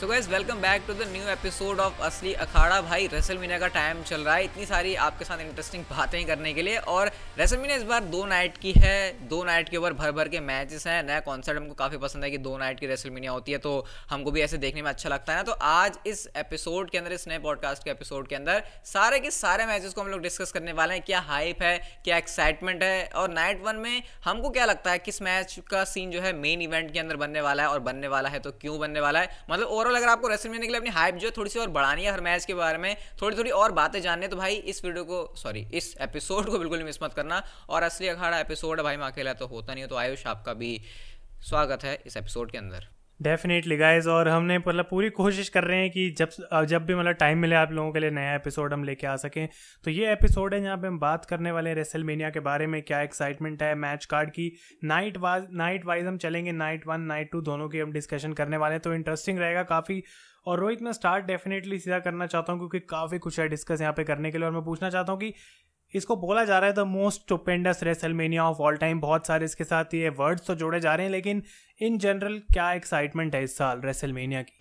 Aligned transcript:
So 0.00 0.06
guys 0.06 0.28
welcome 0.30 0.60
back 0.60 0.82
to 0.86 0.92
the 0.94 1.06
new 1.08 1.28
episode 1.28 1.80
of 1.80 2.00
Asli 2.02 2.32
Akhada 2.34 2.80
भाई 2.82 3.06
wrestle 3.06 3.38
Meena 3.38 3.58
का 3.58 3.66
time 3.68 4.02
चल 4.02 4.20
रहा 4.20 4.34
है। 4.34 4.44
इतनी 4.44 4.66
सारी 4.66 4.94
आपके 5.06 5.24
साथ 5.24 5.38
इंटरेस्टिंग 5.38 5.82
बातें 5.84 6.24
करने 6.26 6.52
के 6.54 6.62
लिए 6.62 6.76
और 6.92 7.10
रेसल 7.38 7.56
मीना 7.56 7.74
इस 7.74 7.82
बार 7.82 8.04
दो 8.04 8.24
नाइट 8.26 8.56
की 8.58 8.72
है। 8.72 9.28
दो 9.28 9.42
नाइट 9.44 9.68
के 9.68 9.76
ऊपर 9.76 9.92
भर 9.92 10.12
भर 10.12 10.28
के 10.28 10.40
मैचेस 10.40 10.86
हैं। 10.86 11.02
नया 11.02 11.18
कॉन्सेप्ट 11.20 11.60
हमको 11.60 11.74
काफ़ी 11.74 11.98
पसंद 11.98 12.24
है 12.24 12.30
कि 12.30 12.38
दो 12.38 12.56
नाइट 12.58 12.80
की 12.80 12.86
रेसल 12.86 13.10
मीनिया 13.10 13.32
होती 13.32 13.52
है 13.52 13.58
तो 13.58 13.84
हमको 14.10 14.30
भी 14.30 14.40
ऐसे 14.40 14.58
देखने 14.58 14.82
में 14.82 14.88
अच्छा 14.90 15.08
लगता 15.08 15.32
है 15.32 15.38
ना। 15.38 15.42
तो 15.42 15.52
आज 15.52 15.98
इस 16.06 16.26
एपिसोड 16.36 16.90
के 16.90 16.98
अंदर, 16.98 17.12
इस 17.12 17.28
नए 17.28 17.38
पॉडकास्ट 17.38 17.84
के 17.84 17.90
एपिसोड 17.90 18.28
के 18.28 18.36
अंदर 18.36 18.62
सारे 18.84 19.18
के 19.18 19.30
सारे 19.30 19.66
मैचेस 19.66 19.92
को 19.92 20.00
हम 20.00 20.08
लोग 20.08 20.22
डिस्कस 20.22 20.52
करने 20.52 20.72
वाले 20.72 20.94
हैं। 20.94 21.02
क्या 21.02 21.20
हाइप 21.20 21.62
है? 21.62 21.76
क्या 22.04 22.16
एक्साइटमेंट 22.16 22.82
है? 22.82 23.04
और 23.06 23.30
नाइट 23.32 23.62
वन 23.64 23.76
में 23.76 24.02
हमको 24.24 24.50
क्या 24.50 24.64
लगता 24.64 24.90
है? 24.90 24.98
किस 25.00 25.22
मैच 25.22 25.58
का 25.70 25.84
सीन 25.84 26.10
जो 26.10 26.20
है 26.20 26.32
मेन 26.32 26.62
इवेंट 26.62 26.92
के 26.92 26.98
अंदर 26.98 27.16
बनने 27.16 27.40
वाला 27.40 27.62
है 27.62 27.68
और 27.68 27.80
बनने 27.82 28.08
वाला 28.08 28.28
है 28.28 28.40
तो 28.40 28.52
क्यों 28.60 28.78
बनने 28.80 29.00
वाला 29.00 29.20
है? 29.20 29.44
मतलब 29.50 29.66
ओवरऑल 29.66 29.88
ओवरऑल 29.90 30.02
अगर 30.02 30.10
आपको 30.10 30.28
रेसलमेनिया 30.28 30.66
के 30.66 30.72
लिए 30.72 30.78
अपनी 30.78 30.90
हाइप 30.90 31.14
जो 31.14 31.28
है 31.28 31.32
थोड़ी 31.36 31.50
सी 31.50 31.58
और 31.58 31.70
बढ़ानी 31.70 32.04
है 32.04 32.12
हर 32.12 32.20
मैच 32.20 32.44
के 32.44 32.54
बारे 32.54 32.78
में 32.78 32.96
थोड़ी 33.22 33.36
थोड़ी 33.36 33.50
और 33.52 33.72
बातें 33.72 34.00
जानने 34.02 34.28
तो 34.28 34.36
भाई 34.36 34.54
इस 34.72 34.84
वीडियो 34.84 35.04
को 35.04 35.34
सॉरी 35.36 35.66
इस 35.74 35.94
एपिसोड 36.00 36.50
को 36.50 36.58
बिल्कुल 36.58 36.82
मिस 36.84 37.02
मत 37.02 37.14
करना। 37.14 37.42
और 37.68 37.82
असली 37.82 38.08
अखाड़ा 38.08 38.38
एपिसोड 38.38 38.78
है 38.78 38.84
भाई, 38.84 38.96
मैं 38.96 39.06
अकेला 39.06 39.32
तो 39.34 39.46
होता 39.46 39.74
नहीं 39.74 39.84
हो 39.84 39.88
तो 39.88 39.96
आयुष 39.96 40.26
आपका 40.26 40.54
भी 40.54 40.72
स्वागत 41.42 41.84
है 41.84 41.98
इस 42.06 42.16
एपिसोड 42.16 42.50
के 42.50 42.58
अंदर। 42.58 42.88
डेफिनेटली 43.20 43.76
गाइज़ 43.76 44.08
और 44.08 44.28
हमने 44.28 44.56
मतलब 44.58 44.86
पूरी 44.90 45.08
कोशिश 45.10 45.48
कर 45.48 45.64
रहे 45.64 45.78
हैं 45.78 45.90
कि 45.90 46.08
जब 46.18 46.64
जब 46.66 46.84
भी 46.86 46.94
मतलब 46.94 47.14
टाइम 47.14 47.38
मिले 47.38 47.56
आप 47.56 47.72
लोगों 47.72 47.92
के 47.92 48.00
लिए 48.00 48.10
नया 48.10 48.34
एपिसोड 48.34 48.72
हम 48.72 48.84
लेके 48.84 49.06
आ 49.06 49.16
सकें। 49.16 49.48
तो 49.84 49.90
ये 49.90 50.12
एपिसोड 50.12 50.54
है 50.54 50.60
जहाँ 50.62 50.76
पे 50.76 50.86
हम 50.86 50.98
बात 50.98 51.24
करने 51.24 51.52
वाले 51.52 51.70
हैं 51.70 51.76
रेसल 51.76 52.04
मीनिया 52.04 52.30
के 52.30 52.40
बारे 52.40 52.66
में, 52.66 52.80
क्या 52.82 53.00
एक्साइटमेंट 53.02 53.62
है 53.62 53.74
मैच 53.76 54.04
कार्ड 54.04 54.30
की 54.30 54.50
नाइट 54.84 55.16
वाज 55.18 55.46
नाइट 55.52 55.86
वाइज 55.86 56.06
हम 56.06 56.16
चलेंगे 56.18 56.52
नाइट 56.52 56.86
वन 56.86 57.00
नाइट 57.02 57.30
टू 57.32 57.40
दोनों 57.42 57.68
की 57.68 57.80
हम 57.80 57.92
डिस्कशन 57.92 58.32
करने 58.32 58.56
वाले 58.56 58.74
हैं। 58.74 58.82
तो 58.82 58.94
इंटरेस्टिंग 58.94 59.38
रहेगा 59.38 59.62
काफ़ी। 59.64 60.02
और 60.46 60.60
रोहित, 60.60 60.82
मैं 60.82 60.92
स्टार्ट 60.92 61.24
डेफिनेटली 61.24 61.78
सीधा 61.78 61.98
करना 61.98 62.26
चाहता 62.26 62.52
हूँ, 62.52 62.60
क्योंकि 62.60 62.78
काफ़ी 62.88 63.18
कुछ 63.18 63.40
है 63.40 63.48
डिस्कस 63.48 63.80
यहाँ 63.80 63.92
पे 63.92 64.04
करने 64.04 64.30
के 64.30 64.38
लिए। 64.38 64.46
और 64.46 64.52
मैं 64.52 64.62
पूछना 64.64 64.90
चाहता 64.90 65.12
हूँ 65.12 65.20
कि 65.20 65.32
इसको 65.94 66.16
बोला 66.16 66.44
जा 66.44 66.58
रहा 66.58 66.68
है 66.68 66.74
the 66.74 66.86
most 66.88 67.20
stupendous 67.20 67.82
WrestleMania 67.82 68.44
of 68.44 68.58
all 68.58 68.76
time 68.76 69.00
बहुत 69.00 69.26
सारे 69.26 69.44
इसके 69.44 69.64
साथ 69.64 69.94
ये 69.94 70.08
वर्ड्स 70.08 70.46
तो 70.46 70.54
जोड़े 70.54 70.80
जा 70.80 70.94
रहे 70.94 71.06
हैं, 71.06 71.12
लेकिन 71.12 71.42
इन 71.80 71.98
जनरल 71.98 72.38
क्या 72.52 72.72
एक्साइटमेंट 72.72 73.34
है 73.34 73.44
इस 73.44 73.56
साल 73.56 73.80
रेसलमेनिया 73.84 74.42
की? 74.42 74.56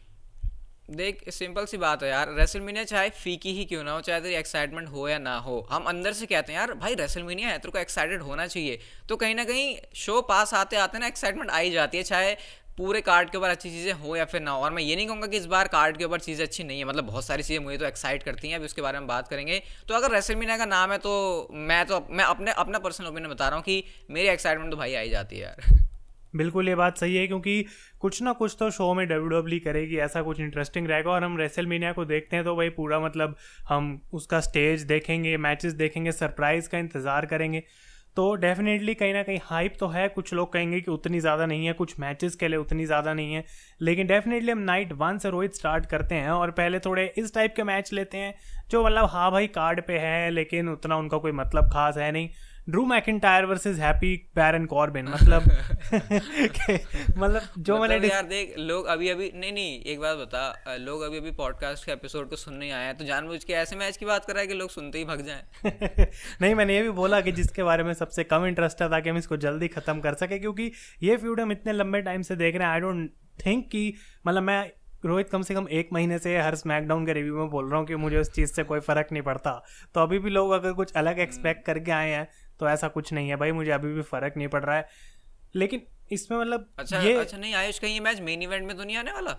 देख 0.89 1.19
सिंपल 1.29 1.65
सी 1.65 1.77
बात 1.77 2.03
है 2.03 2.09
यार। 2.09 2.33
रेसलमीनिया 2.33 2.83
चाहे 2.83 3.09
फीकी 3.09 3.51
ही 3.53 3.65
क्यों 3.65 3.83
ना 3.83 3.91
हो, 3.91 4.01
चाहे 4.01 4.21
तेरी 4.21 4.35
एक्साइटमेंट 4.35 4.87
हो 4.89 5.07
या 5.07 5.17
ना 5.17 5.35
हो, 5.37 5.67
हम 5.71 5.83
अंदर 5.83 6.13
से 6.13 6.25
कहते 6.25 6.51
हैं, 6.51 6.59
यार, 6.59 6.73
भाई 6.73 6.95
रेसलमीनिया 6.95 7.49
है, 7.49 7.57
तेरे 7.57 7.71
को 7.71 7.77
एक्साइटेड 7.77 8.21
होना 8.21 8.47
चाहिए। 8.47 8.79
तो 9.09 9.15
कहीं 9.15 9.35
ना 9.35 9.43
कहीं 9.43 9.75
शो 9.95 10.21
पास 10.21 10.53
आते 10.53 10.75
आते 10.75 10.99
ना 10.99 11.07
एक्साइटमेंट 11.07 11.51
आई 11.51 11.71
जाती 11.71 11.97
है, 11.97 12.03
चाहे 12.03 12.35
पूरे 12.79 12.99
कार्ड 13.01 13.29
के 13.29 13.37
ऊपर 13.37 13.49
अच्छी 13.49 13.69
चीज़ें 13.69 13.93
हो 13.93 14.15
या 14.15 14.25
फिर 14.25 14.41
ना 14.41 14.51
हो। 14.51 14.63
और 14.63 14.71
मैं 14.71 14.83
ये 14.83 14.95
नहीं 14.95 15.07
कहूँगा 15.07 15.27
कि 15.27 15.37
इस 15.37 15.45
बार 15.47 15.67
कार्ड 15.69 15.97
के 15.97 16.05
ऊपर 16.05 16.19
चीज़ें 16.19 16.45
अच्छी 16.45 16.63
नहीं 16.63 16.79
है। 16.79 16.85
मतलब 16.85 17.05
बहुत 17.05 17.25
सारी 17.25 17.43
चीज़ें 17.43 17.63
मुझे 17.63 17.77
तो 17.77 17.85
एक्साइट 17.85 18.23
करती 18.23 18.49
हैं, 18.49 18.55
अभी 18.55 18.65
उसके 18.65 18.81
बारे 18.81 18.99
में 18.99 19.07
बात 19.07 19.27
करेंगे। 19.27 19.61
तो 19.87 19.95
अगर 19.95 20.11
रेसलमीना 20.11 20.57
का 20.57 20.65
नाम 20.67 20.91
है 20.91 20.97
तो 20.99 21.47
मैं 21.51 21.85
तो 21.85 21.99
मैं 22.09 22.25
अपने, 22.25 22.51
अपना 22.53 22.79
पर्सनल 22.79 23.07
ओपिनियन 23.07 23.31
बता 23.31 23.47
रहा 23.47 23.55
हूँ 23.55 23.63
कि 23.63 23.83
मेरी 24.11 24.27
एक्साइटमेंट 24.29 24.71
तो 24.71 24.77
भाई 24.77 24.93
आई 24.95 25.09
जाती 25.09 25.35
है 25.35 25.41
यार। 25.41 25.77
बिल्कुल, 26.33 26.67
ये 26.69 26.75
बात 26.75 26.97
सही 26.97 27.15
है, 27.15 27.25
क्योंकि 27.27 27.65
कुछ 28.01 28.21
ना 28.21 28.33
कुछ 28.33 28.55
तो 28.59 28.69
शो 28.71 28.93
में 28.93 29.05
डब्ल्यू 29.07 29.29
डब्ल्यू 29.29 29.59
करेगी, 29.59 29.97
ऐसा 29.97 30.21
कुछ 30.21 30.39
इंटरेस्टिंग 30.39 30.87
रहेगा। 30.87 31.11
और 31.11 31.23
हम 31.23 31.37
रेसल 31.37 31.67
मीनिया 31.67 31.91
को 31.93 32.05
देखते 32.05 32.35
हैं 32.35 32.45
तो 32.45 32.55
भाई 32.55 32.69
पूरा 32.71 32.99
मतलब 32.99 33.35
हम 33.69 34.01
उसका 34.13 34.39
स्टेज 34.41 34.81
देखेंगे 34.87 35.35
मैचेस 35.39 35.73
देखेंगे 35.75 36.11
सरप्राइज़ 36.13 36.69
का 36.69 36.77
इंतज़ार 36.77 37.25
करेंगे। 37.25 37.63
तो 38.17 38.33
डेफिनेटली 38.35 38.93
कहीं 38.95 39.13
ना 39.13 39.21
कहीं 39.23 39.39
हाइप 39.43 39.73
तो 39.79 39.87
है। 39.87 40.07
कुछ 40.09 40.33
लोग 40.33 40.51
कहेंगे 40.53 40.79
कि 40.81 40.91
उतनी 40.91 41.19
ज़्यादा 41.19 41.45
नहीं 41.45 41.65
है, 41.65 41.73
कुछ 41.73 41.99
मैचेस 41.99 42.35
के 42.35 42.47
लिए 42.47 42.57
उतनी 42.57 42.85
ज़्यादा 42.85 43.13
नहीं 43.13 43.33
है। 43.33 43.43
लेकिन 43.81 44.07
डेफिनेटली 44.07 44.51
हम 44.51 44.59
नाइट 44.59 44.91
वन 44.93 45.17
से 45.17 45.29
रोहित 45.29 45.53
स्टार्ट 45.53 45.85
करते 45.85 46.15
हैं 46.15 46.29
और 46.29 46.51
पहले 46.51 46.79
थोड़े 46.79 47.05
इस 47.17 47.33
टाइप 47.33 47.53
के 47.55 47.63
मैच 47.63 47.93
लेते 47.93 48.17
हैं, 48.17 48.33
जो 48.71 48.83
मतलब 48.85 49.05
हाँ 49.05 49.31
भाई 49.31 49.47
कार्ड 49.47 49.81
पे 49.81 49.97
है, 49.99 50.29
लेकिन 50.31 50.69
उतना 50.69 50.95
उनका 50.95 51.17
कोई 51.17 51.31
मतलब 51.31 51.69
खास 51.73 51.97
है 51.97 52.11
नहीं। 52.11 52.29
ड्रू 52.69 52.85
मैकिन 52.85 53.21
वर्सेस 53.25 53.77
हैप्पी 53.77 54.29
बैरन 54.35 54.65
कॉर्बिन 54.65 55.07
मतलब 55.07 55.43
मतलब 57.17 57.41
जो 57.59 57.77
मतलब 57.77 57.89
मैंने 57.89 58.07
यार 58.07 58.23
देख 58.23 58.55
लोग 58.59 58.85
अभी 58.85 59.09
अभी 59.09 59.31
नहीं 59.35 59.51
नहीं 59.51 59.83
एक 59.83 59.99
बात 59.99 60.17
बता 60.17 60.75
लोग 60.79 61.01
अभी 61.01 61.17
अभी 61.17 61.31
पॉडकास्ट 61.31 61.85
के 61.85 61.91
एपिसोड 61.91 62.29
को 62.29 62.35
सुनने 62.35 62.71
आए 62.71 62.85
हैं 62.85 62.97
तो 62.97 63.05
जानबूझ 63.05 63.43
के 63.43 63.53
ऐसे 63.53 63.75
मैच 63.75 63.97
की 63.97 64.05
बात 64.05 64.25
कर 64.25 64.33
रहा 64.33 64.41
है 64.41 64.47
कि 64.47 64.53
लोग 64.53 64.69
सुनते 64.69 64.97
ही 64.97 65.05
भग 65.05 65.21
जाएँ। 65.21 65.43
नहीं 66.41 66.55
मैंने 66.55 66.75
ये 66.75 66.81
भी 66.81 66.89
बोला 66.89 67.21
कि 67.21 67.31
जिसके 67.31 67.63
बारे 67.63 67.83
में 67.83 67.93
सबसे 67.93 68.23
कम 68.23 68.45
इंटरेस्ट 68.45 68.81
है 68.81 68.89
ताकि 68.89 69.09
हम 69.09 69.17
इसको 69.17 69.37
जल्दी 69.37 69.67
खत्म 69.67 69.99
कर 69.99 70.13
सके 70.13 70.39
क्योंकि 70.39 70.71
ये 71.03 71.17
फ्यूड 71.17 71.41
हम 71.41 71.51
इतने 71.51 71.73
लंबे 71.73 72.01
टाइम 72.01 72.21
से 72.21 72.35
देख 72.35 72.55
रहे 72.55 72.67
हैं 72.67 72.73
आई 72.73 72.79
डोंट 72.79 73.11
थिंक 73.45 73.69
कि 73.71 73.93
मतलब 74.27 74.43
मैं 74.43 74.71
रोहित 75.05 75.29
कम 75.29 75.41
से 75.41 75.53
कम 75.53 75.67
एक 75.71 75.89
महीने 75.93 76.19
से 76.19 76.39
हर 76.39 76.55
स्मैकडाउन 76.55 77.05
के 77.05 77.13
रिव्यू 77.13 77.37
में 77.37 77.49
बोल 77.49 77.69
रहा 77.69 77.79
हूँ 77.79 77.87
कि 77.87 77.95
मुझे 77.95 78.17
उस 78.17 78.31
चीज़ 78.31 78.53
से 78.53 78.63
कोई 78.63 78.79
फ़र्क 78.79 79.07
नहीं 79.11 79.23
पड़ता। 79.23 79.65
तो 79.93 80.01
अभी 80.01 80.19
भी 80.19 80.29
लोग 80.29 80.51
अगर 80.51 80.73
कुछ 80.73 80.93
अलग 80.93 81.19
एक्सपेक्ट 81.19 81.65
करके 81.65 81.91
आए 81.91 82.09
हैं 82.09 82.29
तो 82.59 82.69
ऐसा 82.69 82.87
कुछ 82.87 83.13
नहीं 83.13 83.29
है 83.29 83.35
भाई 83.35 83.51
मुझे 83.51 83.71
अभी 83.71 83.93
भी 83.93 84.01
फ़र्क 84.01 84.33
नहीं 84.37 84.47
पड़ 84.47 84.63
रहा 84.63 84.75
है। 84.75 84.87
लेकिन 85.55 85.81
इसमें 86.11 86.37
मतलब 86.39 86.69
अच्छा 86.79 87.01
ये 87.01 87.13
अच्छा 87.13 87.37
नहीं 87.37 87.53
आयुष 87.53 87.79
कहीं 87.79 87.93
ये 87.93 87.99
मैच 87.99 88.19
मेन 88.21 88.41
इवेंट 88.41 88.67
में 88.67 88.77
तो 88.77 88.83
नहीं 88.83 88.97
आने 88.97 89.11
वाला? 89.11 89.37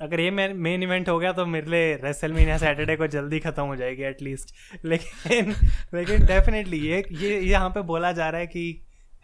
अगर 0.00 0.20
ये 0.20 0.30
मेन 0.30 0.82
इवेंट 0.82 1.08
हो 1.08 1.18
गया 1.18 1.32
तो 1.32 1.46
मेरे 1.46 1.70
लिए 1.70 1.94
रेसल 1.96 2.32
मीनिया 2.32 2.56
सैटरडे 2.58 2.96
को 2.96 3.06
जल्दी 3.06 3.38
खत्म 3.40 3.62
हो 3.62 3.76
जाएगी 3.76 4.02
एटलीस्ट 4.02 4.54
लेकिन 4.84 5.54
लेकिन 5.94 6.26
डेफिनेटली 6.26 6.78
ये 6.78 7.04
ये 7.10 7.38
यहाँ 7.40 7.70
पे 7.70 7.82
बोला 7.82 8.12
जा 8.12 8.28
रहा 8.30 8.40
है 8.40 8.46
कि 8.46 8.64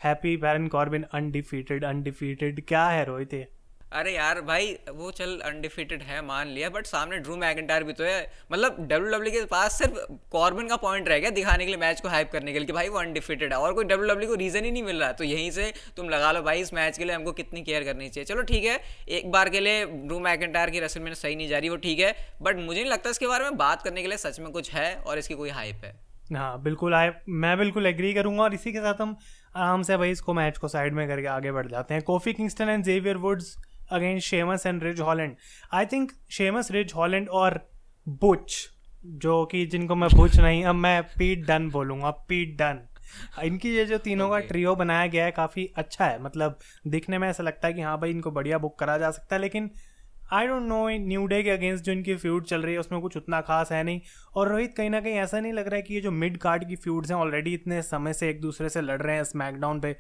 happy 0.05 0.37
Baron 0.37 0.67
Corbin 0.69 1.05
undefeated 1.13 1.85
undefeated 1.85 2.65
क्या 2.69 2.87
है 2.89 3.05
रोहित 3.05 3.35
ये? 3.35 3.47
अरे 3.95 4.13
यार 4.13 4.41
भाई, 4.41 4.73
वो 4.91 5.11
चल 5.11 5.39
अनडिफिटेड 5.45 6.03
है, 6.03 6.21
मान 6.23 6.49
लिया 6.49 6.69
बट 6.69 6.87
सामने 6.87 7.19
ड्रू 7.19 7.37
मैकेंटायर 7.37 7.85
भी 7.85 7.93
तो 7.93 8.05
है। 8.05 8.31
मतलब 8.53 8.77
डब्ल्यू 8.83 9.11
डब्ल्यू 9.11 9.33
के 9.33 9.45
पास 9.47 9.79
सिर्फ़ 9.79 9.99
कॉर्बिन 10.33 10.69
का 10.69 10.77
पॉइंट 10.77 11.09
रह 11.09 11.19
गया 11.19 11.31
दिखाने 11.33 11.65
के 11.65 11.71
लिए 11.71 11.81
मैच 11.81 12.01
को 12.01 12.09
हाइप 12.09 12.31
करने 12.33 12.53
के 12.53 12.59
लिए 12.59 12.67
कि 12.67 12.73
भाई 12.73 12.89
वो 12.89 12.99
अनडिफिटेड 12.99 13.53
है। 13.53 13.59
और 13.59 13.75
कोई 13.75 13.85
डब्ल्यू 13.85 14.09
डब्ल्यू 14.09 14.29
को 14.29 14.35
रीजन 14.35 14.65
ही 14.65 14.71
नहीं 14.71 14.83
मिल 14.83 15.01
रहा 15.01 15.13
तो 15.13 15.25
यहीं 15.25 15.51
से 15.51 15.73
तुम 15.97 16.09
लगा 16.09 16.33
लो 16.33 16.43
भाई, 16.43 16.61
इस 16.61 16.73
मैच 16.75 16.99
के 16.99 17.05
लिए 17.05 17.15
हमको 17.15 17.33
कितनी 17.33 17.63
केयर 17.63 17.85
करनी 17.85 18.09
चाहिए। 18.09 18.25
चलो 18.25 18.43
ठीक 18.45 18.65
है, 18.65 18.79
एक 19.11 19.31
बार 19.31 19.49
के 19.49 19.61
लिए 19.61 19.85
ड्रू 19.87 20.19
मैकेंटायर 20.21 20.71
की 20.71 20.81
रसल 20.81 21.01
में 21.01 21.13
सही 21.15 21.37
नहीं 21.37 21.49
जा 21.49 21.59
रही, 21.59 21.69
वो 21.69 21.77
ठीक 21.79 21.99
है। 21.99 22.15
बट 22.43 22.57
मुझे 22.57 22.81
नहीं 22.81 22.91
लगता 22.91 23.11
इसके 23.11 23.27
बारे 23.27 23.45
में 23.45 23.57
बात 23.59 23.83
करने 23.83 24.03
के 24.03 24.09
लिए 24.09 24.19
सच 24.19 24.41
में 24.41 24.51
कुछ 24.53 24.73
है 24.73 24.95
और 24.97 25.19
इसकी 25.19 25.35
कोई 25.35 25.51
हाइप 25.51 25.85
है। 25.85 25.93
हाँ 26.33 26.63
बिल्कुल 26.63 26.95
आए 26.95 27.13
मैं 27.29 27.57
बिल्कुल 27.59 27.87
एग्री 27.87 28.13
करूँगा। 28.15 28.43
और 28.43 28.55
इसी 28.55 28.73
के 28.73 28.79
साथ 28.79 29.01
हम 29.01 29.17
आराम 29.57 29.83
से 29.83 29.97
भाई 29.97 30.11
इसको 30.11 30.35
मैच 30.35 30.59
को 30.59 30.69
साइड 30.69 30.95
में 30.95 31.07
करके 31.09 31.27
आगे 31.29 31.53
बढ़ 31.53 31.67
जाते 31.69 31.95
हैं। 31.95 32.03
Kofi 32.03 32.33
Kingston 32.33 32.69
and 32.69 32.85
Xavier 32.85 33.17
Woods 33.19 33.55
against 33.91 34.29
Sheamus 34.29 34.67
and 34.67 34.83
Ridge 34.83 35.01
Holland 35.01 35.37
I 35.73 35.87
think 35.87 36.13
Sheamus 36.31 36.71
Ridge 36.71 36.93
Holland 36.97 37.29
और 37.29 37.61
बुच 38.07 38.69
जो 39.05 39.45
कि 39.45 39.65
जिनको 39.67 39.95
मैं 39.95 40.09
बुच 40.17 40.37
नहीं 40.37 40.65
अब 40.65 40.75
मैं 40.75 41.03
पीट 41.19 41.47
डन 41.47 41.69
बोलूँगा। 41.71 42.11
पीट 42.11 42.57
डन 42.59 42.79
इनकी 43.45 43.71
ये 43.71 43.85
जो 43.85 43.99
तीनों 43.99 44.29
okay. 44.29 44.41
का 44.41 44.49
ट्रियो 44.49 44.75
बनाया 44.75 45.07
गया 45.07 45.25
है 45.25 45.31
काफ़ी 45.31 45.67
अच्छा 45.77 46.05
है। 46.05 46.23
मतलब 46.23 46.59
दिखने 46.87 47.19
में 47.19 47.29
ऐसा 47.29 47.43
लगता 47.43 47.69
है 47.69 47.75
कि 47.75 47.81
हाँ 47.81 47.99
भाई 48.01 48.11
इनको 48.11 48.31
बढ़िया 48.31 48.59
बुक 48.59 48.79
करा 48.79 48.97
जा 48.99 49.11
सकता 49.11 49.37
है 49.37 49.43
लेकिन 49.43 49.71
I 50.33 50.47
don't 50.47 50.63
know 50.63 50.89
New 50.89 51.27
Day 51.27 51.43
के 51.43 51.51
अगेंस्ट 51.51 51.85
जो 51.85 51.93
इनकी 51.93 52.15
फ्यूड 52.17 52.45
चल 52.45 52.63
रही 52.63 52.75
है 52.75 52.81
उसमें 52.81 53.01
कुछ 53.01 53.17
उतना 53.17 53.41
खास 53.41 53.73
है 53.73 53.83
नहीं। 53.85 54.01
और 54.35 54.49
रोहित 54.49 54.75
कहीं 54.77 54.91
ना 54.91 55.01
कहीं 55.01 55.15
ऐसा 55.15 55.41
नहीं 55.41 55.53
लग 55.53 55.67
रहा 55.67 55.77
है 55.77 55.83
कि 55.83 55.95
ये 55.95 56.01
जो 56.01 56.11
मिड 56.11 56.37
कार्ड 56.37 56.69
की 56.69 56.77
फ्यूड्स 56.77 57.11
हैं 57.11 57.19
ऑलरेडी 57.19 57.55
इतने 57.55 57.83
समय 57.83 58.13
से 58.13 58.31
एक 58.31 58.41
दूसरे 58.41 58.69
से 58.69 58.81
लड़ 58.81 59.03
रहे 59.03 59.17
हैं 59.17 59.25
स्मैकडाउन 59.25 59.81
पे 59.81 59.97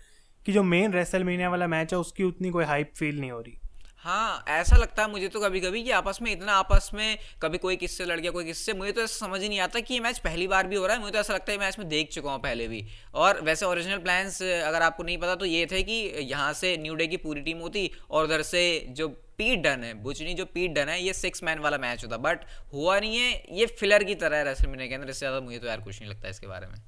कि 0.47 0.53
जो 0.53 0.62
मेन 0.62 0.93
रेसल 0.93 1.25
मीनिया 1.25 1.50
वाला 1.50 1.67
मैच 1.67 1.93
है 1.93 1.99
उसकी 1.99 2.25
उतनी 2.25 2.50
कोई 2.50 2.64
हाइप 2.64 2.93
फील 2.97 3.20
नहीं 3.20 3.31
हो 3.31 3.41
रही। 3.41 3.61
हाँ 4.05 4.45
ऐसा 4.49 4.77
लगता 4.77 5.03
है 5.03 5.11
मुझे 5.11 5.29
तो 5.29 5.41
कभी 5.41 5.61
कभी 5.61 5.83
कि 5.85 5.91
आपस 5.93 6.19
में 6.23 6.31
इतना 6.33 6.53
आपस 6.55 6.91
में, 6.95 7.19
कभी 7.43 7.59
कोई 7.59 7.77
किससे 7.77 8.05
लड़ 8.05 8.19
गया, 8.21 8.31
कोई 8.31 8.45
किससे, 8.45 8.73
मुझे 8.73 8.93
तो 8.93 9.01
ऐसा 9.01 9.27
समझ 9.27 9.41
ही 9.43 9.49
नहीं 9.49 9.61
आता 9.61 9.81
कि 9.81 9.95
ये 9.95 10.01
मैच 10.01 10.19
पहली 10.19 10.47
बार 10.49 10.67
भी 10.67 10.77
हो 10.77 10.87
रहा 10.87 10.97
है। 10.97 11.03
मुझे 11.03 11.12
तो 11.12 11.19
ऐसा 11.19 11.35
लगता 11.35 11.53
है 11.53 11.59
मैच 11.59 11.79
में 11.79 11.89
देख 11.89 12.11
चुका 12.12 12.31
हूँ 12.31 12.41
पहले 12.41 12.69
भी। 12.69 12.85
और 13.15 13.41
वैसे 13.43 13.67
ओरिजिनल 13.67 13.99
प्लान्स 13.99 14.43
अगर 14.43 14.83
आपको 14.83 15.03
नहीं 15.03 15.19
पता 15.19 15.35
तो 15.35 15.45
ये 15.47 15.67
थे 15.73 15.83
कि 15.83 15.93
यहाँ 16.23 16.53
से 16.53 16.77
न्यू 16.77 16.95
डे 16.95 17.06
की 17.06 17.17
पूरी 17.17 17.41
टीम 17.41 17.59
होती 17.59 17.91
और 18.11 18.25
उधर 18.25 18.43
से 18.45 18.65
जो 18.91 19.09
पीट 19.39 19.62
डन 19.62 19.85
है 19.85 19.95
बुचनी 20.03 20.35
जो 20.35 20.45
पीट 20.47 20.73
डन 20.73 20.89
है, 20.89 21.03
ये 21.03 21.12
सिक्स 21.15 21.43
मैन 21.45 21.59
वाला 21.59 21.79
मैच 21.79 22.05
होता। 22.05 22.17
बट 22.19 22.45
हुआ 22.73 22.99
नहीं 23.00 23.17
है, 23.17 23.43
ये 23.53 23.67
फिलर 23.79 24.05
की 24.05 24.15
तरह 24.17 24.37
है 24.37 24.45
रेसलमेनिया 24.45 24.89
के 24.89 24.95
अंदर 24.95 25.11
इससे 25.11 25.27
ज़्यादा 25.27 25.41
मुझे 25.41 25.59
तो 25.59 25.67
यार 25.67 25.81
कुछ 25.81 26.00
नहीं 26.00 26.11
लगता 26.11 26.29
इसके 26.29 26.47
बारे 26.47 26.67
में। 26.67 26.83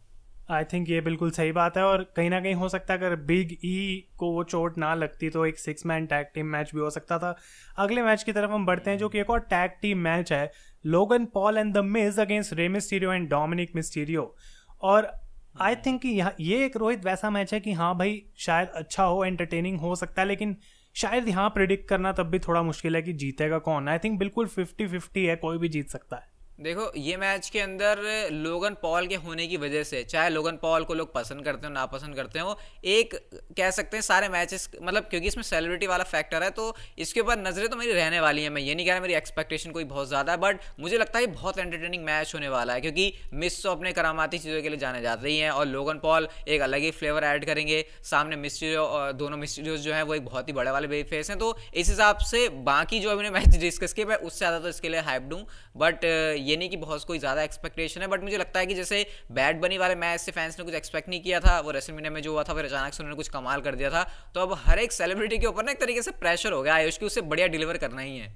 आई 0.48 0.64
थिंक 0.64 0.88
ये 0.90 1.00
बिल्कुल 1.00 1.30
सही 1.30 1.52
बात 1.52 1.76
है 1.76 1.82
और 1.84 2.02
कहीं 2.16 2.28
ना 2.30 2.40
कहीं 2.40 2.54
हो 2.54 2.68
सकता 2.68 2.94
है 2.94 2.98
अगर 2.98 3.14
बिग 3.26 3.52
ई 3.64 3.76
e 3.96 4.16
को 4.18 4.30
वो 4.32 4.42
चोट 4.44 4.76
ना 4.78 4.94
लगती 4.94 5.30
तो 5.30 5.46
एक 5.46 5.58
six 5.58 5.86
man 5.86 6.06
tag 6.06 6.26
team 6.34 6.46
match 6.46 6.70
भी 6.74 6.80
हो 6.80 6.90
सकता 6.90 7.18
था। 7.18 7.34
अगले 7.78 8.02
मैच 8.02 8.22
की 8.22 8.32
तरफ़ 8.32 8.50
हम 8.50 8.66
बढ़ते 8.66 8.90
हैं 8.90 8.98
जो 8.98 9.08
कि 9.08 9.20
एक 9.20 9.30
और 9.30 9.40
टैग 9.50 9.70
टीम 9.82 9.98
मैच 9.98 10.32
है 10.32 10.50
Logan 10.84 11.24
Paul 11.34 11.58
and 11.58 11.74
the 11.74 11.78
Miz 11.86 12.20
against 12.20 12.52
Rey 12.52 12.68
Mysterio 12.68 13.12
and 13.12 13.28
Dominik 13.30 13.74
Mysterio 13.76 14.34
और 14.82 15.10
आई 15.62 15.76
थिंक 15.76 16.00
कि 16.02 16.08
ये 16.40 16.64
एक 16.64 16.76
रोहित 16.76 17.04
वैसा 17.04 17.30
मैच 17.30 17.54
है 17.54 17.60
कि 17.60 17.72
हाँ 17.72 17.96
भाई, 17.98 18.22
शायद 18.36 18.68
अच्छा 18.68 19.04
हो 19.04 19.24
एंटरटेनिंग 19.24 19.80
हो 19.80 19.94
सकता 19.96 20.22
है, 20.22 20.28
लेकिन 20.28 20.56
शायद 20.96 21.28
यहाँ 21.28 21.48
प्रिडिक्ट 21.50 21.88
करना 21.88 22.12
तब 22.12 22.26
भी 22.26 22.38
थोड़ा 22.38 22.62
मुश्किल 22.62 22.96
है 22.96 23.02
कि 23.02 23.12
जीतेगा 23.14 23.58
कौन। 23.60 23.88
आई 23.88 23.98
थिंक 23.98 24.18
बिल्कुल 24.18 24.46
फिफ्टी 24.46 24.86
फिफ्टी 24.86 25.24
है, 25.26 25.36
कोई 25.36 25.58
भी 25.58 25.68
जीत 25.68 25.88
सकता 25.88 26.16
है। 26.16 26.34
देखो, 26.58 26.90
ये 26.96 27.16
मैच 27.16 27.48
के 27.50 27.60
अंदर 27.60 27.98
लोगन 28.32 28.76
पॉल 28.82 29.06
के 29.06 29.14
होने 29.16 29.46
की 29.46 29.56
वजह 29.56 29.82
से, 29.84 30.02
चाहे 30.04 30.28
लोगन 30.30 30.56
पॉल 30.56 30.84
को 30.84 30.94
लोग 30.94 31.12
पसंद 31.14 31.44
करते 31.44 31.66
हो, 31.66 31.72
नापसंद 31.72 32.16
करते 32.16 32.38
हो, 32.38 32.56
एक 32.84 33.14
कह 33.56 33.70
सकते 33.70 33.96
हैं 33.96 34.02
सारे 34.02 34.28
मैचेस 34.28 34.68
मतलब 34.82 35.08
क्योंकि 35.10 35.26
इसमें 35.28 35.42
सेलिब्रिटी 35.44 35.86
वाला 35.86 36.04
फैक्टर 36.06 36.42
है 36.42 36.50
तो 36.50 36.74
इसके 36.98 37.20
ऊपर 37.20 37.38
नज़रें 37.38 37.68
तो 37.68 37.76
मेरी 37.76 37.92
रहने 37.92 38.20
वाली 38.20 38.42
हैं, 38.42 38.50
मैं 38.50 38.62
ये 38.62 38.74
नहीं 38.74 38.86
कह 38.86 38.92
रहा 38.92 39.00
मेरी 39.00 39.14
एक्सपेक्टेशन 39.14 39.70
कोई 39.70 39.84
बहुत 39.84 40.08
ज़्यादा 40.08 40.32
है 40.32 40.38
बट 40.38 40.60
मुझे 40.80 40.98
लगता 40.98 41.18
है 41.18 41.26
बहुत 41.26 41.58
एंटरटेनिंग 41.58 42.04
मैच 42.04 42.32
होने 42.34 42.48
वाला 42.48 42.74
है, 42.74 42.80
क्योंकि 42.80 43.12
मिस 43.34 43.62
तो 43.62 43.70
अपने 43.70 43.92
करामाती 43.92 44.38
चीज़ों 44.38 44.62
के 44.62 44.68
लिए 44.68 44.78
जाने 44.78 45.02
जाते 45.02 45.28
ही 45.28 45.38
हैं, 45.38 45.50
और 45.50 45.66
लोगन 45.66 45.98
पॉल 45.98 46.28
एक 46.48 46.60
अलग 46.62 46.80
ही 46.80 46.90
फ्लेवर 46.92 47.24
ऐड 47.24 47.44
करेंगे, 47.46 47.84
सामने 48.04 48.36
मिस्टीरियो 48.38 49.12
दोनों 49.14 49.36
मिस्टीरियोज 49.36 49.80
जो 49.80 49.94
है, 49.94 50.02
वो 50.02 50.14
एक 50.14 50.24
बहुत 50.24 50.48
ही 50.48 50.52
बड़े 50.54 50.70
वाले 50.70 50.88
बे 50.88 51.02
फेस 51.10 51.30
हैं 51.30 51.38
तो 51.38 51.56
इस 51.74 51.88
हिसाब 51.88 52.18
से 52.24 52.48
बाकी 52.64 53.00
जो 53.00 53.10
अभी 53.10 53.30
मैच 53.30 53.56
डिस्कस 53.58 53.92
किए, 53.92 54.04
मैं 54.04 54.16
उससे 54.16 54.38
ज़्यादा 54.38 54.58
तो 54.58 54.68
इसके 54.68 54.88
लिए 54.88 55.00
हाइप 55.02 55.22
दूँ 55.24 55.44
बट 55.76 56.04
ये 56.46 56.56
नहीं 56.56 56.68
कि 56.70 56.76
बहुत 56.78 57.04
कोई 57.04 57.18
ज़्यादा 57.18 57.42
एक्सपेक्टेशन 57.42 58.00
है 58.00 58.06
बट 58.08 58.22
मुझे 58.22 58.38
लगता 58.38 58.60
है 58.60 58.66
कि 58.66 58.74
जैसे 58.74 59.04
बैड 59.32 59.60
बनी 59.60 59.78
वाले 59.78 59.94
मैच 59.96 60.20
से 60.20 60.32
फैंस 60.32 60.58
ने 60.58 60.64
कुछ 60.64 60.74
एक्सपेक्ट 60.74 61.08
नहीं 61.08 61.20
किया 61.22 61.40
था, 61.40 61.58
वो 61.60 61.70
रेसलमीनिया 61.72 62.10
में 62.10 62.20
जो 62.22 62.32
हुआ 62.32 62.42
था, 62.42 62.54
फिर 62.54 62.64
अचानक 62.64 62.94
से 62.94 63.02
उन्होंने 63.02 63.16
कुछ 63.16 63.28
कमाल 63.30 63.60
कर 63.60 63.74
दिया 63.74 63.90
था 63.90 64.02
तो 64.34 64.40
अब 64.40 64.58
हर 64.60 64.78
एक 64.78 64.92
सेलिब्रिटी 64.94 65.38
के 65.38 65.46
ऊपर 65.46 65.64
ना 65.64 65.72
एक 65.72 65.80
तरीके 65.80 66.02
से 66.02 66.10
प्रेशर 66.16 66.52
हो 66.52 66.62
गया, 66.62 66.74
आयुष, 66.74 66.98
की 66.98 67.06
उससे 67.06 67.20
बढ़िया 67.22 67.46
डिलीवर 67.48 67.76
करना 67.78 68.02
ही 68.02 68.18
है। 68.18 68.34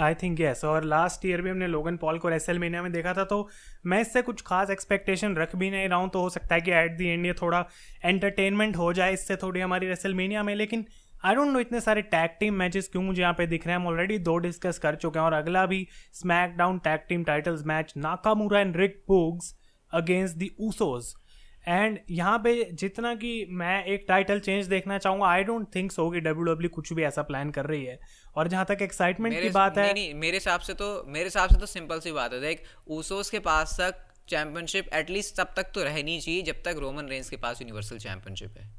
आई 0.00 0.14
थिंक 0.14 0.40
यस 0.40 0.64
और 0.64 0.84
लास्ट 0.84 1.24
ईयर 1.26 1.40
भी 1.42 1.50
हमने 1.50 1.66
लोगन 1.66 1.96
पॉल 1.96 2.18
को 2.18 2.28
रेसल 2.28 2.58
में 2.58 2.92
देखा 2.92 3.12
था 3.14 3.24
तो 3.24 3.48
मैं 3.86 4.00
इससे 4.00 4.22
कुछ 4.22 4.42
खास 4.42 4.70
एक्सपेक्टेशन 4.70 5.34
रख 5.36 5.54
भी 5.56 5.70
नहीं 5.70 5.88
रहा 5.88 5.98
हूँ 5.98 6.08
तो 6.10 6.20
हो 6.20 6.28
सकता 6.30 6.54
है 6.54 6.60
कि 6.60 6.70
एट 6.72 6.96
दी 6.98 7.08
एंड 7.08 7.26
ये 7.26 7.32
थोड़ा 7.32 7.64
एंटरटेनमेंट 8.04 8.76
हो 8.76 8.92
जाए, 8.92 9.12
इससे 9.12 9.36
थोड़ी 9.36 9.60
हमारी 9.60 9.88
रेसल 9.88 10.14
में, 10.14 10.54
लेकिन 10.54 10.84
आई 11.22 11.34
डोंट 11.34 11.52
नो 11.52 11.60
इतने 11.60 11.80
सारे 11.80 12.02
टैग 12.12 12.30
टीम 12.40 12.54
मैचेस 12.56 12.88
क्यों 12.88 13.02
मुझे 13.02 13.20
यहाँ 13.22 13.34
पे 13.34 13.46
दिख 13.46 13.66
रहे 13.66 13.74
हैं। 13.74 13.80
हम 13.80 13.86
ऑलरेडी 13.88 14.18
दो 14.20 14.36
डिस्कस 14.40 14.78
कर 14.78 14.94
चुके 14.96 15.18
हैं 15.18 15.26
और 15.26 15.32
अगला 15.32 15.64
भी 15.66 15.86
SmackDown 16.56 16.78
tag 16.80 17.00
team 17.08 17.24
titles 17.24 17.64
match 17.66 17.92
Nakamura 17.98 18.60
and 18.60 18.76
Rick 18.76 19.02
Boogs 19.08 19.54
against 19.92 20.36
the 20.36 20.50
Usos 20.60 21.12
and 21.64 21.98
यहाँ 22.10 22.38
पे 22.38 22.52
जितना 22.74 23.14
कि 23.14 23.46
मैं 23.50 23.84
एक 23.86 24.04
टाइटल 24.08 24.40
चेंज 24.40 24.66
देखना 24.68 24.98
चाहूँगा 24.98 25.26
आई 25.26 25.44
डोंट 25.44 25.66
थिंक 25.74 25.92
सो 25.92 26.10
कि 26.10 26.20
डब्ल्यू 26.20 26.44
डब्ल्यू 26.44 26.68
e 26.68 26.72
कुछ 26.72 26.92
भी 26.92 27.02
ऐसा 27.04 27.22
प्लान 27.22 27.50
कर 27.50 27.66
रही 27.66 27.84
है। 27.84 27.98
और 28.36 28.48
जहाँ 28.48 28.64
तक 28.68 28.82
एक्साइटमेंट 28.82 29.40
की 29.42 29.48
बात 29.50 29.78
है 29.78 29.84
नहीं, 29.84 29.94
नहीं 29.94 30.14
मेरे 30.20 30.36
हिसाब 30.36 30.60
से 30.60 30.74
तो 30.74 30.92
मेरे 31.08 31.24
हिसाब 31.24 31.50
से 31.50 31.60
तो 31.60 31.66
सिंपल 31.68 32.00
सी 32.00 32.12
बात 32.12 32.32
है। 32.32 32.40
देख 32.40 32.64
ऊसोस 32.90 33.30
के 33.30 33.38
पास 33.40 33.76
तक 33.80 34.04
चैंपियनशिप 34.28 34.88
एटलीस्ट 34.94 35.40
तब 35.40 35.54
तक 35.56 35.70
तो 35.74 35.84
रहनी 35.84 36.20
चाहिए 36.20 36.42
जब 36.42 36.62
तक 36.64 36.76
रोमन 36.80 37.08
रेंज 37.08 37.30
के 37.30 37.36
पास 37.38 37.60
यूनिवर्सल 37.62 37.98
चैंपियनशिप 38.00 38.58
है। 38.58 38.70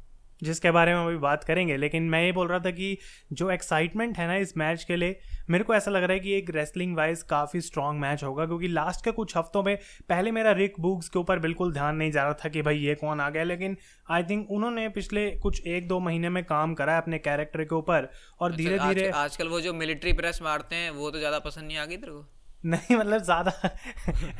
जिसके 0.44 0.72
बारे 0.72 0.94
में 0.96 1.04
अभी 1.04 1.18
बात 1.18 1.44
करेंगे 1.44 1.78
लेकिन 1.78 2.10
मैं 2.10 2.24
ये 2.24 2.32
बोल 2.32 2.48
रहा 2.48 2.60
था 2.60 2.72
कि 2.72 2.98
जो 3.34 3.50
एक्साइटमेंट 3.52 4.18
है 4.18 4.28
ना 4.28 4.36
इस 4.38 4.58
मैच 4.58 4.84
के 4.84 4.96
लिए 4.96 5.20
मेरे 5.50 5.64
को 5.64 5.76
ऐसा 5.76 5.92
लग 5.92 6.04
रहा 6.04 6.14
है 6.14 6.20
कि 6.20 6.34
एक 6.34 6.50
रेसलिंग 6.50 6.96
वाइज 6.98 7.24
काफ़ी 7.24 7.62
स्ट्रॉन्ग 7.62 8.02
मैच 8.02 8.24
होगा 8.24 8.46
क्योंकि 8.46 8.68
लास्ट 8.68 9.04
के 9.06 9.12
कुछ 9.12 9.36
हफ्तों 9.38 9.64
में 9.64 9.76
पहले 10.10 10.32
मेरा 10.32 10.52
रिक 10.52 10.80
बुक्स 10.80 11.10
के 11.10 11.20
ऊपर 11.20 11.40
बिल्कुल 11.40 11.74
ध्यान 11.74 11.96
नहीं 11.96 12.12
जा 12.12 12.24
रहा 12.24 12.34
था 12.46 12.50
कि 12.50 12.62
भाई 12.62 12.78
ये 12.78 12.96
कौन 12.96 13.22
आ 13.22 13.30
गया 13.30 13.44
लेकिन 13.44 13.78
आई 14.12 14.24
थिंक 14.24 14.52
उन्होंने 14.52 14.88
पिछले 14.90 15.30
कुछ 15.38 15.66
एक 15.68 15.88
दो 15.88 16.00
महीने 16.00 16.30
में 16.30 16.44
काम 16.46 16.74
करा 16.74 16.94
है 16.94 17.02
अपने 17.02 17.20
कैरेक्टर 17.20 17.64
के 17.64 17.76
ऊपर 17.76 18.10
और 18.40 18.52
अच्छा, 18.52 18.58
धीरे 18.58 18.80
धीरे 18.80 19.10
आजकल 19.16 19.48
वो 19.48 19.62
जो 19.62 19.74
मिलिट्री 19.74 20.14
प्रेस 20.14 20.40
मारते 20.42 20.76
हैं 20.76 20.90
वो 20.92 21.12
तो 21.12 21.18
ज़्यादा 21.18 21.40
पसंद 21.40 21.68
नहीं 21.68 21.78
आ 21.78 21.86
गई 21.86 21.98
तेरे 21.98 22.12
को? 22.12 22.33
नहीं 22.64 22.96
मतलब 22.96 23.22
ज़्यादा 23.24 23.70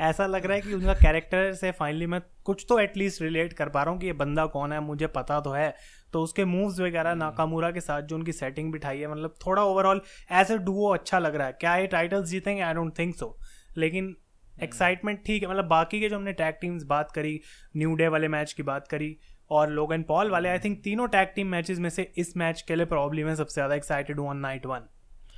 ऐसा 0.00 0.26
लग 0.26 0.46
रहा 0.46 0.56
है 0.56 0.60
कि 0.62 0.72
उनका 0.74 0.94
कैरेक्टर 0.94 1.52
से 1.54 1.70
फाइनली 1.70 2.06
मैं 2.06 2.20
कुछ 2.44 2.64
तो 2.68 2.78
एटलीस्ट 2.80 3.22
रिलेट 3.22 3.52
कर 3.52 3.68
पा 3.68 3.82
रहा 3.82 3.92
हूँ 3.92 4.00
कि 4.00 4.06
ये 4.06 4.12
बंदा 4.12 4.46
कौन 4.46 4.72
है 4.72 4.80
मुझे 4.80 5.06
पता 5.06 5.40
तो 5.40 5.50
है। 5.52 5.74
तो 6.12 6.22
उसके 6.22 6.44
मूव्स 6.44 6.80
वगैरह 6.80 7.14
नाकामूरा 7.14 7.70
के 7.70 7.80
साथ 7.80 8.02
जो 8.02 8.16
उनकी 8.16 8.32
सेटिंग 8.32 8.72
बिठाई 8.72 8.98
है 8.98 9.10
मतलब 9.12 9.34
थोड़ा 9.46 9.62
ओवरऑल 9.62 10.00
एज 10.32 10.50
ए 10.52 10.58
डुओ 10.58 10.92
अच्छा 10.94 11.18
लग 11.18 11.36
रहा 11.36 11.46
है। 11.46 11.52
क्या 11.52 11.76
ये 11.76 11.86
टाइटल्स 11.86 12.28
जीतेंगे? 12.28 12.62
आई 12.62 12.74
डोंट 12.74 12.98
थिंक 12.98 13.14
सो 13.16 13.36
लेकिन 13.76 14.14
एक्साइटमेंट 14.62 15.16
हम्म। 15.16 15.26
ठीक 15.26 15.42
है 15.42 15.48
मतलब 15.48 15.64
बाकी 15.64 16.00
के 16.00 16.08
जो 16.08 16.16
हमने 16.16 16.32
टैग 16.32 16.54
टीम्स 16.60 16.84
बात 16.84 17.12
करी 17.12 17.40
न्यू 17.76 17.94
डे 17.94 18.08
वाले 18.08 18.28
मैच 18.28 18.52
की 18.52 18.62
बात 18.62 18.88
करी 18.88 19.16
और 19.50 19.70
लोगन 19.70 20.02
पॉल 20.02 20.30
वाले 20.30 20.48
आई 20.48 20.58
थिंक 20.58 20.82
तीनों 20.84 21.08
टैग 21.08 21.28
टीम 21.34 21.46
मैचेस 21.46 21.78
में 21.78 21.90
से 21.90 22.12
इस 22.18 22.36
मैच 22.36 22.62
के 22.68 22.76
लिए 22.76 22.86
प्रॉब्लम 22.86 23.28
है 23.28 23.34
सबसे 23.36 23.54
ज़्यादा 23.54 23.74
एक्साइटेड 23.74 24.20
वन 24.20 24.36
नाइट 24.36 24.66
वन 24.66 24.88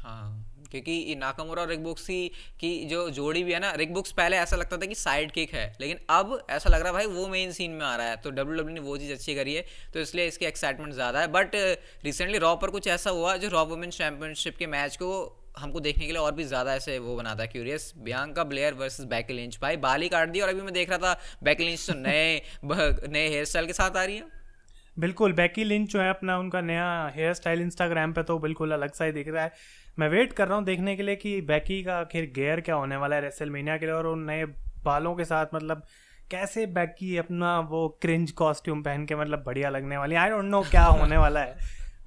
हाँ। 0.03 0.56
क्योंकि 0.67 1.15
नाकामोरा 1.19 1.63
और 1.63 1.69
रिकबुक्स 1.69 2.07
की 2.61 2.73
जो 2.87 3.09
जोड़ी 3.13 3.43
भी 3.45 3.53
है 3.53 3.61
ना 3.61 3.71
रिकबुक्स 3.77 4.13
पहले 4.15 4.37
ऐसा 4.39 4.57
लगता 4.57 4.77
था 4.77 4.87
कि 4.87 4.95
साइड 4.97 5.33
किक 5.33 5.55
है, 5.55 5.67
लेकिन 5.81 5.99
अब 6.11 6.39
ऐसा 6.51 6.71
लग 6.71 6.81
रहा 6.81 6.89
है 6.89 6.93
भाई 6.95 7.07
वो 7.15 7.27
मेन 7.29 7.53
सीन 7.53 7.71
में 7.71 7.85
आ 7.87 7.95
रहा 7.97 8.09
है 8.09 8.17
तो 8.17 8.31
डब्ल्यू 8.33 8.57
डब्ल्यू 8.57 8.75
ने 8.75 8.81
वो 8.83 8.97
चीज़ 8.99 9.13
अच्छी 9.13 9.35
करी 9.35 9.55
है 9.55 9.65
तो 9.95 10.01
इसलिए 10.01 10.27
इसकी 10.27 10.47
एक्साइटमेंट 10.47 10.93
ज़्यादा 10.95 11.21
है। 11.21 11.29
बट 11.33 11.57
रिसेंटली 12.05 12.39
रॉ 12.39 12.55
पर 12.57 12.71
कुछ 12.71 12.87
ऐसा 12.89 13.11
हुआ 13.13 13.37
जो 13.37 13.49
रॉ 13.49 13.65
वुमेंस 13.67 13.99
चैंपियनशिप 13.99 14.57
के 14.57 14.67
मैच 14.69 14.97
को 14.97 15.11
हमको 15.59 15.81
देखने 15.81 16.07
के 16.07 16.13
लिए 16.13 16.21
और 16.21 16.33
भी 16.35 16.45
ज़्यादा 16.45 16.75
ऐसे 16.75 16.99
वो 16.99 17.17
बनाता 17.17 17.43
है 17.43 17.49
curious 17.49 17.93
Bianca 17.99 18.45
Belair 18.45 18.75
versus 18.75 19.07
Becky 19.09 19.31
Lynch 19.31 19.59
भाई 19.63 19.77
बाल 19.85 20.09
काट 20.09 20.29
दी 20.29 20.41
और 20.41 20.49
अभी 20.49 20.61
मैं 20.63 20.73
देख 20.75 20.91
रहा 20.91 20.99
था 20.99 21.21
बैक 21.43 21.61
लिंच 21.61 21.87
तो 21.87 21.95
नए 21.97 22.41
नए 22.65 23.29
हेयर 23.29 23.45
स्टाइल 23.45 23.67
के 23.67 23.73
साथ 23.73 23.97
आ 23.97 24.05
रही 24.05 24.17
है। 24.17 24.36
बिल्कुल 24.99 25.33
बैकी 25.33 25.65
लिंच 25.65 25.91
जो 25.93 26.01
है 26.01 26.11
अपना 26.11 26.39
उनका 26.39 26.61
नया 26.61 27.13
हेयर 27.17 27.35
स्टाइल 27.35 27.61
इंस्टाग्राम 27.61 28.13
पे 28.13 28.23
तो 28.23 28.39
बिल्कुल 28.39 28.73
अलग 28.73 28.93
सा 28.93 29.05
ही 29.05 29.13
दिख 29.13 29.29
रहा 29.29 29.45
है। 29.45 29.53
मैं 29.99 30.09
वेट 30.09 30.33
कर 30.33 30.49
रहा 30.49 30.57
हूँ 30.57 30.65
देखने 30.65 30.97
के 30.97 31.03
लिए 31.03 31.17
कि 31.17 31.41
बैकी 31.41 31.83
का 31.83 31.99
आखिर 31.99 32.33
गेयर 32.35 32.61
क्या 32.61 32.75
होने 32.75 32.97
वाला 32.97 33.17
है 33.17 33.23
रेसल 33.23 33.51
मीनिया 33.51 33.77
के 33.77 33.87
लिए 33.87 33.95
और 33.95 34.07
उन 34.07 34.25
नए 34.25 34.45
बालों 34.85 35.15
के 35.15 35.25
साथ 35.25 35.47
मतलब 35.55 35.83
कैसे 36.31 36.67
बैकी 36.67 37.17
अपना 37.17 37.61
वो 37.61 37.99
क्रिंज 38.03 38.31
कॉस्ट्यूम 38.31 38.83
पहन 38.83 39.07
के 39.07 39.17
मतलब 39.17 39.43
बढ़िया 39.47 39.71
लगने 39.71 39.97
वाली 39.97 40.15
आई 40.15 40.31
डोंट 40.31 40.45
नो 40.45 40.63
क्या 40.63 40.85
होने 40.85 41.17
वाला 41.17 41.41
है 41.41 41.57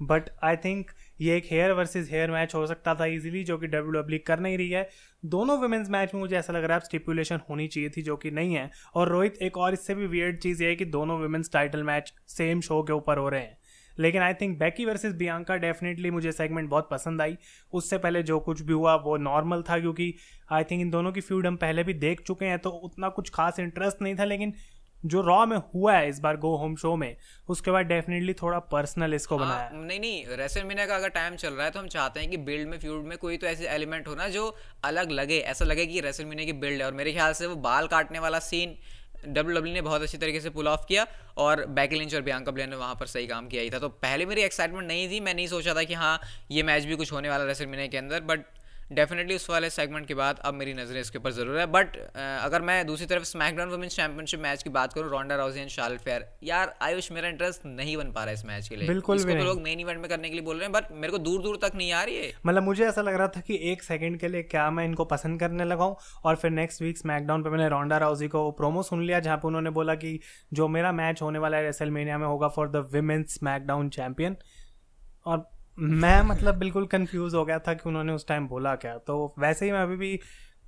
बट 0.02 0.22
आई 0.44 0.56
थिंक 0.56 0.90
ये 1.20 1.36
एक 1.36 1.46
हेयर 1.50 1.72
वर्सेस 1.72 2.10
हेयर 2.10 2.30
मैच 2.30 2.54
हो 2.54 2.66
सकता 2.66 2.94
था 2.94 3.06
इजीली 3.06 3.42
जो 3.44 3.58
कि 3.58 3.66
डब्ल्यू 3.66 3.90
डब्ल्यू 3.92 4.18
e 4.18 4.22
कर 4.26 4.40
नहीं 4.40 4.58
रही 4.58 4.70
है। 4.70 4.88
दोनों 5.26 5.58
वुमेंस 5.58 5.88
मैच 5.90 6.14
में 6.14 6.20
मुझे 6.20 6.36
ऐसा 6.36 6.52
लग 6.52 6.64
रहा 6.64 6.76
है 6.76 6.84
स्टिपुलेशन 6.84 7.40
होनी 7.50 7.66
चाहिए 7.68 7.90
थी, 7.90 8.02
जो 8.02 8.16
कि 8.16 8.30
नहीं 8.30 8.54
है। 8.54 8.70
और 8.94 9.08
रोहित, 9.08 9.38
एक 9.42 9.56
और 9.58 9.72
इससे 9.72 9.94
भी 9.94 10.06
वियर्ड 10.06 10.38
चीज़ 10.38 10.62
ये 10.62 10.68
है 10.68 10.76
कि 10.76 10.84
दोनों 10.86 11.18
women's 11.20 11.52
title 11.52 11.82
match 11.82 12.12
same 12.28 12.60
show 12.60 12.82
के 12.82 12.92
ऊपर 12.92 13.18
हो 13.18 13.28
रहे 13.28 13.40
हैं। 13.40 13.58
लेकिन 13.98 14.22
I 14.22 14.34
think 14.34 14.58
Becky 14.58 14.84
versus 14.84 15.14
Bianca 15.14 15.56
definitely 15.58 16.10
मुझे 16.10 16.32
सेगमेंट 16.32 16.68
बहुत 16.70 16.88
पसंद 16.90 17.22
आई। 17.22 17.36
उससे 17.72 17.98
पहले 17.98 18.22
जो 18.22 18.38
कुछ 18.40 18.60
भी 18.62 18.72
हुआ, 18.72 18.94
वो 18.96 19.16
नॉर्मल 19.18 19.62
था, 19.62 19.78
क्योंकि 19.78 20.14
आई 20.52 20.64
थिंक 20.64 20.80
इन 20.80 20.90
दोनों 20.90 21.12
की 21.12 21.20
फ्यूड 21.20 21.46
हम 21.46 21.56
पहले 21.58 21.84
भी 21.84 21.94
देख 21.96 22.20
चुके 22.20 22.46
हैं 22.46 22.58
तो 22.58 22.70
उतना 22.70 23.08
कुछ 23.10 23.30
खास 23.30 23.58
इंटरेस्ट 23.60 24.02
नहीं 24.02 24.14
था, 24.14 24.24
लेकिन 24.24 24.54
जो 25.04 25.20
रॉ 25.20 25.44
में 25.46 25.56
हुआ 25.74 25.92
है 25.94 26.08
इस 26.08 26.18
बार 26.20 26.36
गो 26.36 26.54
होम 26.56 26.74
शो 26.76 26.94
में 26.96 27.16
उसके 27.48 27.70
बाद 27.70 27.86
डेफिनेटली 27.86 28.32
थोड़ा 28.34 28.58
पर्सनल 28.58 29.14
इसको 29.14 29.36
हाँ, 29.36 29.46
बनाया। 29.46 29.70
नहीं 29.74 30.00
नहीं 30.00 30.36
रेसल 30.36 30.64
मीना 30.64 30.86
का 30.86 30.96
अगर 30.96 31.08
टाइम 31.08 31.36
चल 31.36 31.54
रहा 31.54 31.64
है 31.64 31.70
तो 31.70 31.78
हम 31.80 31.88
चाहते 31.88 32.20
हैं 32.20 32.30
कि 32.30 32.36
बिल्ड 32.36 32.68
में 32.68 32.78
फ्यूड 32.78 33.04
में 33.04 33.16
कोई 33.18 33.36
तो 33.36 33.46
ऐसे 33.46 33.68
एलिमेंट 33.68 34.08
हो 34.08 34.14
ना 34.14 34.28
जो 34.28 34.54
अलग 34.84 35.10
लगे। 35.10 35.38
ऐसा 35.38 35.64
लगे 35.64 35.86
कि 35.86 36.00
रेसल 36.00 36.24
मीना 36.24 36.44
की 36.44 36.52
बिल्ड 36.54 36.80
है। 36.80 36.86
और 36.86 36.92
मेरे 36.92 37.12
ख्याल 37.12 37.32
से 37.32 37.46
वो 37.46 37.56
बाल 37.62 37.86
काटने 37.86 38.18
वाला 38.18 38.38
सीन 38.40 38.76
डब्ल्यू 39.26 39.56
डब्ल्यू 39.56 39.74
ने 39.74 39.80
बहुत 39.82 40.02
अच्छी 40.02 40.18
तरीके 40.18 40.40
से 40.40 40.50
पुल 40.50 40.68
ऑफ़ 40.68 40.86
किया 40.88 41.06
और 41.38 41.64
बैक 41.68 41.92
लिंच 41.92 42.14
और 42.14 42.22
बियांका 42.22 42.52
ब्लेन 42.52 42.70
ने 42.70 42.76
वहाँ 42.76 42.94
पर 42.94 43.06
सही 43.06 43.26
काम 43.26 43.48
किया 43.48 43.62
ही 43.62 43.70
था। 43.70 43.78
तो 43.78 43.88
पहले 43.88 44.26
मेरी 44.26 44.42
एक्साइटमेंट 44.42 44.86
नहीं 44.86 45.08
थी। 45.10 45.20
मैं 45.20 45.34
नहीं 45.34 45.46
सोचा 45.46 45.74
था 45.74 45.82
कि 45.82 45.94
हाँ 45.94 46.18
ये 46.50 46.62
मैच 46.62 46.84
भी 46.84 46.96
कुछ 46.96 47.12
होने 47.12 47.28
वाला 47.28 47.44
रेसल 47.44 47.66
मीना 47.66 47.86
के 47.86 47.98
अंदर 47.98 48.20
बट 48.22 48.44
डेफिनेटली 48.90 49.34
उस 49.34 49.48
वाले 49.50 49.68
सेगमेंट 49.70 50.06
के 50.06 50.14
बाद 50.14 50.38
अब 50.44 50.54
मेरी 50.54 50.72
नज़रें 50.74 51.00
इसके 51.00 51.18
ऊपर 51.18 51.30
ज़रूर 51.32 51.58
है। 51.58 51.66
बट 51.68 51.96
अगर 52.16 52.62
मैं 52.62 52.86
दूसरी 52.86 53.06
तरफ़ 53.06 53.24
स्मैकडाउन 53.24 53.68
वुमेंस 53.70 53.96
चैंपियनशिप 53.96 54.40
मैच 54.40 54.62
की 54.62 54.70
बात 54.70 54.92
करूँ 54.92 55.10
Ronda 55.10 55.36
Rousey 55.36 55.60
and 55.60 55.68
Charlotte 55.70 56.00
Flair 56.00 56.26
यार 56.44 56.74
आयुष 56.82 57.10
मेरा 57.12 57.28
इंटरेस्ट 57.28 57.66
नहीं 57.66 57.96
बन 57.96 58.10
पा 58.12 58.20
रहा 58.20 58.28
है 58.28 58.34
इस 58.34 58.44
मैच 58.44 58.68
के 58.68 58.76
लिए। 58.76 58.88
बिल्कुल 58.88 59.16
इसको 59.16 59.32
तो 59.32 59.44
लोग 59.44 59.60
मेन 59.62 59.80
इवेंट 59.80 60.00
में 60.00 60.08
करने 60.10 60.28
के 60.28 60.34
लिए 60.34 60.44
बोल 60.44 60.56
रहे 60.56 60.64
हैं 60.64 60.72
बट 60.72 60.90
मेरे 60.92 61.10
को 61.12 61.18
दूर 61.20 61.42
दूर 61.42 61.58
तक 61.62 61.76
नहीं 61.76 61.92
आ 61.92 62.02
रही 62.02 62.16
है। 62.16 62.32
मतलब 62.46 62.62
मुझे 62.62 62.84
ऐसा 62.86 63.02
लग 63.02 63.14
रहा 63.14 63.28
था 63.28 63.40
कि 63.40 63.58
एक 63.72 63.82
सेकंड 63.82 64.18
के 64.20 64.28
लिए 64.28 64.42
क्या 64.44 64.70
मैं 64.70 64.84
इनको 64.84 65.04
पसंद 65.06 65.40
करने 65.40 65.64
लगाऊँ 65.64 65.96
और 66.24 66.36
फिर 66.36 66.50
नेक्स्ट 66.50 66.82
वीक 66.82 66.98
स्मैकडाउन 66.98 67.42
पे 67.42 67.50
मैंने 67.50 67.68
रोंडा 67.68 67.98
राउजी 67.98 68.28
को 68.28 68.50
प्रोमो 68.52 68.82
सुन 68.82 69.04
लिया 69.04 69.20
जहाँ 69.20 69.36
पे 69.36 69.48
उन्होंने 69.48 69.70
बोला 69.70 69.94
कि 69.94 70.18
जो 70.52 70.68
मेरा 70.68 70.92
मैच 70.94 71.22
होने 71.22 71.38
वाला 71.38 71.56
है 71.56 71.62
रेसलमेनिया 71.62 72.18
में 72.18 72.26
होगा 72.26 72.48
for 72.48 72.68
the 72.70 72.86
women's 72.92 73.34
SmackDown 73.34 73.88
champion 73.90 74.36
और 75.26 75.48
मैं 75.80 76.20
मतलब 76.22 76.54
बिल्कुल 76.54 76.86
कंफ्यूज 76.86 77.34
हो 77.34 77.44
गया 77.44 77.58
था 77.58 77.74
कि 77.74 77.88
उन्होंने 77.88 78.12
उस 78.12 78.26
टाइम 78.28 78.46
बोला 78.48 78.74
क्या। 78.76 78.96
तो 78.98 79.34
वैसे 79.38 79.66
ही 79.66 79.72
मैं 79.72 79.82
अभी 79.82 79.96
भी 79.96 80.12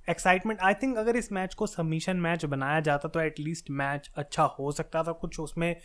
एक्साइटमेंट 0.07 0.59
आई 0.59 0.73
थिंक 0.73 0.97
अगर 0.97 1.15
इस 1.15 1.31
मैच 1.31 1.53
को 1.53 1.67
सबमिशन 1.67 2.17
मैच 2.17 2.45
बनाया 2.45 2.79
जाता 2.81 3.09
तो 3.09 3.19
एटलीस्ट 3.19 3.69
मैच 3.71 4.09
अच्छा 4.15 4.43
हो 4.59 4.71
सकता 4.71 5.03
था 5.03 5.11
कुछ 5.13 5.39
उसमें, 5.39 5.75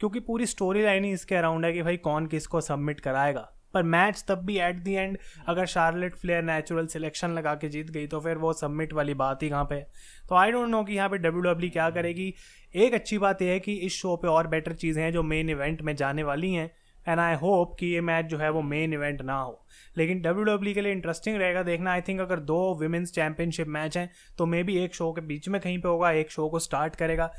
क्योंकि 0.00 0.20
पूरी 0.20 0.46
स्टोरी 0.46 0.82
लाइन 0.82 1.04
ही 1.04 1.12
इसके 1.12 1.34
अराउंड 1.34 1.64
है 1.64 1.72
कि 1.72 1.82
भाई 1.82 1.96
कौन 1.98 2.26
किसको 2.26 2.60
सबमिट 2.60 3.00
कराएगा। 3.00 3.50
पर 3.74 3.82
मैच 3.84 4.24
तब 4.28 4.44
भी 4.46 4.58
एट 4.58 4.82
दी 4.82 4.92
एंड 4.94 5.18
अगर 5.48 5.66
शार्लेट 5.66 6.16
फ्लेयर 6.16 6.42
नेचुरल 6.44 6.86
सिलेक्शन 6.86 7.30
लगा 7.30 7.54
के 7.54 7.68
जीत 7.68 7.90
गई 7.90 8.06
तो 8.06 8.20
फिर 8.20 8.38
वो 8.38 8.52
सबमिट 8.52 8.92
वाली 8.92 9.14
बात 9.16 9.42
ही 9.42 9.48
कहाँ 9.48 9.64
पे 9.64 9.80
तो 10.28 10.34
आई 10.34 10.52
डोंट 10.52 10.68
नो 10.68 10.82
कि 10.84 10.94
यहाँ 10.94 11.08
पे 11.08 11.18
डब्ल्यू 11.18 11.40
डब्ल्यू 11.42 11.70
क्या 11.70 11.88
करेगी। 11.90 12.32
एक 12.74 12.94
अच्छी 12.94 13.18
बात 13.18 13.42
यह 13.42 13.50
है 13.50 13.58
कि 13.60 13.74
इस 13.76 13.92
शो 13.92 14.16
पे 14.16 14.28
और 14.28 14.46
बेटर 14.48 14.72
चीज़ें 14.74 15.02
हैं 15.02 15.12
जो 15.12 15.22
मेन 15.24 15.50
इवेंट 15.50 15.82
में 15.82 15.94
जाने 15.96 16.22
वाली 16.22 16.52
हैं। 16.52 16.70
एंड 17.08 17.20
आई 17.20 17.34
होप 17.34 17.76
कि 17.80 17.86
ये 17.86 18.00
मैच 18.00 18.26
जो 18.26 18.38
है 18.38 18.50
वो 18.50 18.62
मेन 18.62 18.92
इवेंट 18.92 19.22
ना 19.22 19.38
हो। 19.40 19.60
लेकिन 19.96 20.20
डब्ल्यू 20.22 20.44
डब्ल्यू 20.44 20.72
e 20.72 20.74
के 20.74 20.80
लिए 20.80 20.92
इंटरेस्टिंग 20.92 21.36
रहेगा 21.36 21.62
देखना। 21.62 21.92
आई 21.92 22.00
थिंक 22.00 22.20
अगर 22.20 22.40
दो 22.42 22.58
वुमेंस 22.80 23.12
चैंपियनशिप 23.12 23.68
मैच 23.68 23.98
हैं 23.98 24.10
तो 24.38 24.46
मे 24.46 24.62
बी 24.62 24.76
एक 24.78 24.94
शो 24.94 25.12
के 25.12 25.20
बीच 25.22 25.48
में 25.48 25.60
कहीं 25.60 25.78
पे 25.78 25.88
होगा, 25.88 26.10
एक 26.12 26.30
शो 26.30 26.48
को 26.48 26.58
स्टार्ट 26.58 26.96
करेगा। 26.96 27.30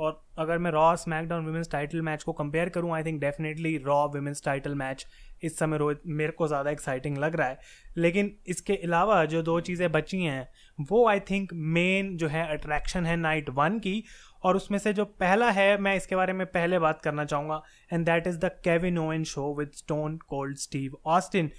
और 0.00 0.22
अगर 0.38 0.58
मैं 0.58 0.70
Raw 0.70 0.94
SmackDown 0.96 1.46
women's 1.46 1.70
title 1.72 2.00
match 2.02 2.22
को 2.22 2.32
कंपेयर 2.32 2.68
करूँ 2.68 2.94
I 2.94 3.02
think 3.02 3.20
definitely 3.20 3.76
Raw 3.78 4.06
women's 4.08 4.42
title 4.44 4.74
match 4.74 5.06
इस 5.42 5.58
समय 5.58 5.78
रोहित 5.78 6.00
मेरे 6.06 6.32
को 6.32 6.48
ज़्यादा 6.48 6.70
एक्साइटिंग 6.70 7.18
लग 7.18 7.36
रहा 7.36 7.48
है। 7.48 7.58
लेकिन 7.96 8.32
इसके 8.46 8.74
अलावा 8.74 9.24
जो 9.24 9.42
दो 9.42 9.58
चीज़ें 9.60 9.90
बची 9.92 10.22
हैं, 10.22 10.48
वो 10.80 11.06
आई 11.08 11.20
थिंक 11.20 11.52
मेन 11.54 12.16
जो 12.16 12.28
है 12.28 12.46
अट्रैक्शन 12.52 13.06
है 13.06 13.16
नाइट 13.16 13.50
वन 13.50 13.78
की, 13.78 14.02
और 14.42 14.56
उसमें 14.56 14.78
से 14.78 14.92
जो 14.92 15.04
पहला 15.04 15.50
है, 15.50 15.76
मैं 15.78 15.94
इसके 15.96 16.16
बारे 16.16 16.32
में 16.32 16.46
पहले 16.48 16.78
बात 16.78 17.02
करना 17.02 17.24
चाहूँगा 17.24 17.62
and 17.92 18.06
that 18.06 18.26
is 18.26 18.38
the 18.38 18.50
Kevin 18.64 18.98
Owen 18.98 19.24
show 19.24 19.54
with 19.58 19.70
Stone 19.74 20.16
Cold 20.28 20.58
Steve 20.58 20.96
Austin 21.06 21.50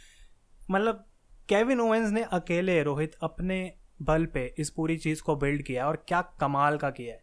मतलब 0.71 1.05
केविन 1.49 1.79
ओवेंस 1.79 2.11
ने 2.11 2.23
अकेले 2.23 2.81
रोहित 2.83 3.15
अपने 3.23 3.59
बल 4.01 4.25
पे 4.25 4.45
इस 4.59 4.69
पूरी 4.69 4.97
चीज़ 4.97 5.21
को 5.23 5.35
बिल्ड 5.35 5.61
किया 5.61 5.87
और 5.87 6.03
क्या 6.07 6.21
कमाल 6.41 6.77
का 6.77 6.89
किया 6.89 7.13
है। 7.13 7.22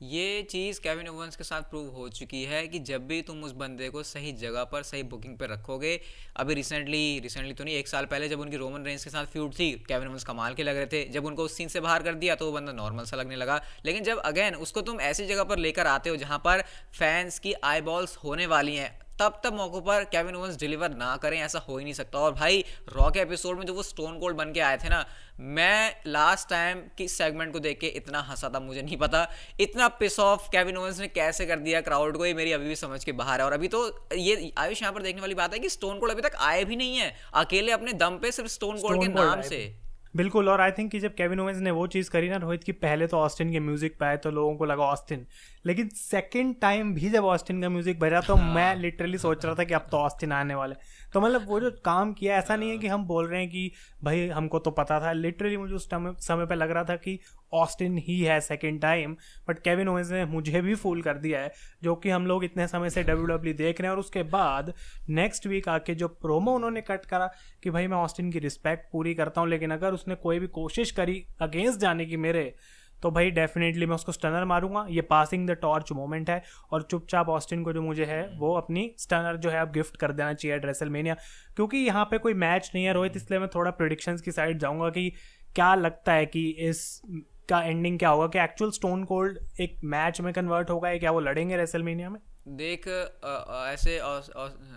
ये 0.00 0.42
चीज़ 0.42 0.80
केविन 0.80 1.08
ओवंस 1.08 1.36
के 1.36 1.44
साथ 1.44 1.62
प्रूव 1.62 1.88
हो 1.88 2.08
चुकी 2.08 2.42
है 2.44 2.68
कि 2.68 2.78
जब 2.78 3.06
भी 3.06 3.20
तुम 3.22 3.42
उस 3.44 3.52
बंदे 3.52 3.88
को 3.88 4.02
सही 4.02 4.32
जगह 4.32 4.64
पर, 4.64 4.82
सही 4.82 5.02
बुकिंग 5.02 5.36
पर 5.38 5.48
रखोगे, 5.48 6.00
अभी 6.36 6.54
रिसेंटली 6.54 7.18
रिसेंटली 7.18 7.52
तो 7.54 7.64
नहीं, 7.64 7.74
एक 7.74 7.88
साल 7.88 8.04
पहले 8.04 8.28
जब 8.28 8.40
उनकी 8.40 8.56
रोमन 8.56 8.84
रेंज 8.84 9.04
के 9.04 9.10
साथ 9.10 9.26
फ्यूड 9.26 9.52
थी 9.58 9.70
केविन 9.88 10.08
ओवंस 10.08 10.24
कमाल 10.24 10.54
के 10.54 10.62
लग 10.62 10.76
रहे 10.76 10.86
थे। 10.86 11.04
जब 11.08 11.26
उनको 11.26 11.44
उस 11.44 11.56
सीन 11.56 11.68
से 11.68 11.80
बाहर 11.80 12.02
कर 12.02 12.14
दिया 12.14 12.34
तो 12.34 12.46
वो 12.46 12.52
बंदा 12.52 12.72
नॉर्मल 12.72 13.04
सा 13.04 13.16
लगने 13.16 13.36
लगा। 13.36 13.60
लेकिन 13.84 14.04
जब 14.04 14.18
अगेन 14.18 14.54
उसको 14.54 14.80
तुम 14.80 15.00
ऐसी 15.00 15.26
जगह 15.26 15.44
पर 15.44 15.58
लेकर 15.58 15.86
आते 15.86 16.10
हो 16.10 16.16
जहाँ 16.16 16.38
पर 16.38 16.62
फैंस 16.98 17.38
की 17.38 17.52
आई 17.64 17.80
बॉल्स 17.80 18.16
होने 18.16 18.46
वाली 18.46 18.76
हैं 18.76 18.99
तब 19.20 19.40
तब 19.44 19.54
मौकों 19.54 19.80
पर 19.80 20.04
केविन 20.04 20.36
ओवंस 20.36 20.56
डिलीवर 20.58 20.94
ना 20.96 21.16
करें 21.16 21.38
ऐसा 21.40 21.58
हो 21.58 21.78
ही 21.78 21.84
नहीं 21.84 21.94
सकता। 21.94 22.18
और 22.18 22.32
भाई 22.34 22.64
रॉ 22.88 23.10
के 23.10 23.20
एपिसोड 23.20 23.58
में 23.58 23.64
जो 23.66 23.74
वो 23.74 23.82
स्टोन 23.82 24.18
कोल्ड 24.18 24.36
बन 24.36 24.52
के 24.52 24.60
आए 24.60 24.76
थे 24.76 24.88
ना 24.88 25.04
मैं 25.40 25.94
लास्ट 26.06 26.48
टाइम 26.48 26.80
किस 26.98 27.16
सेगमेंट 27.18 27.52
को 27.52 27.58
देख 27.58 27.78
के 27.80 27.86
इतना 27.86 28.20
हंसा 28.20 28.48
था 28.54 28.60
मुझे 28.60 28.82
नहीं 28.82 28.96
पता। 28.96 29.26
इतना 29.60 29.88
पिस 29.88 30.18
ऑफ़ 30.20 30.48
केविन 30.48 30.76
ओवंस 30.76 31.00
ने 31.00 31.08
कैसे 31.08 31.46
कर 31.46 31.58
दिया 31.58 31.80
क्राउड 31.80 32.16
को 32.16 32.26
ये 32.26 32.34
मेरी 32.34 32.52
अभी 32.52 32.68
भी 32.68 32.76
समझ 32.76 33.04
के 33.04 33.12
बाहर 33.12 33.40
है। 33.40 33.46
और 33.46 33.52
अभी 33.52 33.68
तो 33.68 34.08
ये 34.14 34.52
आयुष 34.58 34.82
यहाँ 34.82 34.92
पर 34.94 35.02
देखने 35.02 35.20
वाली 35.20 35.34
बात 35.34 35.54
है 35.54 35.58
कि 35.58 35.68
स्टोन 35.68 35.98
कोल्ड 35.98 36.12
अभी 36.12 36.22
तक 36.22 36.36
आए 36.40 36.64
भी 36.64 36.76
नहीं 36.76 36.96
है। 36.96 37.14
अकेले 37.34 37.72
अपने 37.72 37.92
दम 37.92 38.18
पे 38.18 38.32
सिर्फ़ 38.32 38.50
स्टोन 38.50 38.80
कोल्ड 38.80 39.02
के 39.02 39.08
नाम 39.08 39.40
से। 39.42 39.79
बिल्कुल 40.16 40.48
और 40.48 40.60
आई 40.60 40.70
थिंक 40.70 40.90
कि 40.90 41.00
जब 41.00 41.14
केविन 41.14 41.40
ओवेंस 41.40 41.58
ने 41.58 41.70
वो 41.70 41.86
चीज़ 41.86 42.10
करी 42.10 42.28
ना 42.28 42.36
रोहित 42.36 42.64
की 42.64 42.72
पहले 42.72 43.06
तो 43.06 43.16
ऑस्टिन 43.16 43.52
के 43.52 43.60
म्यूज़िक 43.60 43.96
पाए 44.00 44.08
आए 44.10 44.16
तो 44.16 44.30
लोगों 44.30 44.56
को 44.56 44.64
लगा 44.64 44.84
ऑस्टिन 44.84 45.26
लेकिन 45.66 45.88
सेकंड 45.88 46.54
टाइम 46.60 46.94
भी 46.94 47.10
जब 47.10 47.24
ऑस्टिन 47.24 47.62
का 47.62 47.68
म्यूज़िक 47.68 47.98
बजा 48.00 48.20
तो 48.20 48.34
हाँ। 48.34 48.54
मैं 48.54 48.74
लिटरली 48.76 49.18
सोच 49.18 49.44
रहा 49.44 49.54
था 49.54 49.64
कि 49.64 49.74
अब 49.74 49.86
तो 49.90 49.96
ऑस्टिन 49.96 50.32
आने 50.32 50.54
वाले 50.54 50.74
तो 51.12 51.20
मतलब 51.20 51.46
वो 51.48 51.60
जो 51.60 51.70
काम 51.84 52.12
किया, 52.12 52.36
ऐसा 52.36 52.56
नहीं 52.56 52.70
है 52.70 52.78
कि 52.78 52.86
हम 52.86 53.04
बोल 53.04 53.28
रहे 53.28 53.40
हैं 53.40 53.50
कि, 53.50 53.70
भाई, 54.04 54.28
हमको 54.28 54.58
तो 54.58 54.70
पता 54.70 55.00
था। 55.00 55.12
लिटरली 55.12 55.56
मुझे 55.56 55.74
उस 55.74 55.88
समय 55.92 56.46
पर 56.46 56.56
लग 56.56 56.70
रहा 56.70 56.84
था 56.84 56.96
कि 56.96 57.18
ऑस्टिन 57.52 57.96
ही 57.98 58.20
है 58.20 58.40
second 58.40 58.80
time 58.80 59.16
but 59.48 59.58
Kevin 59.58 59.88
Owens 59.88 60.10
ने 60.10 60.24
मुझे 60.24 60.60
भी 60.60 60.74
फूल 60.74 61.02
कर 61.02 61.14
दिया 61.14 61.40
है, 61.40 61.52
जो 61.82 61.94
कि 61.94 62.10
हम 62.10 62.26
लोग 62.26 62.44
इतने 62.44 62.66
समय 62.66 62.90
से 62.90 63.02
डब्ल्यू 63.02 63.26
डब्ल्यू 63.26 63.54
देख 63.54 63.80
रहे 63.80 63.86
हैं। 63.86 63.92
और 63.92 64.00
उसके 64.00 64.22
बाद 64.22 64.72
नेक्स्ट 65.08 65.46
वीक 65.46 65.68
आके 65.68 65.94
जो 65.94 66.08
प्रोमो 66.08 66.52
उन्होंने 66.52 66.80
कट 66.80 67.04
करा 67.04 67.30
कि, 67.62 67.70
भाई, 67.70 67.86
मैं 67.86 67.96
ऑस्टिन 67.96 68.32
की 68.32 68.38
रिस्पेक्ट 68.38 68.92
पूरी 68.92 69.14
करता 69.14 69.40
हूँ, 69.40 69.48
लेकिन 69.48 69.70
अगर 69.70 69.92
उसने 69.92 70.14
कोई 70.14 70.38
भी 70.38 70.46
कोशिश 70.46 70.90
करी 70.90 71.26
अगेंस्ट 71.40 71.80
जाने 71.80 72.06
की 72.06 72.16
मेरे 72.16 72.54
तो 73.02 73.10
भाई 73.10 73.30
डेफिनेटली 73.30 73.86
मैं 73.86 73.94
उसको 73.94 74.12
स्टनर 74.12 74.44
मारूँगा। 74.44 74.84
ये 74.90 75.00
पासिंग 75.02 75.46
द 75.48 75.56
टॉर्च 75.62 75.92
मोमेंट 75.92 76.30
है 76.30 76.42
और 76.72 76.82
चुपचाप 76.82 77.28
ऑस्टिन 77.28 77.62
को 77.64 77.72
जो 77.72 77.82
मुझे 77.82 78.04
है, 78.04 78.22
वो 78.38 78.54
अपनी 78.54 78.90
स्टनर 78.98 79.36
जो 79.36 79.50
है 79.50 79.60
अब 79.60 79.72
गिफ्ट 79.72 79.96
कर 79.96 80.12
देना 80.12 80.32
चाहिए 80.34 80.58
ड्रेसल 80.58 80.88
मेनिया 80.88 81.16
क्योंकि 81.56 81.78
यहाँ 81.78 82.04
पे 82.04 82.18
कोई 82.18 82.34
मैच 82.36 82.70
नहीं 82.74 82.84
है 82.84 82.92
रोहित, 82.92 83.16
इसलिए 83.16 83.40
मैं 83.40 83.48
थोड़ा 83.54 83.70
प्रोडिक्शंस 83.72 84.20
की 84.20 84.32
साइड 84.32 84.58
जाऊँगा 84.58 84.90
कि 84.90 85.12
क्या 85.54 85.74
लगता 85.74 86.12
है 86.12 86.26
कि 86.26 86.48
इस 86.60 87.00
का 87.48 87.60
एंडिंग 87.62 87.98
क्या 87.98 88.08
होगा 88.08 88.26
कि 88.26 88.38
एक्चुअल 88.38 88.70
स्टोन 88.70 89.04
कोल्ड 89.04 89.38
एक 89.60 89.76
मैच 89.84 90.20
में 90.20 90.32
कन्वर्ट 90.32 90.70
होगा 90.70 90.90
या 90.90 90.98
क्या 90.98 91.10
वो 91.10 91.20
लड़ेंगे 91.20 91.56
रेसलमेनिया 91.56 92.10
में? 92.10 92.20
देख 92.50 92.86
ऐसे 92.88 93.98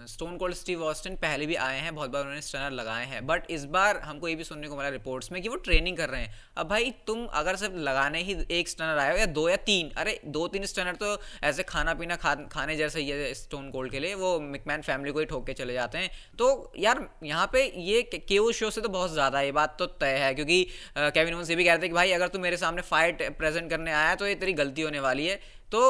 स्टोन 0.07 0.35
कोल्ड 0.37 0.55
स्टीव 0.55 0.83
ऑस्टिन 0.83 1.15
पहले 1.17 1.45
भी 1.45 1.55
आए 1.57 1.79
हैं, 1.79 1.93
बहुत 1.95 2.09
बार 2.09 2.21
उन्होंने 2.21 2.41
स्टनर 2.41 2.71
लगाए 2.71 3.05
हैं 3.05 3.25
बट 3.27 3.49
इस 3.51 3.63
बार 3.67 3.97
हमको 3.99 4.27
ये 4.27 4.35
भी 4.35 4.43
सुनने 4.43 4.67
को 4.67 4.75
मिला 4.77 4.89
रिपोर्ट्स 4.89 5.31
में 5.31 5.41
कि 5.41 5.49
वो 5.49 5.55
ट्रेनिंग 5.57 5.97
कर 5.97 6.09
रहे 6.09 6.21
हैं। 6.21 6.33
अब 6.57 6.67
भाई, 6.69 6.91
तुम 7.07 7.25
अगर 7.33 7.55
सिर्फ़ 7.55 7.75
लगाने 7.77 8.21
ही 8.21 8.35
एक 8.51 8.69
स्टनर 8.69 8.97
आए 8.97 9.11
हो 9.11 9.17
या 9.17 9.25
दो 9.27 9.47
या 9.49 9.55
तीन, 9.63 9.89
अरे 9.97 10.19
दो 10.27 10.47
तीन 10.47 10.65
स्टनर 10.65 10.95
तो 10.95 11.17
ऐसे 11.43 11.63
खाना 11.63 11.93
पीना 11.93 12.15
खा, 12.15 12.33
खाने 12.51 12.75
जैसे 12.75 13.01
ही 13.01 13.09
है 13.09 13.33
स्टोन 13.33 13.69
कोल्ड 13.71 13.91
के 13.91 13.99
लिए, 13.99 14.13
वो 14.15 14.39
मिकमैन 14.41 14.81
फैमिली 14.81 15.11
को 15.11 15.19
ही 15.19 15.25
ठोक 15.25 15.45
के 15.45 15.53
चले 15.53 15.73
जाते 15.73 15.97
हैं। 15.97 16.09
तो 16.39 16.71
यार, 16.77 17.07
यहाँ 17.23 17.49
पे 17.53 17.65
ये 17.81 18.01
केव 18.05 18.51
शो 18.53 18.69
से 18.69 18.81
तो 18.81 18.89
बहुत 18.89 19.13
ज़्यादा 19.13 19.41
ये 19.41 19.51
बात 19.53 19.75
तो 19.79 19.85
तय 19.85 20.17
है, 20.17 20.33
क्योंकि 20.35 20.63
केविन 20.97 21.41
ये 21.41 21.55
भी 21.55 21.63
कह 21.63 21.73
रहे 21.73 21.83
थे 21.83 21.87
कि 21.87 21.93
भाई, 21.93 22.11
अगर 22.11 22.27
तू 22.27 22.39
मेरे 22.39 22.57
सामने 22.57 22.81
फाइट 22.83 23.21
प्रेजेंट 23.37 23.69
करने 23.69 23.91
आया 23.93 24.15
तो 24.15 24.27
ये 24.27 24.35
तेरी 24.35 24.53
गलती 24.55 24.81
होने 24.81 24.99
वाली 24.99 25.27
है। 25.27 25.39
तो 25.71 25.81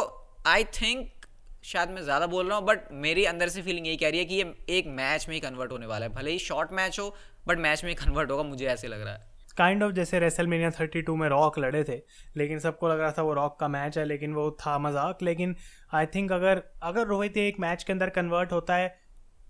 आई 0.47 0.63
थिंक 0.73 1.23
शायद 1.63 1.89
मैं 1.89 2.01
ज़्यादा 2.01 2.27
बोल 2.27 2.48
रहा 2.48 2.58
हूँ 2.58 2.65
बट 2.65 2.91
मेरी 2.91 3.25
अंदर 3.25 3.50
से 3.50 3.62
फीलिंग 3.62 3.88
यही 3.88 3.98
कह 3.98 4.10
रही 4.10 4.20
है 4.20 4.25
कि 4.25 4.36
ये 4.36 4.53
एक 4.70 4.88
मैच 4.88 5.25
में 5.29 5.36
ही 5.36 5.41
कन्वर्ट 5.41 5.72
होने 5.72 5.86
वाला 5.86 6.05
है। 6.05 6.13
भले 6.13 6.32
ही 6.32 6.39
शॉर्ट 6.39 6.72
मैच 6.72 7.00
हो 7.00 7.15
बट 7.48 7.58
मैच 7.58 7.84
में 7.84 7.91
ही 7.91 7.96
कन्वर्ट 7.96 8.32
होगा, 8.32 8.43
मुझे 8.43 8.65
ऐसे 8.65 8.88
लग 8.88 9.01
रहा 9.01 9.13
है। 9.13 9.32
काइंड 9.58 9.77
kind 9.77 9.84
ऑफ़ 9.84 9.91
of 9.91 9.96
जैसे 9.96 10.20
रेसलमेनिया 10.20 10.70
32 10.70 11.15
में 11.17 11.27
रॉक 11.29 11.60
लड़े 11.60 11.84
थे, 11.84 12.01
लेकिन 12.38 12.60
सबको 12.60 12.88
लग 12.88 13.00
रहा 13.00 13.12
था 13.12 13.22
वो 13.22 13.34
रॉक 13.34 13.60
का 13.60 13.67
मैच 13.67 13.98
है, 13.98 14.05
लेकिन 14.05 14.34
वो 14.34 14.50
था 14.51 14.77
मज़ाक। 14.77 15.22
लेकिन 15.22 15.55
आई 15.93 16.05
थिंक 16.05 16.32
अगर 16.32 16.63
अगर 16.84 17.08
रोहित 17.08 17.38
एक 17.38 17.60
मैच 17.60 17.84
के 17.84 17.93
अंदर 17.93 18.10
कन्वर्ट 18.10 18.51
होता 18.51 18.75
है, 18.75 18.88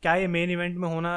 क्या 0.01 0.15
ये 0.15 0.27
मेन 0.27 0.51
इवेंट 0.51 0.77
में 0.77 0.87
होना 0.89 1.13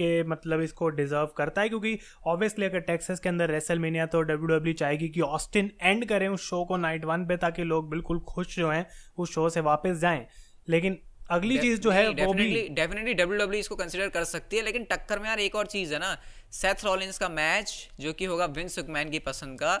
के 0.00 0.10
मतलब 0.24 0.60
इसको 0.60 0.88
डिजर्व 0.88 1.34
करता 1.36 1.62
है 1.62 1.68
क्योंकि 1.68 1.98
ऑब्वियसली 2.26 2.66
अगर 2.66 2.80
टेक्सास 2.88 3.20
के 3.20 3.28
अंदर 3.28 3.50
रेसलमेनिया 3.50 4.06
तो 4.06 4.22
डब्ल्यू 4.22 4.56
डब्ल्यू 4.56 4.74
चाहेगी 4.74 5.08
कि 5.08 5.20
ऑस्टिन 5.20 5.70
एंड 5.82 6.08
करें 6.08 6.28
उस 6.28 6.48
शो 6.48 6.64
को 6.64 6.76
नाइट 6.76 7.04
वन 7.04 7.26
पे 7.26 7.36
ताकि 7.36 7.64
लोग 7.64 7.90
बिल्कुल 7.90 8.20
खुश 8.28 8.56
जो 8.56 8.70
हैं 8.70 8.86
उस 9.18 9.34
शो 9.34 9.48
से 9.50 9.60
वापस 9.60 9.98
जाएँ। 9.98 10.26
लेकिन 10.68 10.98
अगली 11.30 11.58
चीज़ 11.58 11.80
जो 11.80 11.90
है 11.90 12.08
वो 12.08 12.32
भी 12.32 12.46
डेफिनेटली 12.68 13.14
डब्ल्यू 13.14 13.38
डब्ल्यू 13.38 13.60
इसको 13.60 13.76
कंसिडर 13.76 14.08
कर 14.08 14.24
सकती 14.24 14.56
है 14.56 14.62
लेकिन 14.62 14.84
टक्कर 14.84 15.18
में 15.18 15.28
यार 15.28 15.40
एक 15.40 15.54
और 15.54 15.66
चीज़ 15.66 15.92
है 15.94 15.98
ना 16.00 16.16
सेथ 16.52 16.84
रॉलिंस 16.84 17.18
का 17.18 17.28
मैच 17.28 17.74
जो 18.00 18.12
कि 18.12 18.24
होगा 18.24 18.46
विंस 18.56 18.74
सुकमैन 18.74 19.10
की 19.10 19.18
पसंद 19.18 19.58
का 19.58 19.74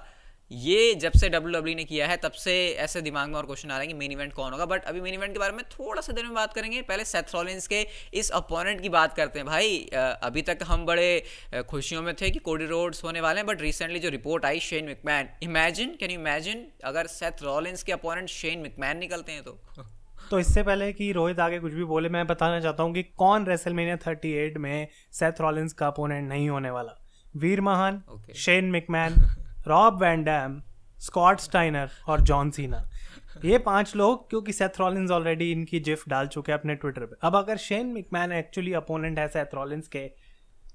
ये 0.52 0.94
जब 0.94 1.12
से 1.12 1.28
डब्ल्यू 1.28 1.60
डब्ल्यू 1.60 1.74
ने 1.76 1.84
किया 1.84 2.06
है 2.06 2.16
तब 2.16 2.32
से 2.32 2.52
ऐसे 2.78 3.00
दिमाग 3.00 3.28
में 3.28 3.34
और 3.36 3.46
क्वेश्चन 3.46 3.70
आ 3.70 3.76
रहे 3.78 3.86
हैं 3.86 3.94
कि 3.94 3.98
मेन 3.98 4.12
इवेंट 4.12 4.32
कौन 4.32 4.52
होगा? 4.52 4.64
बट 4.66 4.84
अभी 4.84 5.00
मेन 5.00 5.14
इवेंट 5.14 5.32
के 5.32 5.38
बारे 5.38 5.52
में 5.52 5.64
थोड़ा 5.64 6.02
सा 6.02 6.12
देर 6.12 6.24
में 6.24 6.34
बात 6.34 6.54
करेंगे। 6.54 6.80
पहले 6.82 7.04
सेथ 7.04 7.34
रॉलिंस 7.34 7.66
के 7.66 7.86
इस 8.14 8.30
अपोनेंट 8.30 8.80
की 8.80 8.88
बात 8.88 9.14
करते 9.14 9.38
हैं। 9.38 9.46
भाई 9.46 9.78
अभी 10.22 10.42
तक 10.42 10.58
हम 10.64 10.86
बड़े 10.86 11.24
खुशियों 11.68 12.02
में 12.02 12.14
थे 12.14 12.30
कि 12.30 12.38
कोडी 12.38 12.66
रोड्स 12.66 13.04
होने 13.04 13.20
वाले 13.20 13.40
हैं 13.40 13.46
बट 13.46 13.60
रिसेंटली 13.60 13.98
जो 13.98 14.08
report 14.08 14.44
I 14.44 14.60
Shane 14.60 14.84
McMahon 14.84 15.28
imagine 15.42 15.96
can 16.00 16.10
you 16.10 16.20
imagine 16.20 16.66
अगर 16.84 17.06
सेथ 17.06 17.42
रॉलिंस 17.42 17.82
के 17.82 17.92
अपोनेंट 17.92 18.28
शेन 18.28 18.58
मिकमैन 18.58 18.98
निकलते 18.98 19.32
हैं 19.32 19.42
तो? 19.42 19.58
तो 20.30 20.38
इससे 20.38 20.62
पहले 20.62 20.92
कि 20.92 21.12
रोहित 21.12 21.40
आगे 21.40 21.58
कुछ 21.58 21.72
भी 21.72 21.84
बोले 21.84 22.08
मैं 22.08 22.26
बताना 22.26 22.60
चाहता 22.60 22.82
हूँ 22.82 22.94
कि 22.94 23.02
कौन 23.02 23.46
रेसलमेनिया 23.46 23.96
38 23.96 24.56
में 24.56 24.88
सेथ 25.12 25.40
रॉलिंस 25.40 25.72
का 25.72 25.86
अपोनेंट 25.86 26.28
नहीं 26.28 26.48
होने 26.48 26.70
वाला? 26.70 26.96
Veer 27.36 27.60
Mahaan 27.60 28.02
okay. 28.14 28.34
Shane 28.34 28.64
McMahon 28.64 29.14
Rob 29.68 30.02
Van 30.02 30.24
Dam 30.24 30.60
Scott 30.98 31.40
Steiner 31.40 31.90
और 32.08 32.20
जॉन 32.20 32.50
सीना 32.50 32.88
ये 33.44 33.58
पाँच 33.58 33.94
लोग, 33.96 34.28
क्योंकि 34.30 34.52
सेथ 34.52 34.80
रॉलिंस 34.80 35.10
ऑलरेडी 35.10 35.50
इनकी 35.52 35.80
जिफ 35.80 36.02
डाल 36.08 36.26
चुके 36.26 36.52
हैं 36.52 36.58
अपने 36.58 36.74
ट्विटर 36.74 37.04
पे। 37.04 37.16
अब 37.22 37.36
अगर 37.36 37.56
शेन 37.56 37.86
मिकमैन 37.86 38.32
एक्चुअली 38.32 38.72
अपोनेंट 38.72 39.18
है 39.18 39.26
सेथ 39.28 39.54
रॉलिंस 39.54 39.88
के 39.88 40.06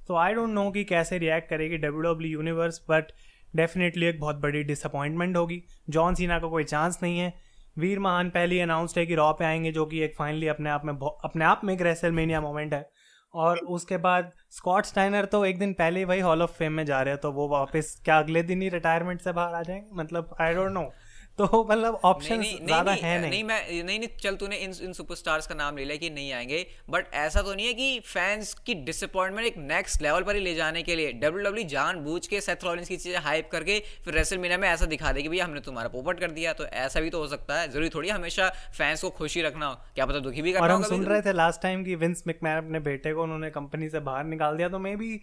तो 0.08 0.16
आई 0.16 0.34
डोंट 0.34 0.50
नो 0.50 0.70
कि 0.72 0.84
कैसे 0.84 1.18
रिएक्ट 1.18 1.50
करेगी 1.50 1.78
W 1.78 2.02
W 2.04 2.32
universe 2.32 2.82
but 2.90 3.12
definitely 3.56 4.06
एक 4.06 4.20
बहुत 4.20 4.36
बड़ी 4.36 4.64
डिसअपॉइंटमेंट 4.64 5.38
होगी। 5.38 5.62
जॉन 5.90 6.16
सीना 6.16 6.40
का 6.40 6.48
कोई 6.48 6.64
चांस 6.64 7.00
नहीं 7.04 7.20
है। 7.20 7.34
वीर 7.78 8.00
महान 8.00 8.30
पहली 8.30 8.60
अनाउंसड 8.60 9.00
है 9.00 9.06
कि 9.06 9.16
रॉ 9.16 9.32
पे 9.34 9.46
आएँगे, 9.46 9.72
जो 9.72 9.86
कि 9.86 10.00
एक 10.00 10.16
फाइनली 10.16 10.48
अपने 10.48 10.70
आप 10.70 10.86
में 10.86 10.94
अपने 10.94 11.46
आप 11.46 11.62
में 11.64 11.74
एक 11.74 11.82
रेसलमेनिया 11.82 12.42
मोमेंट 12.42 12.74
है। 12.74 12.90
और 13.36 13.58
उसके 13.70 13.98
बाद 13.98 14.32
स्कॉट 14.52 14.86
स्टाइनर 14.86 15.26
तो 15.26 15.46
एक 15.46 15.60
दिन 15.60 15.74
पहले 15.74 16.00
ही 16.00 16.06
भाई 16.06 16.20
हॉल 16.20 16.42
ऑफ़ 16.42 16.52
फेम 16.52 16.74
में 16.74 16.86
जा 16.86 17.02
रहे 17.02 17.14
हैं 17.14 17.22
तो 17.22 17.32
वो 17.32 17.48
वापस 17.50 18.02
क्या 18.06 18.18
अगले 18.20 18.44
दिन 18.44 18.62
ही 18.62 18.70
रिटायरमेंट 18.70 19.22
से 19.22 19.32
बाहर 19.32 19.54
आ 19.54 19.62
जाएँगे? 19.62 19.88
मतलब 19.94 20.36
आई 20.42 20.54
डोंट 20.54 20.72
नो 20.72 20.92
तो 21.40 21.64
मतलब 21.70 21.96
ऑप्शन 22.06 22.42
ज़्यादा 22.42 22.92
है 22.94 23.20
नहीं। 23.22 23.30
नहीं 23.30 23.44
मैं 23.44 23.84
नहीं 23.84 23.98
नहीं 24.00 24.10
चल 24.20 24.36
तूने 24.36 24.58
इन 24.58 24.74
इन 24.84 24.94
सुपरस्टार्स 24.94 25.48
का 25.48 25.56
नाम 25.56 25.78
ले 25.78 25.86
लिया 25.86 25.98
कि 25.98 26.10
नहीं 26.10 26.32
आएँगे। 26.34 26.66
बट 26.90 27.14
ऐसा 27.14 27.42
तो 27.42 27.54
नहीं 27.54 27.66
है 27.68 27.74
कि 27.74 28.00
फैंस 28.06 28.54
की 28.66 28.74
डिसअपॉइंटमेंट 28.86 29.48
एक 29.48 29.58
नेक्स्ट 29.58 30.02
लेवल 30.02 30.24
पर 30.24 30.36
ही 30.36 30.42
ले 30.42 30.54
जाने 30.56 30.84
के 30.84 30.96
लिए। 30.96 31.12
डब्ल्यू 31.14 31.44
डब्ल्यू 31.44 31.64
जान 31.70 32.00
बूझ 32.04 32.26
के 32.28 32.42
सेथ 32.42 32.64
रॉलिंस 32.64 32.88
की 32.90 32.98
चीज़ें 32.98 33.20
हाइप 33.22 33.50
करके 33.52 33.80
फिर 34.06 34.14
रेसल 34.14 34.38
मीना 34.38 34.58
में 34.58 34.68
ऐसा 34.70 34.86
दिखा 34.86 35.12
दे 35.12 35.22
कि 35.22 35.30
भैया 35.30 35.46
हमने 35.46 35.62
तुम्हारा 35.62 35.90
पोपट 35.90 36.20
कर 36.20 36.32
दिया। 36.32 36.54
तो 36.54 36.66
ऐसा 36.66 37.02
भी 37.02 37.10
तो 37.10 37.20
हो 37.20 37.28
सकता 37.28 37.60
है। 37.60 37.70
ज़रूरी 37.72 37.90
थोड़ी 37.90 38.10
हमेशा 38.10 38.50
फैंस 38.78 39.02
को 39.02 39.10
खुशी 39.12 39.42
रखना। 39.42 39.66
हो 39.66 39.76
क्या 39.96 40.06
पता 40.06 40.20
दुखी 40.20 40.42
भी 40.42 40.54
करना 40.54 40.66
और 40.66 40.72
हम 40.72 40.84
सुन 40.86 41.06
रहे 41.06 41.22
थे 41.22 41.34
लास्ट 41.34 41.62
टाइम 41.62 41.84
की 41.84 41.96
विंस 41.98 42.24
मैकमैन 42.28 42.58
अपने 42.58 42.80
बेटे 42.82 43.14
को 43.14 43.24
उन्होंने 43.24 43.50
कंपनी 43.52 43.90
से 43.90 44.00
बाहर 44.02 44.26
निकाल 44.26 44.58
दिया। 44.58 44.70
तो 44.70 44.80
मे 44.80 44.96
भी 44.96 45.20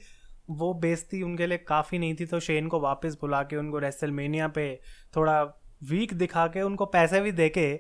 वो 0.51 0.73
बेजती 0.75 1.23
उनके 1.23 1.47
लिए 1.47 1.59
काफ़ी 1.59 1.99
नहीं 1.99 2.15
थी। 2.15 2.27
तो 2.27 2.41
शेन 2.43 2.69
को 2.69 2.81
वापस 2.81 3.17
बुला 3.21 3.43
के 3.43 3.57
उनको 3.57 3.79
रेसलमेनिया 3.79 4.49
पे 4.51 4.65
थोड़ा 5.17 5.43
वीक 5.83 6.15
दिखा 6.15 6.47
के 6.47 6.63
उनको 6.63 6.87
पैसे 6.87 7.21
भी 7.21 7.33
दे 7.33 7.49
के 7.49 7.75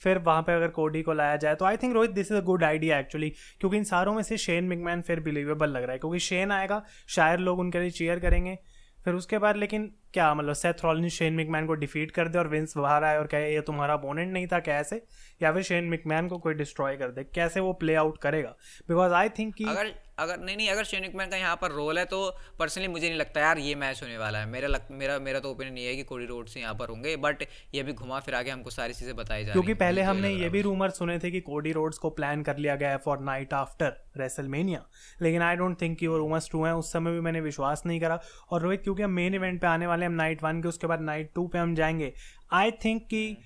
फिर 0.00 0.18
वहाँ 0.18 0.42
पे 0.42 0.52
अगर 0.52 0.68
कोडी 0.68 1.02
को 1.02 1.12
लाया 1.12 1.36
जाए 1.36 1.54
तो 1.54 1.64
I 1.64 1.76
think 1.76 1.94
Rohit 1.94 2.10
this 2.10 2.30
is 2.32 2.38
a 2.38 2.42
good 2.44 2.64
idea 2.64 2.98
actually 2.98 3.28
क्योंकि 3.60 3.76
इन 3.76 3.84
सारों 3.84 4.14
में 4.14 4.22
से 4.22 4.36
शेन 4.36 4.64
मिकमैन 4.64 5.02
फिर 5.02 5.20
बिलीवेबल 5.20 5.70
लग 5.70 5.82
रहा 5.82 5.92
है, 5.92 5.98
क्योंकि 5.98 6.18
शेन 6.18 6.52
आएगा, 6.52 6.82
शायद 7.08 7.40
लोग 7.40 7.58
उनके 7.58 7.80
लिए 7.80 7.90
चेयर 7.90 8.18
करेंगे। 8.18 8.58
फिर 9.04 9.14
उसके 9.14 9.38
बाद 9.38 9.56
लेकिन 9.56 9.86
क्या 10.14 10.32
मतलब 10.34 10.54
सेथ 10.54 10.84
रॉलिंस 10.84 11.12
शेन 11.12 11.34
मिकमैन 11.34 11.66
को 11.66 11.74
डिफीट 11.74 12.10
कर 12.10 12.28
दे 12.28 12.38
और 12.38 12.48
विंस 12.48 12.76
बाहर 12.76 13.04
आए 13.04 13.18
और 13.18 13.26
कहे, 13.26 13.52
ये 13.54 13.60
तुम्हारा 13.60 13.94
अपोनेंट 13.94 14.32
नहीं 14.32 14.46
था 14.46 14.58
कैसे? 14.60 15.02
या 15.42 15.52
फिर 15.52 15.62
शेन 15.62 15.84
मिकमैन 15.84 16.28
को 16.28 16.38
कोई 16.38 16.54
डिस्ट्रॉय 16.54 16.96
कर 16.96 17.10
दे, 17.10 17.24
कैसे 17.24 17.60
वो 17.60 17.72
प्ले 17.74 17.94
आउट 17.94 18.18
करेगा? 18.18 18.54
बिकॉज़ 18.88 19.12
आई 19.12 19.28
थिंक 19.28 19.54
कि 19.54 19.64
अगर 19.64 19.92
अगर 20.18 20.38
नहीं 20.38 20.56
नहीं 20.56 20.68
अगर 20.70 20.84
शेन 20.84 21.10
मैन 21.14 21.28
का 21.30 21.36
यहाँ 21.36 21.56
पर 21.56 21.70
रोल 21.70 21.98
है 21.98 22.04
तो 22.04 22.18
पर्सनली 22.58 22.88
मुझे 22.88 23.08
नहीं 23.08 23.18
लगता 23.18 23.40
यार 23.40 23.58
ये 23.58 23.74
मैच 23.74 24.02
होने 24.02 24.16
वाला 24.18 24.38
है। 24.38 24.46
मेरा 24.46 24.68
लग, 24.68 24.86
मेरा 24.90 25.18
मेरा 25.18 25.40
तो 25.40 25.50
ओपिनियन 25.50 25.78
ये 25.78 25.88
है 25.88 25.96
कि 25.96 26.02
कोडी 26.02 26.26
रोड्स 26.26 26.56
यहाँ 26.56 26.74
पर 26.74 26.88
होंगे 26.88 27.16
बट 27.16 27.42
ये 27.74 27.82
भी 27.82 27.92
घुमा 27.92 28.20
फिरा 28.20 28.42
के 28.42 28.50
हमको 28.50 28.70
सारी 28.70 28.92
चीज़ें 28.92 29.14
बताई 29.16 29.44
जाए 29.44 29.52
क्योंकि 29.52 29.74
पहले 29.74 30.02
हमने 30.02 30.30
ये 30.30 30.48
भी 30.48 30.62
रूमर 30.62 30.90
सुने 30.90 31.18
थे 31.18 31.30
कि 31.30 31.40
कोडी 31.40 31.72
रोड्स 31.72 31.98
को 31.98 32.10
प्लान 32.10 32.42
कर 32.42 32.56
लिया 32.56 32.76
गया 32.76 32.90
है 32.90 32.98
फॉर 32.98 33.20
नाइट 33.20 33.52
आफ्टर 33.54 33.96
रेसलमेनिया 34.16 34.84
लेकिन 35.22 35.42
आई 35.42 35.56
डोंट 35.56 35.80
थिंक 35.80 35.98
कि 35.98 36.06
वो 36.06 36.18
रूमर्स 36.18 36.48
ट्रू 36.50 36.64
हैं 36.64 36.72
उस 36.72 36.92
समय 36.92 37.12
भी 37.12 37.20
मैंने 37.20 37.40
विश्वास 37.40 37.82
नहीं 37.86 38.00
करा। 38.00 38.20
और 38.50 38.62
रोहित 38.62 38.82
क्योंकि 38.82 39.02
हम 39.02 39.10
मेन 39.10 39.34
इवेंट 39.34 39.60
पे 39.60 39.66
आने 39.66 39.86
वाले 39.86 40.06
हम 40.06 40.12
नाइट 40.12 40.42
वन 40.42 40.62
के 40.62 40.68
उसके 40.68 40.86
बाद 40.86 41.00
नाइट 41.00 41.30
टू 41.34 41.46
पे 41.46 41.58
हम 41.58 41.74
जाएँगे। 41.74 42.12
आई 42.52 42.70
थिंक 42.84 43.06
कि 43.10 43.36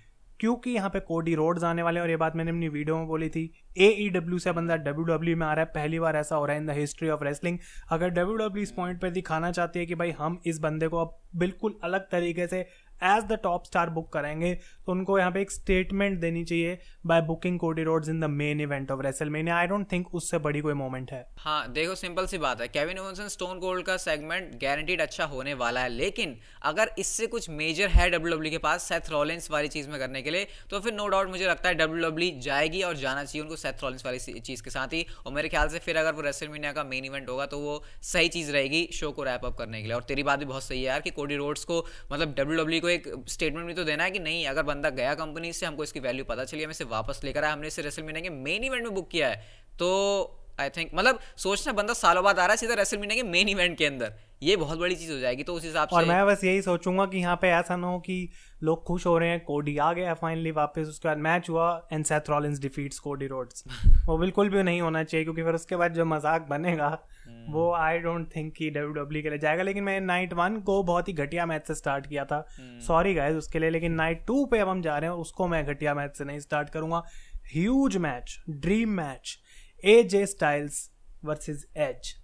क्योंकि 0.40 0.70
यहाँ 0.70 0.90
पे 0.90 1.00
कोडी 1.00 1.34
रोड्स 1.34 1.64
आने 1.64 1.82
वाले 1.82 2.00
हैं 2.00 2.04
और 2.04 2.10
ये 2.10 2.16
बात 2.16 2.36
मैंने 2.36 2.50
अपनी 2.50 2.68
वीडियो 2.68 2.96
में 2.96 3.06
बोली 3.06 3.28
थी 3.28 3.42
ए 3.78 3.88
ई 4.04 4.08
डब्ल्यू 4.10 4.38
से 4.38 4.52
बंदा 4.52 4.76
डब्ल्यू 4.76 5.04
डब्ल्यू 5.04 5.36
में 5.36 5.46
आ 5.46 5.52
रहा 5.52 5.64
है, 5.64 5.70
पहली 5.74 5.98
बार 5.98 6.16
ऐसा 6.16 6.36
हो 6.36 6.44
रहा 6.46 6.54
है 6.56 6.60
in 6.60 6.66
the 6.66 6.70
history 6.78 7.08
of 7.08 7.24
wrestling 7.24 7.58
अगर 7.92 8.08
डब्ल्यू 8.10 8.36
डब्ल्यू 8.36 8.62
इस 8.62 8.70
पॉइंट 8.72 9.00
पर 9.00 9.10
दिखाना 9.10 9.50
चाहती 9.52 9.78
है 9.78 9.86
कि 9.86 9.94
भाई 9.94 10.10
हम 10.18 10.40
इस 10.46 10.58
बंदे 10.60 10.88
को 10.88 10.98
अब 10.98 11.16
बिल्कुल 11.34 11.78
अलग 11.84 12.10
तरीके 12.10 12.46
से 12.46 12.66
as 13.02 13.22
the 13.24 13.38
top 13.42 13.64
star 13.64 13.90
book 13.90 14.12
करेंगे 14.12 14.54
तो 14.86 14.92
उनको 14.92 15.18
यहाँ 15.18 15.30
पे 15.32 15.40
एक 15.40 15.50
स्टेटमेंट 15.50 16.18
देनी 16.20 16.42
चाहिए 16.44 16.78
by 17.06 17.20
booking 17.22 17.58
Cody 17.58 17.82
Rhodes 17.82 18.08
in 18.08 18.18
the 18.20 18.24
main 18.30 18.60
event 18.60 18.90
of 18.90 19.00
WrestleMania 19.02 19.56
I 19.56 19.66
don't 19.66 19.86
think 19.92 20.14
उससे 20.14 20.38
बड़ी 20.38 20.60
कोई 20.60 20.74
मोमेंट 20.74 21.12
है। 21.12 21.24
हाँ 21.38 21.72
देखो 21.72 21.94
सिंपल 21.94 22.26
सी 22.26 22.38
बात 22.38 22.60
है। 22.60 22.68
Kevin 22.68 22.98
Owens and 22.98 23.28
Stone 23.28 23.58
Cold 23.60 23.84
का 23.86 23.96
सेगमेंट 23.96 24.50
गारंटीड 24.62 25.00
अच्छा 25.00 25.24
होने 25.26 25.54
वाला 25.54 25.80
है, 25.80 25.88
लेकिन 25.88 26.36
अगर 26.62 26.90
इससे 26.98 27.26
कुछ 27.26 27.48
मेजर 27.52 27.88
है 27.88 28.08
डब्ल्यू 28.10 28.34
डब्ल्यू 28.34 28.50
के 28.50 28.58
पास 28.58 28.88
सेथ 28.88 29.10
रॉलिंस 29.10 29.50
वाली 29.50 29.68
चीज़ 29.68 29.88
में 29.90 29.98
करने 29.98 30.22
के 30.22 30.30
लिए 30.30 30.46
तो 30.70 30.80
फिर 30.80 30.94
नो 30.94 31.06
डाउट 31.08 31.28
मुझे 31.28 31.46
लगता 31.46 31.68
है 31.68 31.74
डब्ल्यू 31.74 32.08
डब्ल्यू 32.08 32.40
जाएगी 32.42 32.82
और 32.82 32.96
जाना 32.96 33.24
चाहिए 33.24 33.42
उनको 33.42 33.56
सेथ 33.56 33.82
रॉलिंस 33.82 34.06
वाली 34.06 34.18
चीज़ 34.40 34.62
के 34.62 34.70
साथ 34.70 34.92
ही। 34.92 35.04
और 35.26 35.32
मेरे 35.32 35.48
ख्याल 35.48 35.68
से 35.68 35.78
फिर 35.78 35.96
अगर 35.96 36.12
वो 36.12 36.22
रेसलमेनिया 36.22 36.72
का 36.72 36.84
मेन 36.84 37.04
इवेंट 37.04 37.28
होगा 37.28 37.46
तो 37.46 37.58
वो 37.60 37.82
सही 38.02 38.28
चीज़ 38.28 38.52
रहेगी 38.52 38.88
शो 38.94 39.10
को 39.12 39.24
रैप 39.24 39.44
अप 39.44 39.56
करने 39.58 39.80
के 39.80 39.86
लिए। 39.86 39.96
और 39.96 40.02
तेरी 40.04 40.22
बात 40.22 40.38
भी 40.38 40.44
बहुत 40.44 40.62
सही 40.62 40.78
है 40.78 40.86
यार 40.86 41.00
कि 41.00 41.10
कोडी 41.20 41.36
रोड्स 41.36 41.64
को 41.64 41.84
मतलब 42.12 42.34
डब्ल्यू 42.34 42.62
डब्ल्यू 42.62 42.80
को 42.80 42.88
एक 42.88 43.12
स्टेटमेंट 43.28 43.66
भी 43.66 43.74
तो 43.74 43.84
देना 43.84 44.04
है 44.04 44.10
कि 44.10 44.18
नहीं, 44.20 44.46
अगर 44.46 44.62
बंदा 44.64 44.90
गया 44.90 45.14
कंपनी 45.16 45.52
से, 45.52 45.66
हमको 45.66 45.84
इसकी 45.84 46.00
वैल्यू 46.00 46.24
पता 46.24 46.44
चली, 46.44 46.62
हमें 46.62 46.70
इसे 46.70 46.84
वापस 46.90 47.20
लेकर 47.24 47.44
आया, 47.44 47.52
हमने 47.52 47.66
इसे 47.68 47.82
रेसल 47.82 48.12
के 48.12 48.30
मेन 48.30 48.64
इवेंट 48.64 48.82
में 48.82 48.94
बुक 48.94 49.08
किया 49.10 49.28
है। 49.28 49.36
तो 49.78 49.88
आई 50.60 50.70
थिंक 50.70 50.90
मतलब 50.94 51.18
सोचना 51.38 51.72
बंदा 51.72 51.94
सालों 51.96 52.24
बाद 52.24 52.38
आ 52.38 52.42
रहा 52.42 52.52
है 52.52 52.56
सीधा 52.58 52.74
रेसल 52.74 53.06
के 53.06 53.22
मेन 53.24 53.48
इवेंट 53.48 53.78
के 53.78 53.86
अंदर। 53.86 54.12
ये 54.42 54.54
बहुत 54.56 54.78
बड़ी 54.78 54.94
चीज़ 54.94 55.10
हो 55.12 55.18
जाएगी 55.18 55.42
तो 55.42 55.54
उस 55.54 55.64
हिसाब 55.64 55.88
से 55.88 55.96
और 55.96 56.04
मैं 56.06 56.24
बस 56.26 56.44
यही 56.44 56.60
सोचूँगा 56.62 57.04
कि 57.06 57.18
यहाँ 57.18 57.36
पे 57.36 57.48
ऐसा 57.50 57.76
ना 57.76 57.86
हो 57.86 57.98
कि 58.00 58.28
लोग 58.62 58.84
खुश 58.84 59.06
हो 59.06 59.16
रहे 59.18 59.28
हैं 59.28 59.40
कोडी 59.44 59.76
आ 59.78 59.92
गया 59.92 60.14
फाइनली 60.14 60.50
वापस 60.50 60.88
उसके 60.88 61.08
बाद 61.08 61.18
मैच 61.18 61.48
हुआ 61.50 61.66
and 61.92 62.04
Seth 62.04 62.30
Rollins 62.30 62.60
defeats 62.60 62.98
Cody 62.98 63.26
Rhodes 63.26 63.64
वो 64.06 64.16
बिल्कुल 64.18 64.48
भी 64.50 64.62
नहीं 64.62 64.80
होना 64.80 65.02
चाहिए 65.04 65.24
क्योंकि 65.24 65.42
फिर 65.42 65.54
उसके 65.54 65.76
बाद 65.76 65.94
जो 65.94 66.04
मज़ाक 66.06 66.46
बनेगा 66.50 66.86
हम्म। 66.86 67.52
वो 67.52 67.70
आई 67.74 67.98
डोंट 67.98 68.28
थिंक 68.36 68.52
कि 68.54 68.70
डब्ल्यू 68.70 68.92
डब्ल्यू 68.94 69.22
के 69.22 69.30
लिए 69.30 69.38
जाएगा। 69.38 69.62
लेकिन 69.62 69.84
मैंने 69.84 70.06
नाइट 70.06 70.32
वन 70.32 70.56
को 70.60 70.82
बहुत 70.84 71.08
ही 71.08 71.12
घटिया 71.14 71.46
मैच 71.46 71.66
से 71.66 71.74
स्टार्ट 71.74 72.06
किया 72.06 72.24
था। 72.24 72.44
सॉरी 72.58 73.10
हम्म। 73.10 73.18
गाइज़ 73.18 73.36
उसके 73.36 73.58
लिए 73.58 73.70
लेकिन 73.70 73.92
नाइट 73.94 74.24
टू 74.26 74.44
पे 74.46 74.58
अब 74.58 74.68
हम 74.68 74.82
जा 74.82 74.98
रहे 74.98 75.10
हैं 75.10 75.16
उसको 75.18 75.48
मैं 75.48 75.64
घटिया 75.66 75.94
मैच 75.94 76.16
से 76.16 76.24
नहीं 76.24 76.40
स्टार्ट 76.40 76.70
करूँगा। 76.70 77.02
Huge 77.52 77.96
match 77.98 78.38
dream 78.50 78.90
match 78.96 79.38
A 79.84 80.02
J 80.02 80.24
Styles 80.26 80.90
versus 81.24 81.66
Edge 81.76 82.14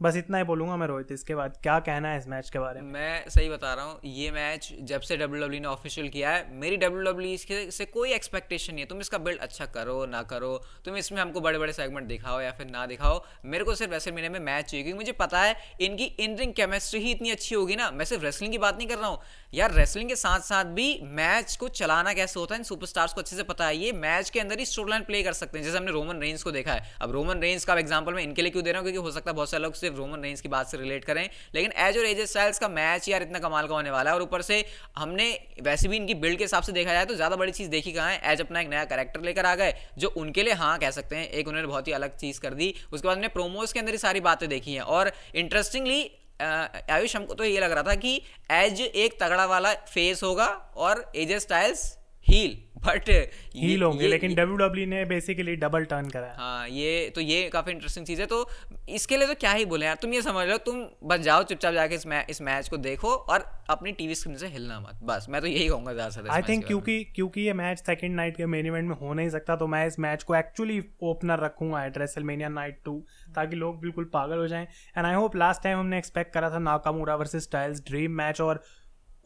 बस 0.00 0.16
इतना 0.16 0.38
ही 0.38 0.44
बोलूँगा 0.44 0.76
मैं 0.76 0.86
रोहित, 0.86 1.10
इसके 1.12 1.34
बाद 1.34 1.56
क्या 1.62 1.78
कहना 1.80 2.08
है 2.08 2.18
इस 2.18 2.26
मैच 2.28 2.50
के 2.50 2.58
बारे 2.58 2.80
में? 2.80 2.92
मैं 2.92 3.28
सही 3.30 3.48
बता 3.48 3.72
रहा 3.74 3.84
हूँ, 3.84 3.98
ये 4.04 4.30
मैच 4.30 4.68
जब 4.80 5.00
से 5.00 5.16
डब्ल्यू 5.16 5.40
डब्ल्यू 5.42 5.58
e 5.58 5.62
ने 5.62 5.68
ऑफिशियल 5.68 6.08
किया 6.08 6.30
है, 6.30 6.46
मेरी 6.54 6.76
डब्ल्यू 6.76 7.02
डब्ल्यू 7.02 7.36
e 7.36 7.70
से 7.72 7.84
कोई 7.86 8.12
एक्सपेक्टेशन 8.12 8.72
नहीं 8.72 8.84
है। 8.84 8.88
तुम 8.88 9.00
इसका 9.00 9.18
बिल्ड 9.18 9.40
अच्छा 9.40 9.66
करो, 9.66 10.04
ना 10.06 10.22
करो, 10.22 10.52
तुम 10.84 10.96
इसमें 10.96 11.20
हमको 11.22 11.40
बड़े 11.40 11.58
बड़े 11.58 11.72
सेगमेंट 11.72 12.06
दिखाओ 12.08 12.40
या 12.40 12.52
फिर 12.52 12.66
ना 12.66 12.84
दिखाओ, 12.86 13.22
मेरे 13.44 13.64
को 13.64 13.74
सिर्फ़ 13.74 13.92
वैसे 13.92 14.12
महीने 14.12 14.28
में 14.28 14.38
मैच 14.40 14.64
चाहिए, 14.64 14.84
क्योंकि 14.84 14.98
मुझे 14.98 15.12
पता 15.14 15.40
है 15.40 15.56
इनकी 15.80 16.04
इन 16.04 16.36
रिंग 16.38 16.52
केमिस्ट्री 16.52 17.00
ही 17.00 17.10
इतनी 17.10 17.30
अच्छी 17.30 17.54
होगी 17.54 17.76
ना। 17.76 17.90
मैं 17.90 18.04
सिर्फ़ 18.04 18.24
रेसलिंग 18.24 18.52
की 18.52 18.58
बात 18.58 18.78
नहीं 18.78 18.88
कर 18.88 18.98
रहा 18.98 19.08
हूँ। 19.08 19.18
यार 19.54 19.72
रेसलिंग 19.72 20.08
के 20.08 20.16
साथ 20.16 20.40
साथ 20.40 20.64
भी 20.76 20.88
मैच 21.12 21.56
को 21.56 21.68
चलाना 21.70 22.12
कैसे 22.12 22.40
होता 22.40 22.54
है, 22.54 22.60
इन 22.60 22.64
सुपरस्टार्स 22.64 23.12
को 23.12 23.20
अच्छे 23.20 23.36
से 23.36 23.42
पता 23.42 23.66
है, 23.66 23.76
ये 23.76 23.92
मैच 23.98 24.30
के 24.30 24.40
अंदर 24.40 24.58
ही 24.58 24.66
स्टोर 24.66 24.98
प्ले 25.02 25.22
कर 25.22 25.32
सकते 25.32 25.58
हैं। 25.58 25.64
जैसे 25.64 25.78
हमने 25.78 25.92
रोमन 25.92 26.20
रेंज 26.20 26.42
को 26.42 26.50
देखा 26.52 26.72
है। 26.72 26.96
अब 27.00 27.12
रोमन 27.12 27.40
रेंज 27.40 27.64
का 27.64 27.74
एग्ज़ाम्पल 27.74 28.14
मैं 28.14 28.22
इनके 28.22 28.42
लिए 28.42 28.50
क्यों 28.50 28.64
दे 28.64 28.72
रहा 28.72 28.80
हूँ? 28.80 28.90
क्योंकि 28.90 29.06
हो 29.06 29.10
सकता 29.10 29.30
है 29.30 29.34
बहुत 29.36 29.50
सारे 29.50 29.62
लोग 29.62 29.74
सिर्फ़ 29.88 29.98
रोमन 29.98 30.22
रेंज 30.22 30.40
की 30.40 30.48
बात 30.48 30.68
से 30.68 30.76
रिलेट 30.78 31.04
करें। 31.04 31.28
लेकिन 31.54 31.72
एज 31.78 31.98
और 31.98 32.04
एज 32.06 32.20
स्टाइल्स 32.28 32.58
का 32.58 32.68
मैच 32.70 33.08
यार 33.08 33.22
इतना 33.22 33.38
कमाल 33.38 33.66
का 33.68 33.74
होने 33.74 33.90
वाला 33.90 34.10
है 34.10 34.16
और 34.16 34.22
ऊपर 34.22 34.42
से 34.42 34.64
हमने 34.96 35.28
वैसे 35.62 35.88
भी 35.88 35.96
इनकी 35.96 36.14
बिल्ड 36.16 36.38
के 36.38 36.44
हिसाब 36.44 36.62
से 36.62 36.72
देखा 36.72 36.92
जाए 36.92 37.04
तो 37.06 37.14
ज़्यादा 37.14 37.36
बड़ी 37.36 37.52
चीज़ 37.52 37.68
देखी 37.70 37.92
कहाँ 37.92 38.10
है? 38.10 38.20
एज 38.24 38.40
अपना 38.40 38.60
एक 38.60 38.68
नया 38.68 38.84
कैरेक्टर 38.86 39.20
लेकर 39.22 39.46
आ 39.46 39.54
गए, 39.54 39.74
जो 39.98 40.08
उनके 40.16 40.42
लिए 40.42 40.54
हाँ 40.54 40.78
कह 40.78 40.90
सकते 40.90 41.16
हैं, 41.16 41.28
एक 41.28 41.48
उन्होंने 41.48 41.68
बहुत 41.68 41.88
ही 41.88 41.92
अलग 41.92 42.16
चीज़ 42.16 42.40
कर 42.40 42.54
दी। 42.54 42.74
उसके 42.92 43.06
बाद 43.08 43.16
हमने 43.16 43.28
प्रोमोज 43.30 43.72
के 43.72 43.80
अंदर 43.80 43.92
ही 43.92 43.98
सारी 43.98 44.20
बातें 44.22 44.48
देखी 44.48 44.74
हैं 44.74 44.80
और 44.82 45.12
इंटरेस्टिंगली 45.34 46.10
आयुष, 46.42 47.16
हमको 47.16 47.34
तो 47.34 47.44
ये 47.44 47.60
लग 47.60 47.72
रहा 47.72 47.82
था 47.82 47.94
कि 47.96 48.20
एज 48.52 48.80
एक 48.80 49.18
तगड़ा 49.20 49.46
वाला 49.46 49.72
फेस 49.86 50.22
होगा 50.22 50.46
और 50.76 51.10
AJ 51.16 51.40
Styles 51.40 51.82
heel 52.26 52.56
but 52.78 53.08
heel 53.56 53.82
होंगे 53.82 54.08
लेकिन 54.08 54.34
डब्ल्यू 54.34 54.56
डब्ल्यू 54.58 54.84
e 54.84 54.88
ने 54.88 55.04
बेसिकली 55.06 55.54
डबल 55.58 55.84
टर्न 55.86 56.08
करा। 56.08 56.34
हाँ 56.38 56.68
ये 56.70 57.10
तो 57.14 57.20
ये 57.20 57.48
काफ़ी 57.50 57.72
इंटरेस्टिंग 57.72 58.06
चीज़ 58.06 58.20
है। 58.20 58.26
तो 58.26 58.48
इसके 58.90 59.16
लिए 59.16 59.26
तो 59.26 59.34
क्या 59.36 59.52
ही 59.52 59.64
बोले 59.66 59.86
यार 59.86 59.96
तुम 60.02 60.14
ये 60.14 60.22
समझ 60.22 60.46
लो 60.48 60.56
तुम 60.66 60.84
बस 61.04 61.20
जाओ 61.20 61.42
चुपचाप 61.44 61.74
जाके 61.74 61.94
इस, 61.94 62.06
मै, 62.06 62.24
इस 62.30 62.40
मैच 62.42 62.68
को 62.68 62.76
देखो 62.78 63.14
और 63.14 63.46
अपनी 63.70 63.92
टीवी 63.92 64.14
स्क्रीन 64.14 64.36
से 64.36 64.46
हिलना 64.48 64.80
मत 64.80 64.98
बस। 65.04 65.26
मैं 65.28 65.40
तो 65.40 65.46
यही 65.46 65.68
कहूँगा 65.68 65.92
ज़्यादा 65.94 66.32
आई 66.34 66.42
थिंक 66.42 66.66
क्योंकि 66.66 67.02
क्योंकि 67.14 67.40
ये 67.40 67.52
मैच 67.54 67.78
सेकेंड 67.80 68.14
नाइट 68.16 68.36
के 68.36 68.46
मेन 68.46 68.66
इवेंट 68.66 68.88
में 68.88 68.96
हो 68.96 69.12
नहीं 69.12 69.28
सकता 69.30 69.56
तो 69.56 69.66
मैं 69.66 69.86
इस 69.86 69.98
मैच 69.98 70.22
को 70.22 70.34
एक्चुअली 70.36 70.80
ओपनर 71.04 71.40
रखूँगा 71.40 71.84
एट 71.84 71.98
रेसलमेनिया 71.98 72.48
नाइट 72.50 72.80
टू 72.84 72.98
ताकि 73.34 73.56
लोग 73.56 73.80
बिल्कुल 73.80 74.10
पागल 74.12 74.38
हो 74.38 74.48
जाएँ। 74.48 74.66
And 74.96 75.06
I 75.06 75.14
hope 75.14 75.36
last 75.36 75.62
time 75.62 75.78
हमने 75.78 75.98
एक्सपेक्ट 75.98 76.32
करा 76.34 76.50
था 76.50 76.58
Nakamura 76.60 77.16
versus 77.16 77.42
Styles 77.44 77.82
dream 77.86 78.12
match 78.18 78.40
और 78.40 78.62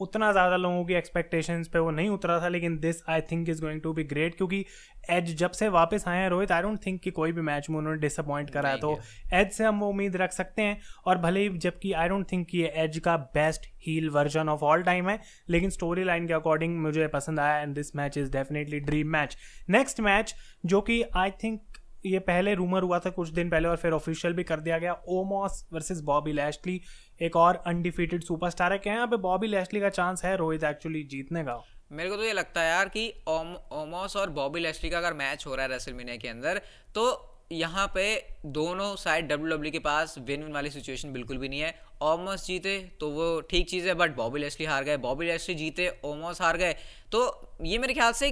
उतना 0.02 0.30
ज़्यादा 0.32 0.56
लोगों 0.56 0.84
की 0.84 0.94
एक्सपेक्टेशंस 0.94 1.68
पे 1.68 1.78
वो 1.78 1.90
नहीं 1.90 2.08
उतरा 2.10 2.40
था 2.40 2.48
लेकिन 2.48 2.78
this 2.78 3.02
I 3.08 3.20
think 3.30 3.48
is 3.48 3.60
going 3.60 3.80
to 3.80 3.92
be 3.92 4.04
great 4.04 4.36
क्योंकि 4.36 4.64
एज 5.10 5.34
जब 5.36 5.50
से 5.50 5.68
वापस 5.70 6.04
आए 6.08 6.18
हैं 6.18 6.28
रोहित 6.28 6.52
आई 6.52 6.62
डोंट 6.62 6.78
थिंक 6.86 7.00
कि 7.00 7.10
कोई 7.10 7.32
भी 7.32 7.40
मैच 7.42 7.68
में 7.70 7.78
उन्होंने 7.78 7.98
डिसअपॉइंट 8.00 8.50
करा 8.50 8.68
है 8.68 8.78
तो 8.78 8.98
एज 9.34 9.50
से 9.52 9.64
हम 9.64 9.80
वो 9.80 9.88
उम्मीद 9.88 10.16
रख 10.16 10.32
सकते 10.32 10.62
हैं 10.62 10.78
और 11.06 11.18
भले 11.18 11.40
ही 11.40 11.58
जबकि 11.58 11.92
आई 11.94 12.08
डोंट 12.08 12.30
थिंक 12.32 12.46
कि 12.48 12.58
ये 12.58 12.72
एज 12.76 12.98
का 12.98 13.16
best 13.34 13.66
heel 13.86 14.08
version 14.10 14.48
of 14.48 14.64
all 14.64 14.82
time 14.82 15.08
है 15.08 15.18
लेकिन 15.48 15.70
स्टोरी 15.70 16.04
लाइन 16.04 16.26
के 16.26 16.34
अकॉर्डिंग 16.34 16.78
मुझे 16.82 17.06
पसंद 17.10 17.40
आया 17.40 17.60
and 17.60 17.74
this 17.74 17.94
match 17.96 18.18
is 18.18 18.30
definitely 18.32 18.80
dream 18.82 19.08
match 19.12 19.36
next 19.70 20.00
match 20.02 20.34
जो 20.64 20.80
कि 20.80 21.02
आई 21.16 21.30
थिंक 21.44 21.60
ये 22.06 22.18
पहले 22.18 22.54
रूमर 22.54 22.82
हुआ 22.82 22.98
था 22.98 23.10
कुछ 23.10 23.28
दिन 23.28 23.50
पहले 23.50 23.68
और 23.68 23.76
फिर 23.76 23.92
ऑफिशियल 23.92 24.34
भी 24.34 24.44
कर 24.44 24.60
दिया 24.60 24.78
गया। 24.78 24.92
ओमॉस 25.08 25.66
वर्सेस 25.72 26.00
बॉबी 26.00 26.32
लैशली 26.32 26.80
एक 27.22 27.36
और 27.36 27.62
अनडिफीटेड 27.66 28.22
सुपरस्टार 28.22 28.72
है। 28.72 28.78
क्या 28.78 28.94
यहाँ 28.94 29.06
पे 29.06 29.16
बॉबी 29.16 29.46
लैशली 29.46 29.80
का 29.80 29.88
चांस 29.88 30.24
है 30.24 30.36
रोहित 30.36 30.64
एक्चुअली 30.64 31.02
जीतने 31.02 31.42
का? 31.42 31.62
मेरे 31.92 32.10
को 32.10 32.16
तो 32.16 32.24
ये 32.24 32.32
लगता 32.32 32.60
है 32.60 32.70
यार 32.70 32.88
कि 32.88 33.24
ओम, 33.28 33.54
ओमोस 33.72 34.16
और 34.16 34.30
बॉबी 34.30 34.60
लैशली 34.60 34.90
का 34.90 34.98
अगर 34.98 35.12
मैच 35.12 35.46
हो 35.46 35.54
रहा 35.54 35.66
है 35.66 35.72
रेसलमीनिया 35.72 36.16
के 36.16 36.28
अंदर 36.28 36.60
तो 36.94 37.31
यहाँ 37.52 37.86
पे 37.94 38.04
दोनों 38.48 38.94
साइड 38.96 39.28
डब्ल्यू 39.28 39.56
डब्ल्यू 39.56 39.72
के 39.72 39.78
पास 39.78 40.14
विन 40.20 40.42
विन 40.42 40.52
वाली 40.52 40.70
सिचुएशन 40.70 41.12
बिल्कुल 41.12 41.38
भी 41.38 41.48
नहीं 41.48 41.60
है। 41.60 41.74
ओमस 42.02 42.46
जीते 42.46 42.78
तो 43.00 43.08
वो 43.10 43.40
ठीक 43.50 43.68
चीज़ 43.68 43.88
है 43.88 43.94
बट 43.94 44.14
बॉबी 44.16 44.40
लेस्ली 44.40 44.66
हार 44.66 44.84
गए। 44.84 44.96
बॉबी 44.98 45.26
लेस्ली 45.26 45.54
जीते 45.54 45.88
ओमोस 46.04 46.40
हार 46.42 46.56
गए। 46.56 46.72
तो 47.12 47.20
ये 47.64 47.78
मेरे 47.78 47.94
ख्याल 47.94 48.12
से 48.12 48.30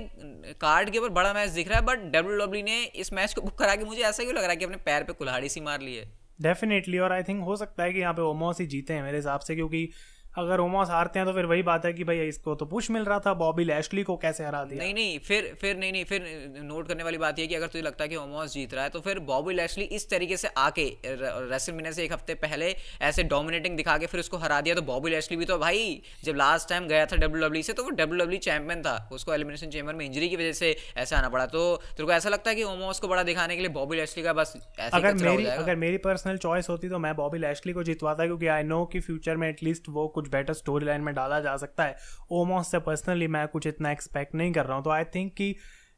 कार्ड 0.60 0.90
के 0.90 0.98
ऊपर 0.98 1.08
बड़ा 1.10 1.32
मैच 1.34 1.50
दिख 1.50 1.68
रहा 1.68 1.78
है 1.78 1.84
बट 1.86 2.12
डब्ल्यू 2.12 2.38
डब्ल्यू 2.38 2.62
ने 2.64 2.82
इस 2.84 3.12
मैच 3.12 3.34
को 3.34 3.42
बुक 3.42 3.58
करा 3.58 3.74
के 3.76 3.84
मुझे 3.84 4.02
ऐसा 4.02 4.22
क्यों 4.22 4.34
लग 4.34 4.42
रहा 4.42 4.50
है 4.50 4.56
कि 4.56 4.64
अपने 4.64 4.76
पैर 4.86 5.02
पे 5.02 5.12
कुल्हाड़ी 5.12 5.48
सी 5.48 5.60
मार 5.60 5.80
ली 5.80 5.94
है? 5.94 6.08
डेफिनेटली 6.40 6.98
और 6.98 7.12
आई 7.12 7.22
थिंक 7.22 7.42
हो 7.44 7.56
सकता 7.56 7.82
है 7.82 7.92
कि 7.92 8.00
यहाँ 8.00 8.14
पे 8.14 8.22
ओमोस 8.22 8.60
ही 8.60 8.66
जीते 8.66 8.94
हैं 8.94 9.02
मेरे 9.02 9.16
हिसाब 9.16 9.40
से, 9.40 9.54
क्योंकि 9.54 9.88
अगर 10.38 10.60
ओमोस 10.60 10.88
हारते 10.88 11.18
हैं 11.18 11.26
तो 11.28 11.32
फिर 11.34 11.44
वही 11.44 11.62
बात 11.62 11.84
है 11.86 11.92
कि 11.92 12.04
भाई 12.04 12.18
इसको 12.20 12.54
तो 12.54 12.66
पुश 12.66 12.90
मिल 12.90 13.04
रहा 13.04 13.18
था 13.18 13.32
बॉबी 13.34 13.64
लैशली 13.64 14.02
को 14.02 14.16
कैसे 14.16 14.44
हरा 14.44 14.62
दिया? 14.64 14.78
नहीं 14.78 14.94
नहीं 14.94 15.18
फिर 15.18 15.56
फिर 15.60 15.76
नहीं 15.76 15.92
नहीं 15.92 16.04
फिर 16.04 16.24
नोट 16.62 16.88
करने 16.88 17.04
वाली 17.04 17.18
बात 17.18 17.38
यह 17.38 17.46
कि 17.46 17.54
अगर 17.54 17.66
तुझे 17.66 17.82
लगता 17.82 18.04
है 18.04 18.08
कि 18.08 18.16
ओमोस 18.16 18.52
जीत 18.52 18.74
रहा 18.74 18.84
है 18.84 18.90
तो 18.90 19.00
फिर 19.00 19.18
बॉबी 19.18 19.54
लैशली 19.54 19.84
इस 19.84 20.08
तरीके 20.10 20.36
से 20.36 20.48
आके 20.56 20.84
रेसलमेनिया 21.04 21.92
से 21.92 22.04
एक 22.04 22.12
हफ़्ते 22.12 22.34
पहले 22.34 22.74
ऐसे 23.02 23.22
डोमिनेटिंग 23.22 23.76
दिखा 23.76 23.96
के 23.98 24.06
फिर 24.06 24.20
उसको 24.20 24.36
हरा 24.36 24.60
दिया 24.60 24.74
तो 24.74 24.82
बॉबी 24.82 25.10
लैशली 25.10 25.36
भी 25.36 25.44
तो 25.44 25.58
भाई 25.58 26.02
जब 26.24 26.36
लास्ट 26.36 26.68
टाइम 26.68 26.86
गया 26.86 27.06
था 27.06 27.16
डब्ल्यू 27.16 27.46
डब्ल्यू 27.46 27.62
से 27.62 27.72
तो 27.72 27.84
वो 27.84 27.90
डब्ल्यू 27.90 28.38
चैंपियन 28.38 28.82
था। 28.82 29.08
उसको 29.12 29.34
एलिमिनेशन 29.34 29.70
चेंबर 29.70 29.94
में 29.94 30.04
इंजरी 30.06 30.28
की 30.28 30.36
वजह 30.36 30.52
से 30.52 30.76
ऐसा 30.96 31.18
आना 31.18 31.28
पड़ा। 31.28 31.46
तो 31.46 31.76
तेरे 31.76 32.06
को 32.06 32.12
ऐसा 32.12 32.28
लगता 32.28 32.50
है 32.50 32.56
कि 32.56 32.64
ओमोस 32.64 33.00
को 33.00 33.08
बड़ा 33.08 33.22
दिखाने 33.22 33.56
के 33.56 33.62
लिए 33.62 33.70
बॉबी 33.70 33.96
लैशली 33.96 34.22
का 34.22 34.32
बस 34.32 34.56
अगर 34.92 35.14
मेरी 35.14 35.44
अगर 35.46 35.76
मेरी 35.76 35.98
पर्सनल 35.98 36.36
चॉइस 36.38 36.68
होती 36.68 36.88
तो 36.88 36.98
मैं 36.98 37.14
बॉबी 37.16 37.38
लैशली 37.38 37.72
को 37.72 37.82
जितवाता 37.82 38.26
क्योंकि 38.26 38.46
आई 38.46 38.62
नो 38.62 38.84
कि 38.84 39.00
फ्यूचर 39.00 39.36
में 39.36 39.48
एटलीस्ट 39.48 39.88
वो 39.88 40.08
कुछ 40.20 40.30
बेटर 40.30 40.52
स्टोरी 40.52 40.86
लाइन 40.86 41.00
में 41.00 41.14
डाला 41.14 41.40
जा 41.40 41.56
सकता 41.56 41.84
है। 41.84 41.96
ओमोस 42.30 42.70
से 42.70 42.78
पर्सनली 42.78 43.28
मैं 43.28 43.46
कुछ 43.48 43.66
इतना 43.66 43.92
एक्सपेक्ट 43.92 44.34
नहीं 44.34 44.52
कर 44.52 44.66
रहा 44.66 44.76
हूँ। 44.76 44.84
तो 44.84 44.90
आई 44.90 45.04
थिंक 45.04 45.32
कि 45.34 45.54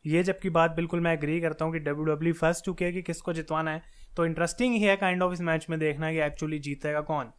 ये 0.06 0.22
जबकि 0.22 0.50
बात 0.50 0.70
बिल्कुल 0.70 1.00
मैं 1.00 1.12
एग्री 1.12 1.40
करता 1.40 1.64
हूँ 1.64 1.72
कि 1.72 1.78
डब्ल्यू 1.78 2.04
डब्ल्यू 2.04 2.32
फंस 2.34 2.60
चुके 2.60 2.84
हैं 2.84 2.94
कि 2.94 3.02
किसको 3.02 3.32
जितवाना 3.32 3.70
है। 3.70 3.82
तो 4.16 4.24
इंटरेस्टिंग 4.26 4.74
ही 4.74 4.80
है 4.80 4.96
काइंड 4.96 5.22
ऑफ़ 5.22 5.32
इस 5.32 5.40
मैच 5.40 5.66
में 5.70 5.78
देखना 5.78 6.10
कि 6.12 6.18
एक्चुअली 6.18 6.58
जीतेगा 6.58 7.00
कौन। 7.00 7.30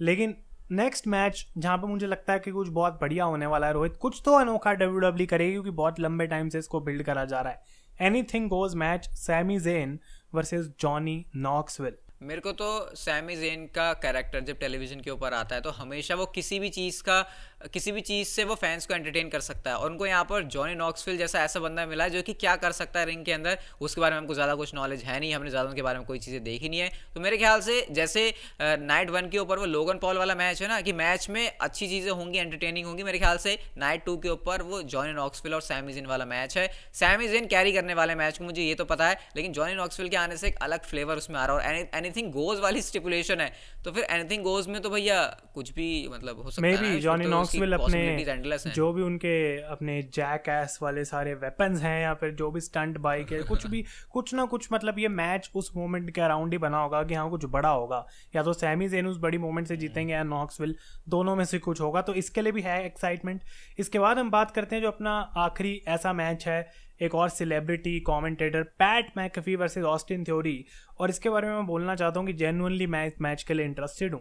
लेकिन 0.00 0.34
नेक्स्ट 0.72 1.06
मैच 1.06 1.46
जहाँ 1.58 1.76
पे 1.78 1.86
मुझे 1.86 2.06
लगता 2.06 2.32
है 2.32 2.38
कि 2.38 2.50
कुछ 2.50 2.68
बहुत 2.68 2.98
बढ़िया 3.00 3.24
होने 3.24 3.46
वाला 3.46 3.66
है 3.66 3.72
रोहित, 3.72 3.96
कुछ 3.96 4.22
तो 4.24 4.34
अनोखा 4.34 4.72
डब्ल्यू 4.72 4.98
डब्ल्यू 5.00 5.26
करेगी 5.26 5.52
क्योंकि 5.52 5.70
बहुत 5.70 6.00
लंबे 6.00 6.26
टाइम 6.26 6.48
से 6.48 6.58
इसको 6.58 6.80
बिल्ड 6.80 7.02
करा 7.02 7.24
जा 7.24 7.40
रहा 7.40 7.52
है। 7.52 7.80
Anything 8.22 8.48
goes 8.48 8.74
match 8.74 9.08
Sami 9.16 9.58
Zayn 9.60 9.98
versus 10.34 10.72
Johnny 10.80 11.24
Knoxville 11.36 11.96
मेरे 12.22 12.40
को 12.40 12.50
तो 12.52 12.66
सैमी 12.96 13.34
जेन 13.36 13.64
का 13.66 13.92
कैरेक्टर 13.92 14.40
जब 14.40 14.58
टेलीविज़न 14.58 15.00
के 15.00 15.10
ऊपर 15.10 15.34
आता 15.34 15.54
है 15.54 15.60
तो 15.60 15.70
हमेशा 15.70 16.14
वो 16.14 16.26
किसी 16.26 16.58
भी 16.58 16.68
चीज़ 16.70 17.02
का 17.02 17.20
किसी 17.68 17.92
भी 17.92 18.00
चीज़ 18.02 18.28
से 18.28 18.44
वो 18.44 18.54
फैंस 18.56 18.86
को 18.86 18.94
एंटरटेन 18.94 19.28
कर 19.28 19.40
सकता 19.42 19.70
है। 19.70 19.76
और 19.76 19.90
उनको 19.90 20.06
यहाँ 20.06 20.24
पर 20.24 20.42
जॉनी 20.52 20.74
नॉक्सफिल 20.76 21.18
जैसा 21.18 21.42
ऐसा 21.42 21.60
बंदा 21.60 21.86
मिला 21.86 22.04
है 22.04 22.10
जो 22.10 22.22
कि 22.22 22.32
क्या 22.34 22.54
कर 22.58 22.72
सकता 22.72 23.00
है 23.00 23.06
रिंग 23.06 23.24
के 23.24 23.32
अंदर 23.32 23.58
उसके 23.80 24.00
बारे 24.00 24.14
में 24.14 24.20
हमको 24.20 24.34
ज़्यादा 24.34 24.54
कुछ 24.54 24.74
नॉलेज 24.74 25.02
है 25.04 25.18
नहीं 25.20 25.34
हमने 25.34 25.50
ज़्यादा 25.50 25.68
उनके 25.68 25.82
बारे 25.82 25.98
में 25.98 26.06
कोई 26.06 26.18
चीज़ें 26.18 26.42
देखी 26.44 26.68
नहीं 26.68 26.80
है। 26.80 26.90
तो 27.14 27.20
मेरे 27.20 27.36
ख्याल 27.38 27.60
से 27.62 27.86
जैसे 27.90 28.22
नाइट 28.60 29.10
वन 29.10 29.28
के 29.28 29.38
ऊपर 29.38 29.58
वो 29.58 29.66
लोगन 29.66 29.98
पॉल 29.98 30.18
वाला 30.18 30.34
मैच 30.34 30.62
है 30.62 30.68
ना 30.68 30.80
कि 30.80 30.92
मैच 30.94 31.28
में 31.30 31.42
अच्छी 31.50 31.88
चीज़ें 31.88 32.10
होंगी 32.12 32.38
एंटरटेनिंग 32.38 32.86
होंगी 32.86 33.02
मेरे 33.02 33.18
ख्याल 33.18 33.38
से 33.38 33.58
नाइट 33.78 34.04
टू 34.04 34.16
के 34.18 34.28
ऊपर 34.30 34.62
वो 34.64 34.82
जॉनी 34.92 35.12
नॉक्सफिल 35.14 35.54
और 35.54 35.60
सैमीजिन 35.62 36.06
वाला 36.06 36.24
मैच 36.26 36.56
है। 36.58 36.66
सैमीजिन 36.94 37.46
कैरी 37.48 37.72
करने 37.72 37.94
वाले 37.94 38.14
मैच 38.14 38.38
को 38.38 38.44
मुझे 38.44 38.62
ये 38.62 38.74
तो 38.74 38.84
पता 38.86 39.08
है 39.08 39.18
लेकिन 39.36 39.52
जॉनी 39.52 39.74
नॉक्सफिल 39.74 40.08
के 40.08 40.16
आने 40.16 40.36
से 40.36 40.48
एक 40.48 40.58
अलग 40.62 40.84
फ्लेवर 40.84 41.16
उसमें 41.16 41.38
आ 41.40 41.46
रहा 41.46 41.60
है 41.60 41.82
और 41.82 41.96
एनीथिंग 41.96 42.32
गोज 42.32 42.60
वाली 42.60 42.82
स्टिपुलेशन 42.82 43.40
है। 43.40 43.52
तो 43.84 43.92
फिर 43.92 44.04
एनीथिंग 44.06 44.42
गोज 44.42 44.66
में 44.68 44.80
तो 44.82 44.90
भैया 44.90 45.22
कुछ 45.54 45.72
भी 45.74 45.88
मतलब 46.10 46.42
हो 46.42 46.50
सकता 46.50 46.68
है 46.68 46.98
जॉनी 47.00 47.26
नॉक्सविल 47.60 47.72
अपने 47.72 48.72
जो 48.74 48.92
भी 48.92 49.02
उनके 49.02 49.56
अपने 49.62 50.00
जैक 50.14 50.48
एस 50.48 50.78
वाले 50.82 51.04
सारे 51.04 51.34
वेपन्स 51.34 51.82
हैं 51.82 52.00
या 52.02 52.12
फिर 52.14 52.30
जो 52.34 52.50
भी 52.50 52.60
स्टंट 52.60 52.98
बाइक 52.98 53.32
है 53.32 53.42
कुछ 53.42 53.66
भी 53.66 53.84
कुछ 54.12 54.34
ना 54.34 54.44
कुछ 54.44 54.68
मतलब 54.72 54.98
ये 54.98 55.08
मैच 55.08 55.50
उस 55.54 55.70
मोमेंट 55.76 56.10
के 56.10 56.20
अराउंड 56.20 56.52
ही 56.52 56.58
बना 56.58 56.82
होगा 56.82 57.02
कि 57.02 57.14
हाँ 57.14 57.28
कुछ 57.30 57.44
बड़ा 57.44 57.68
होगा। 57.68 58.04
या 58.36 58.42
तो 58.42 58.52
सैमी 58.52 58.88
जेन 58.88 59.06
उस 59.06 59.18
बड़ी 59.20 59.38
मोमेंट 59.38 59.66
से 59.66 59.76
जीतेंगे 59.76 60.12
या 60.12 60.22
नॉक्सविल 60.24 60.74
दोनों 61.08 61.36
में 61.36 61.44
से 61.44 61.58
कुछ 61.58 61.80
होगा 61.80 62.02
तो 62.02 62.14
इसके 62.14 62.42
लिए 62.42 62.52
भी 62.52 62.62
है 62.62 62.84
एक्साइटमेंट 62.86 63.42
इसके 63.78 63.98
बाद 63.98 64.18
हम 64.18 64.30
बात 64.30 64.50
करते 64.50 64.76
हैं 64.76 64.82
जो 64.82 64.88
अपना 64.88 65.18
आखिरी 65.38 65.82
ऐसा 65.88 66.12
मैच 66.12 66.46
है 66.48 66.60
एक 67.02 67.14
और 67.14 67.28
celebrity 67.28 67.98
commentator 68.00 68.62
Pat 68.78 69.06
McAfee 69.16 69.56
versus 69.56 69.84
Austin 69.84 70.24
Theory 70.24 70.64
और 71.00 71.10
इसके 71.10 71.30
बारे 71.30 71.48
में 71.48 71.54
मैं 71.54 71.66
बोलना 71.66 71.94
चाहता 71.94 72.20
हूँ 72.20 72.26
कि 72.26 72.32
जेनुअनली 72.32 72.86
मैं 72.86 73.06
इस 73.06 73.20
मैच 73.20 73.42
के 73.42 73.54
लिए 73.54 73.66
इंटरेस्टेड 73.66 74.14
हूँ। 74.14 74.20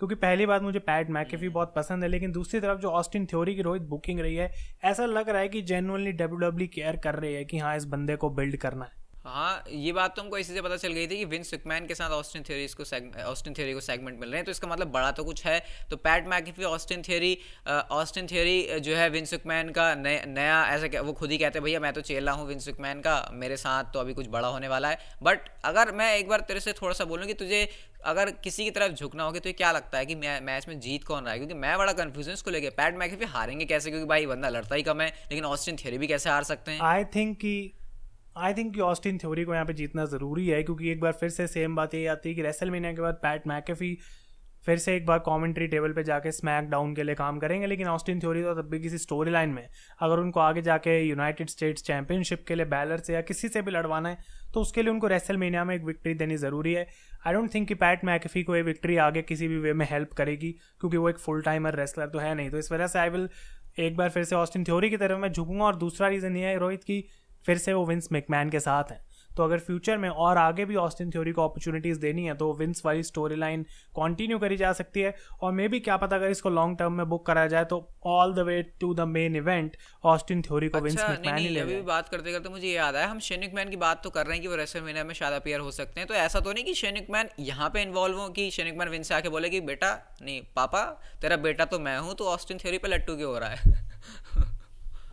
क्योंकि 0.00 0.14
पहली 0.14 0.46
बात 0.46 0.62
मुझे 0.62 0.78
पैट 0.78 1.10
मैकेफी 1.10 1.48
बहुत 1.48 1.72
पसंद 1.76 2.02
है 2.02 2.08
लेकिन 2.08 2.32
दूसरी 2.32 2.60
तरफ़ 2.60 2.78
जो 2.78 2.90
ऑस्टिन 2.90 3.26
थ्योरी 3.26 3.54
की 3.54 3.62
रोहित 3.62 3.82
बुकिंग 3.82 4.20
रही 4.20 4.34
है 4.34 4.50
ऐसा 4.84 5.06
लग 5.06 5.28
रहा 5.28 5.40
है 5.40 5.48
कि 5.48 5.62
जेनुअनली 5.62 6.12
डब्ल्यू 6.12 6.38
डब्ल्यू 6.38 6.68
केयर 6.74 6.96
कर 6.96 7.14
रही 7.14 7.34
है 7.34 7.44
कि 7.44 7.58
हाँ 7.58 7.76
इस 7.76 7.84
बंदे 7.84 8.16
को 8.16 8.30
बिल्ड 8.30 8.56
करना 8.56 8.84
है। 8.84 8.99
हाँ 9.24 9.64
ये 9.70 9.90
बात 9.92 10.14
तो 10.16 10.22
हमको 10.22 10.38
इसी 10.38 10.54
से 10.54 10.60
पता 10.62 10.76
चल 10.76 10.92
गई 10.92 11.06
थी 11.06 11.16
कि 11.16 11.24
विंस 11.24 11.50
सुकमैन 11.50 11.86
के 11.86 11.94
साथ 11.94 12.10
ऑस्टिन 12.10 12.42
थ्योरी 12.42 12.66
को 12.70 12.82
ऑस्टिन 13.22 13.54
थ्योरी 13.54 13.72
को 13.74 13.80
सेगमेंट 13.80 14.20
मिल 14.20 14.28
रहे 14.28 14.38
हैं 14.38 14.44
तो 14.44 14.50
इसका 14.50 14.68
मतलब 14.68 14.90
बड़ा 14.92 15.10
तो 15.10 15.24
कुछ 15.24 15.44
है। 15.46 15.58
तो 15.90 15.96
Pat 15.96 16.28
McAfee 16.28 16.64
Austin 16.64 17.02
Theory 17.02 17.36
Austin 17.68 18.26
Theory 18.26 18.80
जो 18.80 18.94
है 18.96 19.08
विंस 19.10 19.30
सुकमैन 19.30 19.70
का 19.70 19.94
नया 19.94 20.24
नया 20.28 20.64
ऐसा 20.66 21.00
वो 21.00 21.12
खुद 21.12 21.30
ही 21.30 21.38
कहते 21.38 21.58
हैं, 21.58 21.64
भैया, 21.64 21.80
मैं 21.80 21.92
तो 21.92 22.00
चेला 22.00 22.32
हूँ 22.32 22.46
विंस 22.48 22.64
सुकमैन 22.64 23.00
का, 23.00 23.28
मेरे 23.32 23.56
साथ 23.56 23.92
तो 23.94 24.00
अभी 24.00 24.14
कुछ 24.14 24.28
बड़ा 24.28 24.48
होने 24.48 24.68
वाला 24.68 24.88
है। 24.88 24.98
बट 25.22 25.48
अगर 25.64 25.92
मैं 25.92 26.14
एक 26.16 26.28
बार 26.28 26.40
तेरे 26.48 26.60
से 26.60 26.72
थोड़ा 26.72 26.92
सा 26.94 27.04
बोलूँ 27.04 27.26
कि 27.26 27.34
तुझे 27.34 27.68
अगर 28.04 28.30
किसी 28.44 28.64
की 28.64 28.70
तरफ़ 28.70 28.92
झुकना 28.92 29.24
होगा 29.24 29.38
तो 29.38 29.48
ये 29.48 29.52
क्या 29.52 29.72
लगता 29.72 29.98
है 29.98 30.06
कि 30.06 30.14
मैं, 30.14 30.40
मैच 30.40 30.68
में 30.68 30.78
जीत 30.80 31.04
कौन 31.04 31.24
रहा 31.24 31.32
है? 31.32 31.38
क्योंकि 31.38 31.54
मैं 31.56 31.76
बड़ा 31.78 31.92
कंफ्यूज 31.94 32.26
हूँ 32.26 32.34
इसको 32.34 32.50
लेके। 32.50 32.70
पैट 32.78 32.96
मैकेफी 32.98 33.24
हारेंगे 33.26 33.64
कैसे? 33.64 33.90
क्योंकि 33.90 34.06
भाई, 34.06 34.26
बंदा 34.26 34.48
लड़ता 34.48 34.74
ही 34.74 34.82
कम 34.82 35.00
है, 35.00 35.08
लेकिन 35.30 35.44
ऑस्टिन 35.44 35.76
थ्योरी 35.76 35.98
भी 35.98 36.06
कैसे 36.06 36.30
हार 36.30 36.44
सकते 36.44 36.70
हैं? 36.70 36.80
आई 36.82 37.04
थिंक 37.14 37.36
कि 37.36 37.72
आई 38.36 38.54
थिंक 38.54 38.74
कि 38.74 38.80
ऑस्टिन 38.80 39.18
थ्योरी 39.18 39.44
को 39.44 39.54
यहाँ 39.54 39.66
पे 39.66 39.72
जीतना 39.74 40.04
ज़रूरी 40.06 40.46
है, 40.48 40.62
क्योंकि 40.62 40.90
एक 40.90 41.00
बार 41.00 41.12
फिर 41.12 41.28
से 41.30 41.46
सेम 41.48 41.76
बात 41.76 41.94
यही 41.94 42.06
आती 42.06 42.28
है 42.28 42.34
कि 42.34 42.42
रेसल 42.42 42.70
मीनिया 42.70 42.92
के 42.92 43.02
बाद 43.02 43.14
पैट 43.22 43.46
मैकेफी 43.46 43.96
फिर 44.64 44.78
से 44.78 44.94
एक 44.96 45.04
बार 45.06 45.18
कमेंट्री 45.18 45.66
टेबल 45.68 45.92
पे 45.92 46.02
जाके 46.04 46.30
स्मैक 46.32 46.68
डाउन 46.70 46.94
के 46.94 47.02
लिए 47.02 47.14
काम 47.14 47.38
करेंगे, 47.38 47.66
लेकिन 47.66 47.88
ऑस्टिन 47.88 48.18
थ्योरी 48.20 48.42
तो 48.42 48.54
तब 48.54 48.68
भी 48.70 48.80
किसी 48.80 48.98
स्टोरी 48.98 49.30
लाइन 49.30 49.50
में 49.50 49.68
अगर 50.00 50.18
उनको 50.18 50.40
आगे 50.40 50.62
जाके 50.62 50.98
यूनाइटेड 51.00 51.48
स्टेट्स 51.48 51.82
चैंपियनशिप 51.82 52.44
के 52.48 52.54
लिए 52.54 52.66
बैलर 52.66 52.98
से 52.98 53.14
या 53.14 53.20
किसी 53.22 53.48
से 53.48 53.62
भी 53.62 53.70
लड़वाना 53.70 54.08
है 54.08 54.18
तो 54.54 54.60
उसके 54.60 54.82
लिए 54.82 54.90
उनको 54.90 55.06
रेसल 55.06 55.36
मीनिया 55.36 55.64
में 55.64 55.74
एक 55.74 55.84
विक्ट्री 55.84 56.14
देनी 56.14 56.36
ज़रूरी 56.36 56.72
है। 56.72 56.86
आई 57.26 57.32
डोंट 57.32 57.54
थिंक 57.54 57.68
कि 57.68 57.74
पैट 57.76 58.04
मैकेफी 58.04 58.42
को 58.42 58.56
ये 58.56 58.62
विक्ट्री 58.62 58.96
आगे 58.98 59.22
किसी 59.22 59.48
भी 59.48 59.58
वे 59.58 59.72
में 59.72 59.86
हेल्प 59.90 60.12
करेगी, 60.12 60.50
क्योंकि 60.80 60.96
वो 60.96 61.08
एक 61.10 61.18
फुल 61.18 61.42
टाइमर 61.42 61.76
रेसलर 61.76 62.08
तो 62.08 62.18
है 62.18 62.34
नहीं। 62.34 62.50
तो 62.50 62.58
इस 62.58 62.70
वजह 62.72 62.86
से 62.86 62.98
आई 62.98 63.08
विल 63.08 63.28
एक 63.78 63.96
बार 63.96 64.10
फिर 64.10 64.24
से 64.24 64.36
ऑस्टिन 64.36 64.64
थ्योरी 64.64 64.90
की 64.90 64.96
तरफ़ 64.96 65.18
मैं 65.18 65.32
झुकूँगा, 65.32 65.64
और 65.64 65.76
दूसरा 65.76 66.08
रीज़न 66.08 66.36
ये 66.36 66.46
है 66.46 66.58
रोहित 66.58 66.84
की 66.84 67.04
फिर 67.44 67.58
से 67.58 67.72
वो 67.72 67.86
विंस 67.86 68.08
मैकमैन 68.12 68.50
के 68.50 68.60
साथ 68.60 68.90
हैं। 68.90 69.00
तो 69.30 69.44
अगर 69.44 69.58
फ्यूचर 69.58 69.96
में 69.96 70.08
और 70.08 70.38
आगे 70.38 70.64
भी 70.64 70.76
ऑस्टिन 70.76 71.10
थ्योरी 71.10 71.32
को 71.32 71.42
अपॉर्चुनिटीज़ 71.42 71.98
देनी 72.00 72.24
है 72.24 72.34
तो 72.34 72.52
विंस 72.54 72.82
वाली 72.84 73.02
स्टोरी 73.02 73.36
लाइन 73.36 73.62
कंटिन्यू 73.96 74.38
करी 74.38 74.56
जा 74.56 74.72
सकती 74.72 75.00
है। 75.00 75.14
और 75.42 75.52
मे 75.52 75.68
भी 75.68 75.80
क्या 75.80 75.96
पता 75.96 76.16
अगर 76.16 76.30
इसको 76.30 76.50
लॉन्ग 76.50 76.78
टर्म 76.78 76.92
में 76.92 77.08
बुक 77.08 77.24
कराया 77.26 77.46
जाए 77.46 77.64
तो 77.64 77.78
all 78.06 78.34
the 78.34 78.38
way 78.38 78.60
to 78.80 78.92
the 78.94 79.00
main 79.08 79.36
event 79.36 79.76
Austin 80.04 80.42
Theory 80.42 80.68
को 80.68 80.80
विंस 80.80 80.96
अच्छा, 80.96 81.08
मैकमैन 81.08 81.38
ही 81.38 81.48
ले 81.48 81.60
अभी 81.60 81.80
बात 81.82 82.08
करते 82.08 82.32
करते 82.32 82.48
मुझे 82.48 82.68
याद 82.68 82.96
आया 82.96 83.06
हम 83.06 83.18
शेनिक 83.20 83.54
मैन 83.54 83.70
की 83.70 83.76
बात 83.76 84.02
तो 84.04 84.10
कर 84.10 84.26
रहे 84.26 84.34
हैं 84.34 84.42
कि 84.42 84.48
वो 84.48 84.56
रेसल 84.56 84.80
मीना 84.80 85.04
में 85.04 85.14
शायद 85.14 85.34
अपियर 85.34 85.60
हो 85.60 85.70
सकते 85.70 86.00
हैं। 86.00 86.08
तो 86.08 86.14
ऐसा 86.16 86.40
तो 86.40 86.52
नहीं 86.52 86.64
कि 86.64 86.74
शेनिक 86.74 87.10
मैन 87.10 87.28
यहाँ 87.40 87.70
पे 87.70 87.82
इन्वॉल्व 87.82 88.18
हो 88.18 88.28
कि 88.30 88.50
शेनिक 88.50 88.78
मैन 88.78 88.88
विंस 88.88 89.08
से 89.08 89.14
आके 89.14 89.28
बोले 89.28 89.50
कि 89.50 89.60
बेटा 89.60 89.96
नहीं 90.22 90.40
पापा 90.56 90.84
तेरा 91.22 91.36
बेटा 91.38 91.64
तो 91.64 91.78
मैं 91.78 91.98
हूँ 91.98 92.14
तो 92.14 92.28
ऑस्टिन 92.28 92.58
थ्योरी 92.58 92.78
पे 92.78 92.88
लट्टू 92.88 93.16
क्यों 93.16 93.32
हो 93.32 93.38
रहा 93.38 93.50
है? 93.50 93.88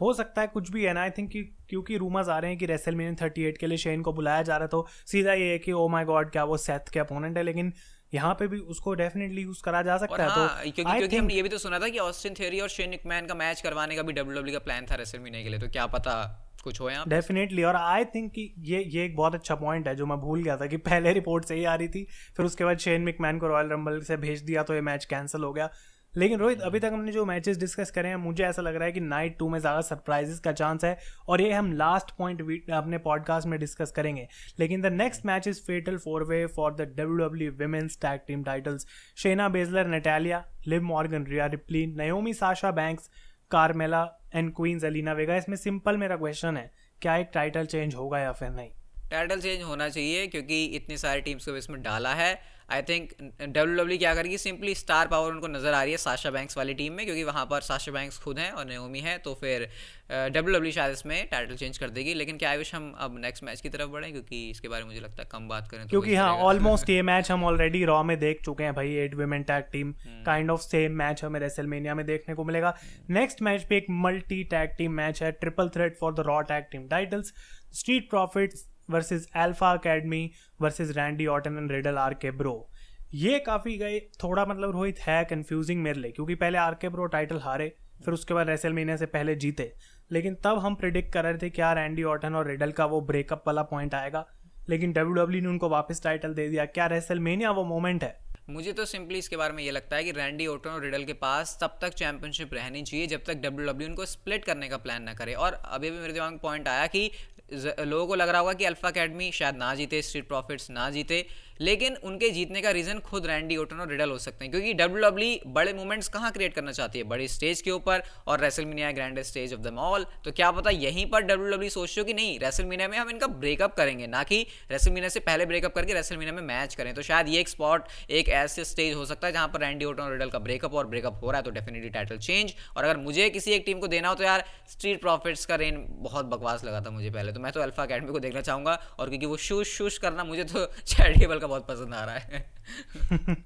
हो 0.02 0.14
सकता 0.14 0.42
है 0.42 0.48
कुछ 0.48 0.72
भी 0.72 0.84
है 0.84 0.94
ना 0.94 1.02
आई 1.02 1.10
थिंक 1.10 1.32
क्योंकि 1.70 1.98
रूमर्स 1.98 2.30
आ 2.30 2.40
रहे 2.40 2.52
हैं 2.52 2.60
कि 2.60 2.66
रेसल 2.66 2.96
मीन 2.96 3.16
थर्टी 3.16 3.44
एट 3.44 3.58
के 3.58 3.68
लिए 3.68 3.78
शेन 3.78 4.02
को 4.02 4.14
बुलाया 4.14 4.42
जा 4.42 4.58
रहा 4.58 4.64
है 4.64 4.68
तो 4.68 4.88
सीधा 5.06 5.34
ये 5.34 5.52
है 5.52 5.60
कि 5.60 5.72
ओ 5.72 5.88
माई 5.88 6.06
गॉड 6.06 6.32
क्या 6.32 6.44
वो 6.44 6.58
सेथ 6.58 6.80
के 6.94 7.00
अपोनेंट 7.00 7.38
है? 7.38 7.44
लेकिन 7.44 7.74
यहाँ 8.14 8.34
पे 8.34 8.48
भी 8.48 8.58
उसको 8.58 8.94
डेफिनेटली 8.94 9.42
यूज़ 9.42 9.64
करा 9.64 9.82
जा 9.82 9.98
सकता 9.98 10.24
है 10.24 10.30
हाँ, 10.30 10.48
तो 10.48 10.72
क्योंकि 10.72 10.98
क्योंकि 10.98 11.18
हमने 11.18 11.34
ये 11.34 11.42
भी 11.44 11.50
तो 11.50 11.58
सुना 11.58 11.80
था 11.80 11.90
कि 11.90 12.00
ऑस्टिन 12.00 12.34
थ्योरी 12.34 12.60
और 12.60 12.70
शेन 12.70 12.98
मैन 13.06 13.26
का 13.26 13.34
मैच 13.34 13.62
करवाने 13.62 13.96
का 13.96 14.02
भी 14.02 14.14
डब्ल्यू 14.14 14.54
का 14.54 14.60
प्लान 14.60 14.86
था 14.92 14.96
रेसल 14.96 15.20
मीने 15.20 15.44
के 15.44 15.50
लिए 15.50 15.60
तो 15.60 15.68
क्या 15.68 15.86
पता 15.88 16.44
कुछ 16.64 16.82
हो 16.82 16.90
यहाँ 16.90 17.06
डेफिनेटली 17.08 17.64
और 17.64 17.76
आई 17.76 18.06
थिंक 18.06 18.32
कि 18.32 18.54
ये 18.60 18.84
ये 18.84 19.06
एक 19.06 19.16
बहुत 19.16 19.36
अच्छा 19.36 19.56
पॉइंट 19.56 19.88
है 19.88 19.96
जो 19.96 20.06
मैं 20.06 20.18
भूल 20.18 20.44
गया 20.44 20.58
था 20.58 20.66
कि 20.66 20.78
पहले 20.78 21.14
रिपोर्ट 21.14 21.46
से 21.46 21.56
ही 21.56 21.66
आ 21.66 21.76
रही 21.76 21.88
थी 21.88 22.08
फिर 22.38 22.46
उसके 22.46 22.66
बाद 22.66 22.78
शेन 22.78 23.02
मिकमैन 23.02 23.40
को 23.40 23.48
रॉयल 23.48 23.68
रंबल 23.68 24.02
से 24.02 24.18
भेज 24.18 24.42
दिया 24.42 24.64
तो 24.64 24.74
ये 24.74 24.82
मैच 24.82 25.06
कैंसिल 25.06 25.42
हो 25.42 25.54
गया। 25.54 25.70
लेकिन 26.14 26.40
रोहित, 26.40 26.62
अभी 26.62 26.80
तक 26.80 26.92
हमने 26.94 27.12
जो 27.12 27.24
मैचेस 27.26 27.58
डिस्कस 27.58 27.92
करे 27.92 28.10
हैं, 28.10 28.16
मुझे 28.18 28.44
ऐसा 28.44 28.62
लग 28.62 28.76
रहा 28.76 28.86
है 28.86 28.92
कि 28.92 29.00
नाइट 29.00 29.38
टू 29.40 29.50
में 29.50 29.58
ज़्यादा 29.60 29.82
सरप्राइजेस 29.82 30.40
का 30.40 30.52
चांस 30.54 30.84
है 30.86 30.98
और 31.30 31.42
ये 31.42 31.52
हम 31.54 31.72
लास्ट 31.74 32.12
पॉइंट 32.18 32.42
अपने 32.72 32.98
पॉडकास्ट 33.00 33.48
में 33.48 33.60
डिस्कस 33.60 33.92
करेंगे। 33.92 34.28
लेकिन 34.60 34.82
the 34.82 34.92
next 34.94 35.26
match 35.26 35.48
is 35.48 35.62
fatal 35.64 35.98
four 35.98 36.24
way 36.24 36.46
for 36.56 36.74
the 36.74 36.88
W 36.92 37.18
W 37.18 37.52
women's 37.60 37.98
tag 38.02 38.22
team 38.28 38.44
titles 38.44 38.88
Shayna 39.18 39.50
Baszler 39.50 39.88
Natalya 39.88 40.44
Liv 40.68 40.84
Morgan 40.84 41.26
Rhea 41.26 41.46
Ripley 41.48 41.86
Naomi 41.98 42.34
Sasha 42.34 42.72
Banks 42.74 43.10
Carmella 43.52 44.04
and 44.36 44.54
queens 44.56 44.86
Zelina 44.86 45.14
Vega 45.14 45.36
इसमें 45.36 45.56
simple 45.58 45.98
मेरा 45.98 46.16
question 46.18 46.58
है, 46.58 46.72
क्या 47.02 47.16
एक 47.18 47.30
title 47.34 47.66
change 47.66 47.96
होगा 47.96 48.20
या 48.20 48.32
फिर 48.32 48.50
नहीं? 48.50 48.70
Title 49.12 49.40
change 49.40 49.62
होना 49.64 49.88
चाहिए 49.90 50.28
क्योंकि 50.28 50.64
इतनी 50.76 50.98
सारी 50.98 51.22
टीम्स 51.22 51.46
को 51.46 51.56
इसमें 51.58 51.82
डाला 51.82 52.14
है। 52.14 52.34
आई 52.70 52.82
थिंक 52.82 53.12
डब्ल्यू 53.42 53.76
डब्ल्यू 53.76 53.98
क्या 53.98 54.14
करेगी? 54.16 54.38
सिंपली 54.38 54.74
स्टार 54.76 55.08
पावर 55.08 55.32
उनको 55.32 55.48
नज़र 55.48 55.74
आ 55.74 55.82
रही 55.84 55.92
है 55.92 55.98
साशा 55.98 56.32
बैंक्स 56.32 56.58
वाली 56.58 56.74
टीम 56.74 56.94
में 56.94 57.06
क्योंकि 57.06 57.24
वहाँ 57.24 57.46
पर 57.46 57.62
साशा 57.62 57.92
बैंक्स 57.92 58.18
खुद 58.20 58.40
हैं 58.40 58.52
और 58.52 58.66
नेओमी 58.66 59.00
है 59.00 59.18
तो 59.18 59.34
फिर 59.34 59.68
डब्ल्यू 60.12 60.54
डब्ल्यू 60.54 60.72
शायद 60.72 60.94
इसमें 60.94 61.28
टाइटल 61.30 61.56
चेंज 61.56 61.78
कर 61.78 61.90
देगी 61.90 62.14
लेकिन 62.14 62.38
क्या 62.38 62.54
विश 62.54 62.74
हम 62.76 62.94
अब 62.98 63.18
नेक्स्ट 63.20 63.44
मैच 63.44 63.62
की 63.62 63.70
तरफ़ 63.70 63.90
बढ़ें 63.90 64.12
क्योंकि 64.12 64.50
इसके 64.50 64.68
बारे 64.68 64.84
में 64.84 64.90
मुझे 64.90 65.00
लगता 65.00 65.24
है 65.24 65.30
कम 65.32 65.48
बात 65.48 65.68
करें 65.68 65.84
तो 65.84 65.90
क्योंकि 65.90 66.16
हाँ 66.16 66.30
ऑलमोस्ट 66.50 66.90
ये 66.98 67.02
मैच 67.02 67.32
हम 67.32 67.44
ऑलरेडी 67.44 67.84
रॉ 67.86 68.04
में 68.04 68.18
देख 68.20 68.42
चुके 68.46 68.64
हैं 68.64 68.74
भाई 68.74 68.96
eight 68.96 69.16
women 69.16 69.44
tag 69.44 69.64
team 69.72 69.94
kind 70.26 70.52
of 70.52 70.62
same 70.62 70.92
match 70.92 71.24
हमें 71.24 71.40
रेसलमेनिया 71.40 71.96
में 71.96 72.06
देखने 72.06 72.36
को 72.36 72.44
मिलेगा। 72.44 72.76
नेक्स्ट 73.10 73.42
मैच 73.42 73.64
पे 73.64 73.78
एक 73.78 73.86
मल्टी 73.90 74.44
टैग 74.44 74.76
टीम 74.78 74.92
मैच 74.92 75.24
है 75.24 75.32
triple 75.32 75.70
threat 75.70 75.96
for 76.00 76.14
the 76.14 76.20
Raw 76.28 76.42
tag 76.42 76.66
team 76.72 76.88
titles 76.88 77.34
Street 77.74 78.10
Profits 78.10 78.66
versus 78.90 79.28
Alpha 79.38 79.72
Academy 79.72 80.30
versus 80.62 80.98
Randy 80.98 81.26
Orton 81.28 81.58
and 81.58 81.72
Riddle 81.72 81.98
R 81.98 82.14
K 82.14 82.32
Bro 82.34 82.70
ये 83.14 83.38
काफ़ी 83.40 83.78
गए, 83.78 84.00
थोड़ा 84.24 84.46
मतलब 84.46 84.72
रोहित 84.72 85.00
है 85.00 85.24
कंफ्यूजिंग 85.26 85.82
मेरे 85.82 86.00
लिए, 86.00 86.12
क्योंकि 86.12 86.36
पहले 86.36 86.58
आर 86.58 86.74
के 86.74 86.90
ब्रो 86.90 87.06
टाइटल 87.06 87.40
हारे, 87.40 87.68
फिर 88.06 88.14
उसके 88.14 88.34
बाद 88.34 88.50
रेसल 88.50 88.74
महीने 88.74 88.98
से 88.98 89.06
पहले 89.06 89.36
जीते। 89.36 89.72
लेकिन 90.12 90.36
तब 90.44 90.58
हम 90.60 90.76
प्रिडिक्ट 90.76 91.14
कर 91.14 91.24
रहे 91.24 91.38
थे 91.38 91.50
क्या 91.50 91.72
रैंडी 91.74 92.04
ऑटन 92.06 92.36
और 92.36 92.48
रेडल 92.48 92.72
का 92.72 92.86
वो 92.86 93.02
ब्रेकअप 93.04 93.44
वाला 93.48 93.62
पॉइंट 93.64 93.96
आएगा। 93.96 94.26
लेकिन 94.70 94.94
डब्ल्यू 94.94 95.14
डब्ल्यू 95.16 95.42
ने 95.42 95.48
उनको 95.48 95.70
वापस 95.70 96.04
टाइटल 96.04 96.34
दे 96.34 96.48
दिया। 96.50 96.66
क्या 96.68 96.86
रेसल 96.88 97.20
मेनिया 97.20 97.52
वो 97.52 97.64
मोमेंट 97.64 98.04
है? 98.04 98.16
मुझे 98.50 98.74
तो 98.74 98.86
सिंपली 98.86 99.20
इसके 99.20 99.38
बारे 99.38 99.54
में 99.54 99.64
ये 99.64 99.72
लगता 99.72 99.96
है 99.96 100.04
कि 100.04 100.12
रैंडी 100.12 100.48
ओटन 100.48 100.70
और 100.70 100.84
रिडल 100.84 101.04
के 101.04 101.14
पास 101.16 101.58
तब 101.62 101.78
तक 101.82 101.94
चैंपियनशिप 101.94 102.54
रहनी 102.54 102.84
चाहिए, 102.84 103.08
जब 103.08 103.24
तक 103.24 103.42
डब्ल्यू 103.42 103.68
डब्ल्यू 103.68 103.88
उनको 103.90 104.06
स्प्लिट 104.06 104.46
करने 104.46 104.70
का 104.70 104.78
प्लान 104.78 105.04
ना 105.04 105.14
करे। 105.14 105.34
और 105.36 105.54
अभी 105.54 105.92
भी 105.92 106.00
मेरे 106.00 106.14
दिमाग 106.14 106.32
में 106.32 106.40
पॉइंट 106.40 106.68
आया 106.68 106.86
कि 106.88 107.10
लोगों 107.54 108.08
को 108.08 108.16
लग 108.16 108.30
रहा 108.30 108.40
होगा 108.42 108.54
कि 108.54 108.66
अल्फ़ा 108.66 108.90
अकेडमी 108.90 109.32
शायद 109.32 109.56
ना 109.56 109.74
जीते, 109.76 110.02
स्ट्रीट 110.02 110.28
प्रॉफिट्स 110.28 110.70
ना 110.70 110.90
जीते। 110.90 111.26
लेकिन 111.62 111.96
उनके 112.04 112.30
जीतने 112.30 112.62
का 112.62 112.72
रीजन 112.72 113.00
खुद 113.02 113.26
रैंडी 113.26 113.58
ओटन 113.58 113.80
और 113.80 113.90
रिडल 113.90 114.10
हो 114.10 114.18
सकते 114.20 114.46
हैं, 114.46 114.52
क्योंकि 114.52 114.74
डब्ल्यू 114.76 115.02
डब्ल्यू 115.02 115.52
बड़े 115.54 115.74
मूवमेंट्स 115.74 116.08
कहाँ 116.10 116.32
क्रिएट 116.32 116.54
करना 116.54 116.72
चाहती 116.72 117.00
है? 117.00 117.06
बड़ी 117.06 117.28
स्टेज 117.28 117.62
के 117.62 117.72
ऊपर 117.72 118.04
और 118.28 118.40
WrestleMania 118.40 118.92
grand 118.92 119.22
stage 119.24 119.54
of 119.54 119.62
the 119.62 119.74
mall 119.74 120.06
तो 120.26 120.32
क्या 120.32 120.52
पता 120.52 120.70
यहीं 120.72 121.06
पर 121.06 121.22
डब्ल्यू 121.22 121.52
डब्ल्यू 121.52 121.70
सोच 121.70 121.96
कि 121.98 122.14
नहीं 122.14 122.40
रेसलमीनिया 122.40 122.88
में 122.88 122.98
हम 122.98 123.10
इनका 123.10 123.28
ब्रेकअप 123.28 123.76
करेंगे, 123.76 124.08
ना 124.08 124.24
कि 124.24 124.46
रेसलमीनिया 124.72 125.10
से 125.10 125.20
पहले 125.22 125.46
ब्रेकअप 125.46 125.74
करके 125.76 125.94
रेसलमीनिया 125.94 126.34
में 126.34 126.42
मैच 126.44 126.76
करें। 126.76 126.94
तो 126.94 127.02
शायद 127.02 127.28
ये 127.28 127.40
एक 127.40 127.50
स्पॉट 127.50 127.88
एक 128.12 128.30
ऐसे 128.38 128.66
स्टेज 128.66 128.96
हो 128.96 129.06
सकता 129.06 129.28
है 129.28 129.34
जहाँ 129.34 129.48
पर 129.48 129.60
रैंडी 129.60 129.86
ओटन 129.86 130.04
और 130.04 130.12
रिडल 130.12 130.30
का 130.30 130.40
ब्रेकअप 130.40 130.74
और 130.74 130.88
ब्रेकअप 130.88 131.20
हो 131.24 131.32
रहा 131.32 131.40
है 131.40 131.44
तो 131.44 131.52
डेफिनेटली 131.52 131.90
टाइटल 131.90 132.18
चेंज 132.20 132.54
और 132.78 132.84
अगर 132.84 132.98
मुझे 132.98 133.30
किसी 133.30 133.52
एक 133.52 133.64
टीम 133.66 133.80
को 133.80 133.88
देना 133.88 134.10
हो 134.10 134.16
तो 134.16 134.24
यार 134.24 134.44
स्ट्रीट 134.70 135.02
प्रॉफिट्स 135.02 135.46
का 135.46 135.56
रेन 135.56 135.84
बहुत 136.02 136.26
बकवास 136.26 136.64
लगा 136.66 136.82
था 136.82 136.90
मुझे 136.92 137.10
पहले। 137.10 137.32
तो 137.32 137.40
मैं 137.40 137.52
तो 137.52 137.62
अल्फ़ा 137.62 137.84
अकेडमी 137.84 138.12
को 138.12 138.20
देखना 138.20 138.42
चाहूँगा 138.42 138.80
और 139.00 139.10
क्योंकि 139.10 139.26
वो 139.26 139.38
शूश 139.40 139.76
शूश 139.78 139.98
करना 139.98 140.24
मुझे 140.24 140.44
तो 140.44 140.66
चैरिटेबल 140.86 141.40
का 141.40 141.47
बहुत 141.48 141.68
पसंद 141.68 141.94
आ 141.94 142.04
रहा 142.04 142.16
है। 142.16 143.46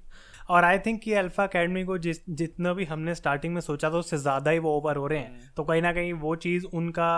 और 0.50 0.64
आई 0.64 0.78
थिंक 0.78 1.06
ये 1.08 1.14
अल्फ़ा 1.14 1.44
अकेडमी 1.44 1.82
को 1.84 1.96
जिस 1.98 2.18
जितना 2.30 2.72
भी 2.72 2.84
हमने 2.84 3.14
स्टार्टिंग 3.14 3.54
में 3.54 3.60
सोचा 3.60 3.90
था 3.90 3.96
उससे 3.96 4.16
ज़्यादा 4.18 4.50
ही 4.50 4.58
वो 4.58 4.70
ओवर 4.76 4.96
हो 4.96 5.06
रहे 5.06 5.18
हैं। 5.18 5.28
हम्म। 5.28 5.48
तो 5.56 5.64
कहीं 5.64 5.82
ना 5.82 5.92
कहीं 5.92 6.12
वो 6.12 6.34
चीज़ 6.36 6.64
उनका 6.74 7.08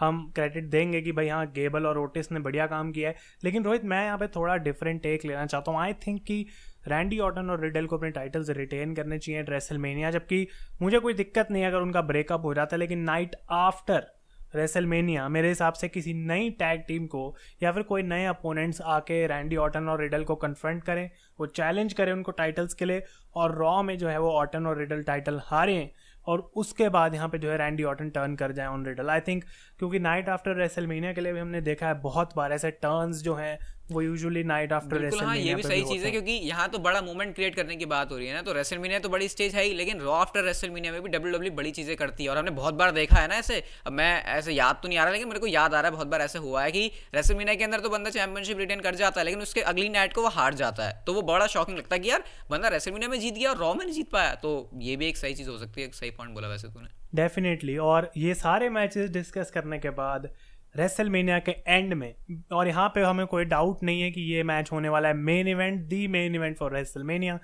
हम 0.00 0.30
क्रेडिट 0.34 0.70
देंगे 0.70 1.00
कि 1.00 1.12
भाई 1.12 1.28
हाँ 1.28 1.46
गेबल 1.52 1.86
और 1.86 1.98
ओटिस 1.98 2.32
ने 2.32 2.40
बढ़िया 2.40 2.66
काम 2.66 2.92
किया 2.92 3.08
है। 3.08 3.16
लेकिन 3.44 3.64
रोहित 3.64 3.84
मैं 3.84 4.04
यहाँ 4.04 4.18
पे 4.18 4.26
थोड़ा 4.26 4.56
डिफरेंट 4.58 5.02
टेक 5.02 5.24
लेना 5.24 5.46
चाहता 5.46 5.70
हूँ। 5.70 5.80
आई 5.80 5.92
थिंक 6.06 6.22
कि 6.24 6.46
रैंडी 6.88 7.18
ऑटन 7.18 7.50
और 7.50 7.60
रिडल 7.60 7.86
को 7.86 7.96
अपने 7.96 8.10
टाइटल्स 8.10 8.50
रिटेन 8.50 8.94
करने 8.94 9.18
चाहिए 9.18 9.42
रेसलमेनिया 9.42 10.10
जबकि 10.10 10.46
मुझे 10.82 10.98
कोई 10.98 11.14
दिक्कत 11.14 11.48
नहीं 11.50 11.64
अगर 11.64 11.80
उनका 11.80 12.02
ब्रेकअप 12.02 12.44
हो 12.44 12.54
जाता 12.54 12.76
है 12.76 12.80
लेकिन 12.80 13.02
नाइट 13.02 13.36
आफ्टर 13.50 14.06
रेसलमेनिया, 14.54 15.28
मेरे 15.28 15.48
हिसाब 15.48 15.72
से 15.72 15.88
किसी 15.88 16.14
नई 16.14 16.50
टैग 16.50 16.84
टीम 16.88 17.06
को 17.06 17.34
या 17.62 17.72
फिर 17.72 17.82
कोई 17.82 18.02
नए 18.02 18.24
अपोनेंट्स 18.26 18.80
आके 18.80 19.26
रैंडी 19.26 19.56
ऑटन 19.56 19.88
और 19.88 20.00
रिडल 20.00 20.24
को 20.24 20.34
कन्फ्रंट 20.36 20.82
करें, 20.84 21.10
वो 21.38 21.46
चैलेंज 21.46 21.92
करें 21.92 22.12
उनको 22.12 22.32
टाइटल्स 22.32 22.74
के 22.74 22.84
लिए 22.84 23.02
और 23.36 23.54
रॉ 23.54 23.82
में 23.82 23.96
जो 23.98 24.08
है 24.08 24.18
वो 24.20 24.30
ऑटन 24.32 24.66
और 24.66 24.78
रिडल 24.78 25.02
टाइटल 25.02 25.40
हारें 25.44 25.90
और 26.26 26.40
उसके 26.56 26.88
बाद 26.88 27.14
यहाँ 27.14 27.28
पे 27.28 27.38
जो 27.38 27.50
है 27.50 27.56
रैंडी 27.58 27.82
ऑटन 27.82 28.10
टर्न 28.10 28.34
कर 28.36 28.52
जाए 28.52 28.66
ऑन 28.66 28.84
रिडल 28.86 29.10
आई 29.10 29.20
थिंक 29.20 29.44
क्योंकि 29.78 29.98
नाइट 29.98 30.28
आफ्टर 30.28 30.56
रेसलमेनिया 30.56 31.12
के 31.12 31.20
लिए 31.20 31.32
भी 31.32 31.40
हमने 31.40 31.60
देखा 31.60 31.88
है 31.88 32.00
बहुत 32.00 32.36
बार 32.36 32.52
ऐसे 32.52 32.70
टर्न्स 32.70 33.22
जो 33.22 33.34
हैं 33.34 33.58
वो 33.90 34.02
यूजुअली 34.02 34.42
नाइट 34.44 34.72
आफ्टर 34.72 35.08
हाँ 35.16 35.36
ये 35.36 35.54
भी 35.54 35.62
सही 35.62 35.82
चीज़ 35.84 36.04
है 36.04 36.10
क्योंकि 36.10 36.32
यहाँ 36.32 36.68
तो 36.68 36.78
बड़ा 36.80 37.00
मूवमेंट 37.02 37.34
क्रिएट 37.34 37.54
करने 37.54 37.76
की 37.76 37.86
बात 37.86 38.10
हो 38.12 38.16
रही 38.18 38.26
है 38.26 38.34
ना 38.34 38.42
तो 38.42 38.52
रेसलमीनिया 38.52 38.98
तो 38.98 39.08
बड़ी 39.08 39.28
स्टेज 39.28 39.54
है 39.54 39.64
ही 39.64 39.74
लेकिन 39.74 40.00
रॉ 40.00 40.12
आफ्टर 40.14 40.44
रेसलमीनिया 40.44 40.92
में 40.92 41.02
भी 41.02 41.08
डब्ल्यू 41.08 41.32
डब्ल्यू 41.32 41.52
बड़ी 41.52 41.70
चीज़ें 41.70 41.94
करती 41.96 42.24
है 42.24 42.30
और 42.30 42.38
हमने 42.38 42.50
बहुत 42.50 42.74
बार 42.74 42.90
देखा 42.92 43.16
है 43.16 43.28
ना 43.28 43.34
ऐसे 43.34 43.62
अब 43.86 43.92
मैं 43.92 44.12
ऐसे 44.34 44.52
याद 44.52 44.80
तो 44.82 44.88
नहीं 44.88 44.98
आ 44.98 45.04
रहा 45.04 45.12
लेकिन 45.12 45.28
मेरे 45.28 45.40
को 45.40 45.46
याद 45.46 45.74
आ 45.74 45.80
रहा 45.80 45.90
है 45.90 45.96
बहुत 45.96 46.06
बार 46.06 46.20
ऐसे 46.20 46.38
हुआ 46.38 46.62
है 46.62 46.72
कि 46.72 46.90
रेसलमीनिया 47.14 47.54
के 47.54 47.64
अंदर 47.64 47.80
तो 47.80 47.90
बंदा 47.90 48.10
चैंपियनशिप 48.10 48.58
रिटेन 48.58 48.80
कर 48.80 48.94
जाता 48.94 49.20
है 49.20 49.24
लेकिन 49.24 49.42
उसके 49.42 49.60
अगली 49.72 49.88
नाइट 49.88 50.12
को 50.12 50.22
वो 50.22 50.28
हार 50.28 50.54
जाता 50.54 50.86
है। 50.86 51.02
तो 51.06 51.14
वो 51.14 51.22
बड़ा 51.22 51.46
शॉकिंग 51.46 51.78
लगता 51.78 51.94
है 51.94 52.00
कि 52.00 52.10
यार 52.10 52.24
बंदा 52.50 52.68
रेसलमीनिया 52.68 53.08
में 53.08 53.18
जीत 53.20 53.34
गया 53.34 53.50
और 53.50 53.56
रॉ 53.56 53.72
में 53.74 53.84
नहीं 53.84 53.94
जीत 53.94 54.10
पाया। 54.10 54.34
तो 54.34 54.70
ये 54.80 54.96
भी 54.96 55.08
एक 55.08 55.16
सही 55.16 55.34
चीज़ 55.34 55.48
हो 55.50 55.58
सकती 55.58 55.80
है 55.80 55.86
एक 55.86 55.94
सही 55.94 56.10
पॉइंट 56.10 56.34
बोला 56.34 56.48
वैसे 56.48 56.68
तूने। 56.68 56.88
डेफिनेटली 57.14 57.76
और 57.84 58.10
ये 58.16 58.34
सारे 58.34 58.68
मैचेस 58.70 59.10
डिस्कस 59.10 59.50
करने 59.50 59.78
के 59.78 59.90
बाद 59.90 60.28
रेसलमेनिया 60.74 61.38
के 61.38 61.54
एंड 61.68 61.94
में। 61.94 62.14
और 62.52 62.68
यहाँ 62.68 62.88
पे 62.88 63.02
हमें 63.02 63.26
कोई 63.26 63.44
डाउट 63.46 63.82
नहीं 63.82 64.02
है 64.02 64.10
कि 64.10 64.20
ये 64.32 64.42
मैच 64.42 64.72
होने 64.72 64.88
वाला 64.88 65.08
है। 65.08 65.14
Main 65.16 65.48
event 65.48 65.80
the 65.88 66.06
main 66.08 66.34
event 66.34 66.56
for 66.58 66.74
WrestleMania 66.74 67.38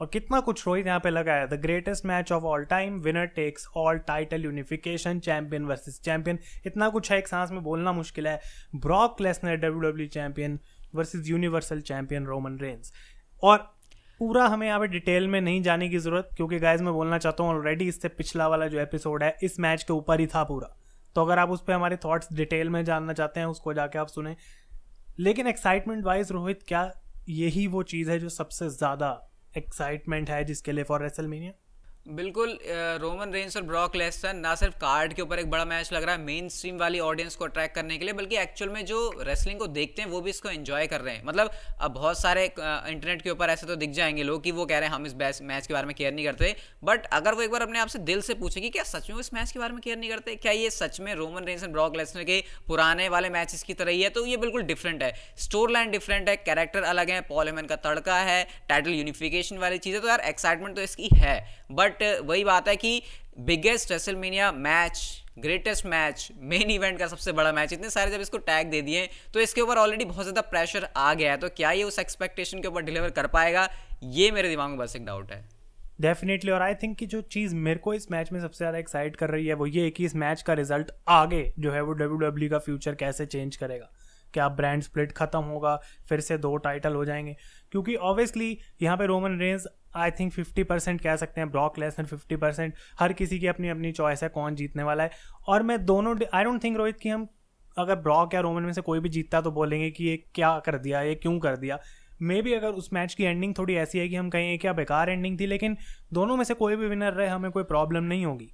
और 0.00 0.06
कितना 0.12 0.40
कुछ 0.40 0.66
रोहित 0.66 0.86
यहाँ 0.86 1.00
पे 1.00 1.10
लगा 1.10 1.32
है। 1.32 1.46
The 1.48 1.60
greatest 1.62 2.06
match 2.06 2.32
of 2.32 2.44
all 2.44 2.64
time 2.64 2.98
winner 3.00 3.26
takes 3.36 3.68
all 3.76 3.98
title 3.98 4.44
unification 4.44 5.20
champion 5.20 5.64
versus 5.64 6.00
champion 6.04 6.38
इतना 6.66 6.88
कुछ 6.88 7.10
है, 7.12 7.18
एक 7.18 7.28
सांस 7.28 7.50
में 7.50 7.62
बोलना 7.62 7.92
मुश्किल 7.92 8.26
है। 8.28 8.40
Brock 8.76 9.20
Lesnar 9.20 9.56
W 9.56 9.90
W 9.90 10.06
champion 10.08 10.58
versus 10.94 11.28
universal 11.28 11.80
champion 11.82 12.26
Roman 12.26 12.58
Reigns 12.58 12.92
और 13.42 13.58
पूरा 14.20 14.46
हमें 14.46 14.66
यहाँ 14.66 14.80
पे 14.80 14.86
डिटेल 14.88 15.26
में 15.28 15.40
नहीं 15.40 15.62
जाने 15.62 15.88
की 15.88 15.98
ज़रूरत, 15.98 16.28
क्योंकि 16.36 16.58
गाइज़ 16.58 16.82
मैं 16.82 16.92
बोलना 16.94 17.18
चाहता 17.18 17.42
हूँ 17.42 17.52
ऑलरेडी 17.52 17.88
इससे 17.88 18.08
पिछला 18.10 18.48
वाला 18.48 18.66
जो 18.66 18.80
एपिसोड 18.80 19.22
है, 19.22 19.36
इस 19.42 19.58
मैच 19.60 19.82
के 19.82 19.92
ऊपर 19.92 20.20
ही 20.20 20.26
था 20.26 20.42
पूरा। 20.44 20.76
तो 21.14 21.24
अगर 21.24 21.38
आप 21.38 21.50
उस 21.50 21.62
पर 21.64 21.72
हमारे 21.72 21.96
थॉट्स 21.96 22.32
डिटेल 22.32 22.70
में 22.70 22.84
जानना 22.84 23.12
चाहते 23.12 23.40
हैं, 23.40 23.46
उसको 23.46 23.74
जाके 23.74 23.98
आप 23.98 24.06
सुने। 24.06 24.36
लेकिन 25.18 25.46
एक्साइटमेंट 25.46 26.04
वाइज 26.04 26.32
रोहित, 26.32 26.62
क्या 26.68 26.90
यही 27.28 27.66
वो 27.66 27.82
चीज़ 27.82 28.10
है 28.10 28.18
जो 28.18 28.28
सबसे 28.28 28.68
ज़्यादा 28.68 29.30
एक्साइटमेंट 29.56 30.30
है 30.30 30.44
जिसके 30.44 30.72
लिए 30.72 30.84
फॉर 30.84 31.02
रेसलमीनिया 31.02 31.52
बिल्कुल 32.06 32.58
रोमन 33.00 33.30
रेंस 33.32 33.56
और 33.56 33.62
ब्रॉक 33.62 33.94
लेसन 33.96 34.36
ना 34.36 34.54
सिर्फ़ 34.54 34.74
कार्ड 34.78 35.12
के 35.12 35.22
ऊपर 35.22 35.38
एक 35.38 35.50
बड़ा 35.50 35.64
मैच 35.64 35.92
लग 35.92 36.02
रहा 36.02 36.14
है 36.14 36.20
मेन 36.22 36.48
स्ट्रीम 36.48 36.78
वाली 36.78 36.98
ऑडियंस 37.00 37.36
को 37.36 37.44
अट्रैक्ट 37.44 37.74
करने 37.74 37.96
के 37.98 38.04
लिए, 38.04 38.14
बल्कि 38.14 38.36
एक्चुअल 38.36 38.70
में 38.70 38.84
जो 38.86 38.98
रेसलिंग 39.18 39.58
को 39.58 39.66
देखते 39.68 40.02
हैं 40.02 40.08
वो 40.08 40.20
भी 40.20 40.30
इसको 40.30 40.48
एंजॉय 40.48 40.86
कर 40.86 41.00
रहे 41.00 41.14
हैं। 41.14 41.22
मतलब 41.26 41.50
अब 41.80 41.90
बहुत 41.90 42.20
सारे 42.20 42.44
इंटरनेट 42.44 43.22
के 43.22 43.30
ऊपर 43.30 43.50
ऐसे 43.50 43.66
तो 43.66 43.76
दिख 43.76 43.90
जाएँगे 43.90 44.22
लोग 44.22 44.42
कि 44.44 44.50
वो 44.50 44.66
कह 44.66 44.78
रहे 44.78 44.88
हैं, 44.88 44.94
हम 44.94 45.06
इस 45.06 45.14
मैच 45.42 45.66
के 45.66 45.74
बारे 45.74 45.86
में 45.86 45.94
केयर 45.96 46.12
नहीं 46.12 46.24
करते। 46.24 46.54
बट 46.84 47.06
अगर 47.12 47.34
वो 47.34 47.42
एक 47.42 47.50
बार 47.50 47.62
अपने 47.62 47.78
आप 47.78 47.88
से 47.88 47.98
दिल 48.00 48.20
से 48.20 48.34
पूछे 48.34 48.60
कि, 48.60 48.70
क्या 48.70 48.82
सच 48.84 49.10
में 49.10 49.20
इस 49.20 49.32
मैच 49.34 49.52
के 49.52 49.58
बारे 49.58 49.72
में 49.72 49.80
केयर 49.82 49.98
नहीं 49.98 50.10
करते? 50.10 50.34
क्या 50.36 50.52
ये 50.52 50.70
सच 50.70 51.00
में 51.00 51.14
Roman 51.14 51.44
Reigns 51.44 51.62
and 51.62 51.72
Brock 51.72 51.96
Lesnar 51.96 52.24
के 52.24 52.42
पुराने 52.68 53.08
वाले 53.08 53.30
मैचेस 53.30 53.62
की 53.62 53.74
तरह 53.74 53.90
ही 53.90 54.02
है? 54.02 54.10
तो 54.10 54.26
ये 54.26 54.36
बिल्कुल 54.36 54.62
डिफरेंट 54.64 55.02
है। 55.02 55.12
स्टोर 55.38 55.70
लाइन 55.70 55.90
डिफरेंट 55.90 56.28
है, 56.28 56.36
कैरेक्टर 56.36 56.82
अलग 56.84 57.10
है, 57.10 57.20
पॉल 57.22 57.46
हेमन 57.46 57.66
का 57.66 57.76
तड़का 57.78 58.18
है, 58.20 58.46
टाइटल 58.68 58.90
यूनिफिकेशन 58.90 59.58
वाली 59.58 59.78
चीज़ें 59.78 60.00
तो 60.02 60.08
यार, 60.08 60.20
एक्साइटमेंट 60.26 60.76
तो 60.76 60.82
इसकी 60.82 61.08
है। 61.14 61.42
बट 61.72 61.93
वही 62.02 62.44
बात 62.44 62.68
है 62.68 62.76
कि 62.76 63.02
biggest 63.38 63.92
WrestleMania 63.92 64.50
match 64.52 65.20
greatest 65.38 65.86
match 65.86 66.28
main 66.40 66.70
event 66.70 66.98
का 66.98 67.06
सबसे 67.06 67.32
बड़ा 67.32 67.52
मैच 67.52 67.72
इतने 67.72 67.90
सारे 67.90 68.10
जब 68.10 68.20
इसको 68.20 68.38
टैग 68.40 68.70
दे 68.70 68.82
दिए 68.82 69.08
तो 69.34 69.40
इसके 69.40 69.60
ऊपर 69.60 69.78
ऑलरेडी 69.78 70.04
बहुत 70.04 70.24
ज़्यादा 70.24 70.40
प्रेशर 70.40 70.88
आ 70.96 71.12
गया 71.14 71.30
है। 71.30 71.38
तो 71.38 71.48
क्या 71.48 71.70
ये 71.70 71.82
उस 71.84 71.98
एक्सपेक्टेशन 71.98 72.60
के 72.62 72.68
ऊपर 72.68 72.82
डिलीवर 72.82 73.10
कर 73.10 73.26
पाएगा? 73.26 73.68
ये 74.02 74.30
मेरे 74.30 74.48
दिमाग 74.48 74.70
में 74.70 74.78
बस 74.78 74.96
एक 74.96 75.04
डाउट 75.06 75.32
है। 75.32 75.42
डेफिनेटली 76.00 76.50
और 76.50 76.62
आई 76.62 76.74
थिंक 76.74 76.96
कि 76.98 77.06
जो 77.06 77.20
चीज़ 77.22 77.54
मेरे 77.56 77.80
को 77.80 77.94
इस 77.94 78.10
मैच 78.10 78.32
में 78.32 78.40
सबसे 78.40 78.58
ज़्यादा 78.58 78.78
एक्साइट 78.78 79.16
कर 79.16 79.30
रही 79.30 79.46
है, 79.46 79.54
वो 79.54 79.66
ये 79.66 79.82
है 79.82 79.90
कि 79.90 80.04
इस 80.04 80.14
मैच 80.16 80.42
का 80.42 80.52
रिज़ल्ट 80.52 80.90
आगे 81.08 81.52
जो 81.58 81.72
है 81.72 81.82
वो 81.82 81.92
डब्ल्यू 81.92 82.16
डब्ल्यू 82.20 82.50
का 82.50 82.58
फ्यूचर 82.58 82.94
कैसे 82.94 83.26
चेंज 83.26 83.56
करेगा। 83.56 83.90
क्या 84.34 84.48
ब्रांड 84.50 84.82
स्प्लिट 84.82 85.12
खत्म 85.12 85.40
होगा, 85.40 85.76
फिर 86.08 86.20
से 86.20 86.38
दो 86.38 86.56
टाइटल 86.58 86.94
हो 86.94 87.04
जाएँगे। 87.04 87.36
क्योंकि 87.72 87.94
ऑब्वियसली 87.96 88.58
यहाँ 88.82 88.96
पे 88.96 89.06
Roman 89.06 89.38
Reigns 89.40 89.66
I 89.96 90.10
think 90.10 90.32
fifty 90.32 90.62
percent 90.62 91.00
कह 91.00 91.16
सकते 91.16 91.40
हैं 91.40 91.50
Brock 91.50 91.78
Lesnar 91.78 91.96
then 91.96 92.06
fifty 92.06 92.36
percent 92.36 92.74
हर 93.00 93.12
किसी 93.12 93.38
की 93.38 93.46
अपनी 93.46 93.68
अपनी 93.68 93.92
चॉइस 93.92 94.22
है, 94.22 94.28
कौन 94.28 94.54
जीतने 94.54 94.82
वाला 94.82 95.02
है। 95.02 95.10
और 95.48 95.62
मैं 95.62 95.84
दोनों 95.84 96.16
आई 96.34 96.44
डोंट 96.44 96.62
थिंक 96.64 96.76
रोहित, 96.76 96.96
कि 96.96 97.08
हम 97.08 97.26
अगर 97.78 97.96
ब्रॉक 97.96 98.34
या 98.34 98.40
रोमन 98.40 98.62
में 98.62 98.72
से 98.72 98.80
कोई 98.80 99.00
भी 99.00 99.08
जीतता 99.08 99.40
तो 99.40 99.50
बोलेंगे 99.50 99.90
कि 99.90 100.04
ये 100.04 100.16
क्या 100.34 100.58
कर 100.58 100.78
दिया, 100.78 101.00
ये 101.02 101.14
क्यों 101.14 101.38
कर 101.38 101.56
दिया। 101.56 101.78
मे 102.22 102.40
भी 102.42 102.52
अगर 102.52 102.72
उस 102.72 102.92
मैच 102.92 103.14
की 103.14 103.24
एंडिंग 103.24 103.54
थोड़ी 103.58 103.74
ऐसी 103.74 103.98
है 103.98 104.08
कि 104.08 104.16
हम 104.16 104.28
कहें 104.30 104.58
क्या 104.58 104.72
बेकार 104.72 105.10
एंडिंग 105.10 105.38
थी? 105.40 105.46
लेकिन 105.46 105.76
दोनों 106.12 106.36
में 106.36 106.44
से 106.44 106.54
कोई 106.54 106.76
भी 106.76 106.88
विनर 106.88 107.12
रहे, 107.12 107.28
हमें 107.28 107.50
कोई 107.50 107.62
प्रॉब्लम 107.64 108.04
नहीं 108.04 108.26
होगी। 108.26 108.50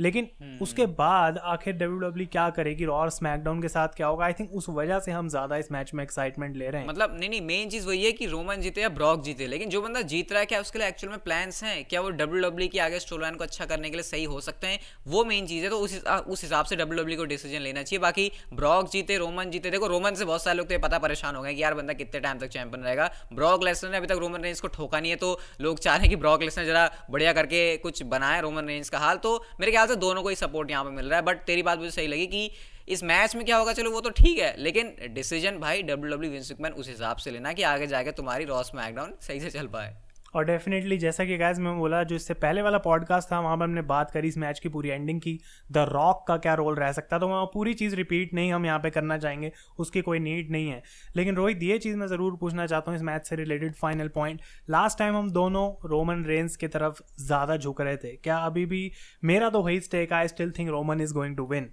लेकिन 0.00 0.28
हम्म। 0.40 0.62
उसके 0.62 0.86
बाद 0.94 1.38
आखिर 1.46 1.74
डब्ल्यू 1.74 1.98
डब्ल्यू 2.00 2.26
e 2.26 2.30
क्या 2.30 2.48
करेगी? 2.50 2.84
और 2.86 3.10
स्मैकडाउन 3.10 3.62
के 3.62 3.68
साथ 3.68 3.96
क्या 3.96 4.06
होगा? 4.06 4.24
आई 4.24 4.32
थिंक 4.32 4.52
उस 4.52 4.68
वजह 4.70 4.98
से 5.00 5.12
हम 5.12 5.28
ज़्यादा 5.28 5.56
इस 5.56 5.70
मैच 5.72 5.92
में 5.94 6.02
एक्साइटमेंट 6.02 6.56
ले 6.56 6.68
रहे 6.68 6.82
हैं। 6.82 6.88
मतलब 6.88 7.16
नहीं 7.18 7.30
नहीं 7.30 7.40
मेन 7.42 7.68
चीज़ 7.70 7.86
वही 7.86 8.04
है 8.04 8.12
कि 8.12 8.26
रोमन 8.28 8.60
जीते 8.60 8.80
या 8.80 8.88
ब्रॉक 8.90 9.22
जीते 9.22 9.46
लेकिन 9.46 9.70
जो 9.70 9.82
बंदा 9.82 10.02
जीत 10.08 10.32
रहा 10.32 10.40
है 10.40 10.46
क्या 10.46 10.60
उसके 10.60 10.78
लिए 10.78 10.88
एक्चुअल 10.88 11.10
में 11.10 11.20
प्लान्स 11.20 11.62
हैं? 11.64 11.84
क्या 11.84 12.00
वो 12.00 12.10
डब्ल्यू 12.12 12.42
डब्ल्यू 12.42 12.68
की 12.68 12.78
आगे 12.80 12.98
स्टोर 13.00 13.24
को 13.30 13.44
अच्छा 13.44 13.64
करने 13.66 13.90
के 13.90 13.96
लिए 13.96 14.02
सही 14.04 14.24
हो 14.26 14.40
सकते 14.40 14.66
हैं? 14.66 14.78
वो 15.06 15.24
मेन 15.24 15.46
चीज़ 15.46 15.64
है 15.64 15.70
तो 15.70 15.78
उस 15.78 15.96
उस 16.28 16.42
हिसाब 16.42 16.64
से 16.64 16.76
डब्ल्यू 16.76 16.98
डब्ल्यू 16.98 17.16
e 17.16 17.18
को 17.18 17.24
डिसीज़न 17.26 17.60
लेना 17.60 17.82
चाहिए। 17.82 18.00
बाकी 18.00 18.30
ब्रॉक 18.54 18.90
जीते 18.90 19.16
रोमन 19.18 19.50
जीते 19.50 19.70
देखो 19.70 19.86
रोमन 19.88 20.14
से 20.14 20.24
बहुत 20.24 20.42
सारे 20.42 20.56
लोग 20.58 20.68
तो 20.68 20.78
पता 20.80 20.98
परेशान 21.00 21.36
हो 21.36 21.42
गए 21.42 21.54
कि 21.54 21.62
यार 21.62 21.74
बंदा 21.74 21.92
कितने 21.94 22.20
टाइम 22.20 22.38
तक 22.38 22.48
चैंपियन 22.48 22.84
रहेगा। 22.84 23.10
ब्रॉक 23.32 23.64
लेसनर 23.64 23.90
ने 23.90 23.96
अभी 23.96 24.06
तक 24.06 24.18
रोमन 24.20 24.42
रेंज 24.42 24.60
को 24.60 24.68
ठोका 24.70 25.00
नहीं 25.00 25.10
है 25.10 25.16
तो 25.18 25.38
लोग 25.60 25.78
चाह 25.80 25.96
रहे 25.96 26.02
हैं 26.02 26.10
कि 26.10 26.16
ब्रॉक 26.18 26.42
लेसनर 26.42 26.64
जरा 26.66 26.90
बढ़िया 27.10 27.32
करके 27.32 27.60
कुछ 27.78 28.02
बनाए 28.08 28.40
रोमन 28.42 28.66
रेंज 28.66 28.88
का 28.88 28.98
हाल। 28.98 29.16
तो 29.18 29.36
मेरे 29.60 29.72
ख्याल 29.72 29.87
से 29.88 29.96
दोनों 29.96 30.22
को 30.22 30.28
ही 30.28 30.34
सपोर्ट 30.36 30.70
यहाँ 30.70 30.84
पे 30.84 30.90
मिल 30.92 31.06
रहा 31.06 31.18
है 31.18 31.24
बट 31.24 31.44
तेरी 31.46 31.62
बात 31.62 31.78
मुझे 31.78 31.90
सही 31.90 32.06
लगी 32.06 32.26
कि 32.26 32.50
इस 32.88 33.02
मैच 33.04 33.34
में 33.36 33.44
क्या 33.44 33.56
होगा, 33.56 33.72
चलो 33.72 33.90
वो 33.90 34.00
तो 34.00 34.10
ठीक 34.12 34.38
है, 34.38 34.54
लेकिन 34.58 34.94
डिसीज़न 35.12 35.58
भाई 35.60 35.82
डब्ल्यू 35.82 36.14
डब्ल्यू 36.14 36.30
विंसुकमैन 36.30 36.72
उस 36.74 36.88
हिसाब 36.88 37.16
से 37.16 37.30
लेना 37.30 37.52
कि 37.52 37.62
आगे 37.64 37.86
जाके 37.86 38.12
तुम्हारी 38.12 38.44
रॉस 38.46 38.70
मैकडाउन 38.74 39.12
सही 39.20 39.40
से 39.40 39.50
चल 39.50 39.66
पाए। 39.68 39.96
और 40.34 40.44
डेफिनेटली 40.44 40.96
जैसा 40.98 41.24
कि 41.24 41.36
गैस 41.36 41.58
मैं 41.58 41.76
बोला, 41.78 42.02
जो 42.02 42.16
इससे 42.16 42.34
पहले 42.34 42.62
वाला 42.62 42.78
पॉडकास्ट 42.78 43.32
था, 43.32 43.40
वहाँ 43.40 43.56
पर 43.56 43.64
हमने 43.64 43.82
बात 43.82 44.10
करी 44.10 44.28
इस 44.28 44.36
मैच 44.38 44.58
की 44.58 44.68
पूरी 44.68 44.88
एंडिंग 44.88 45.20
की। 45.20 45.38
द 45.72 45.78
रॉक 45.88 46.24
का 46.28 46.36
क्या 46.36 46.54
रोल 46.54 46.74
रह 46.74 46.92
सकता? 46.92 47.18
तो 47.18 47.28
वहाँ 47.28 47.44
पूरी 47.44 47.74
चीज़ 47.74 47.96
रिपीट 47.96 48.34
नहीं 48.34 48.52
हम 48.52 48.66
यहाँ 48.66 48.78
पे 48.78 48.90
करना 48.90 49.18
चाहेंगे, 49.18 49.52
उसकी 49.78 50.00
कोई 50.00 50.18
नीड 50.18 50.50
नहीं 50.50 50.68
है। 50.68 50.82
लेकिन 51.16 51.36
रोहित, 51.36 51.62
ये 51.62 51.78
चीज़ 51.78 51.96
मैं 51.96 52.06
ज़रूर 52.06 52.36
पूछना 52.36 52.66
चाहता 52.66 52.90
हूँ 52.90 52.96
इस 52.96 53.02
मैच 53.02 53.26
से 53.26 53.36
related 53.36 53.74
final 53.74 54.08
point 54.08 54.42
last 54.70 54.98
time 54.98 55.16
हम 55.16 55.30
दोनों 55.30 55.88
रोमन 55.88 56.24
रेंस 56.24 56.56
की 56.56 56.68
तरफ़ 56.68 57.02
ज़्यादा 57.20 57.56
झुक 57.56 57.80
रहे 57.80 57.96
थे। 57.96 58.14
क्या 58.16 58.36
अभी 58.36 58.66
भी 58.66 58.90
मेरा 59.24 59.50
तो 59.50 59.62
वही 59.62 59.80
stake 59.80 60.12
I 60.12 60.28
still 60.28 60.52
think 60.58 60.70
Roman 60.70 61.00
is 61.00 61.14
going 61.14 61.36
to 61.36 61.46
win 61.46 61.70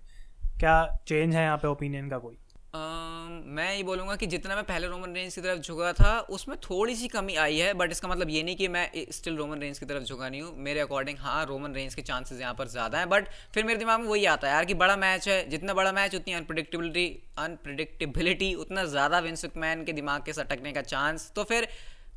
क्या 0.59 0.83
चेंज 1.07 1.35
है 1.35 1.43
यहाँ 1.43 1.57
पे 1.57 1.67
ओपिनियन 1.67 2.09
का 2.09 2.17
कोई? 2.17 2.37
Um, 2.75 3.31
मैं 3.47 3.75
ये 3.75 3.83
बोलूँगा 3.83 4.15
कि 4.15 4.27
जितना 4.27 4.55
मैं 4.55 4.63
पहले 4.65 4.87
रोमन 4.87 5.13
रेंज 5.15 5.35
की 5.35 5.41
तरफ़ 5.41 5.59
झुका 5.61 5.91
था 5.93 6.19
उसमें 6.37 6.57
थोड़ी 6.59 6.95
सी 6.95 7.07
कमी 7.07 7.35
आई 7.35 7.57
है 7.57 7.73
बट 7.73 7.91
इसका 7.91 8.07
मतलब 8.07 8.29
ये 8.29 8.43
नहीं 8.43 8.55
कि 8.55 8.67
मैं 8.67 8.89
स्टिल 9.11 9.37
रोमन 9.37 9.59
रेंज 9.59 9.79
की 9.79 9.85
तरफ़ 9.85 10.03
झुका 10.03 10.29
नहीं 10.29 10.41
हूँ। 10.41 10.53
मेरे 10.59 10.79
अकॉर्डिंग 10.79 11.17
हाँ 11.19 11.45
रोमन 11.45 11.73
रेंज 11.75 11.95
के 11.95 12.01
चांसेस 12.01 12.39
यहाँ 12.41 12.53
पर 12.53 12.67
ज़्यादा 12.67 12.97
हैं 12.97 13.09
बट 13.09 13.27
फिर 13.53 13.63
मेरे 13.63 13.79
दिमाग 13.79 13.99
में 13.99 14.07
वही 14.07 14.25
आता 14.25 14.47
है 14.47 14.53
यार 14.53 14.65
कि 14.65 14.73
बड़ा 14.75 14.95
मैच 14.97 15.27
है 15.27 15.37
जितना 15.49 15.73
बड़ा 15.73 15.91
मैच 15.91 16.15
उतनी 16.15 16.33
अनप्रडिक्टेबिलिटी 16.33 17.07
अनप्रडिक्टेबिलिटी 17.39 18.53
उतना 18.55 18.85
ज़्यादा 18.85 19.19
विंस 19.19 19.45
मैन 19.57 19.83
के 19.85 19.93
दिमाग 19.93 20.23
के 20.25 20.33
सटकने 20.33 20.73
का 20.73 20.81
चांस 20.83 21.31
तो 21.35 21.43
फिर 21.43 21.67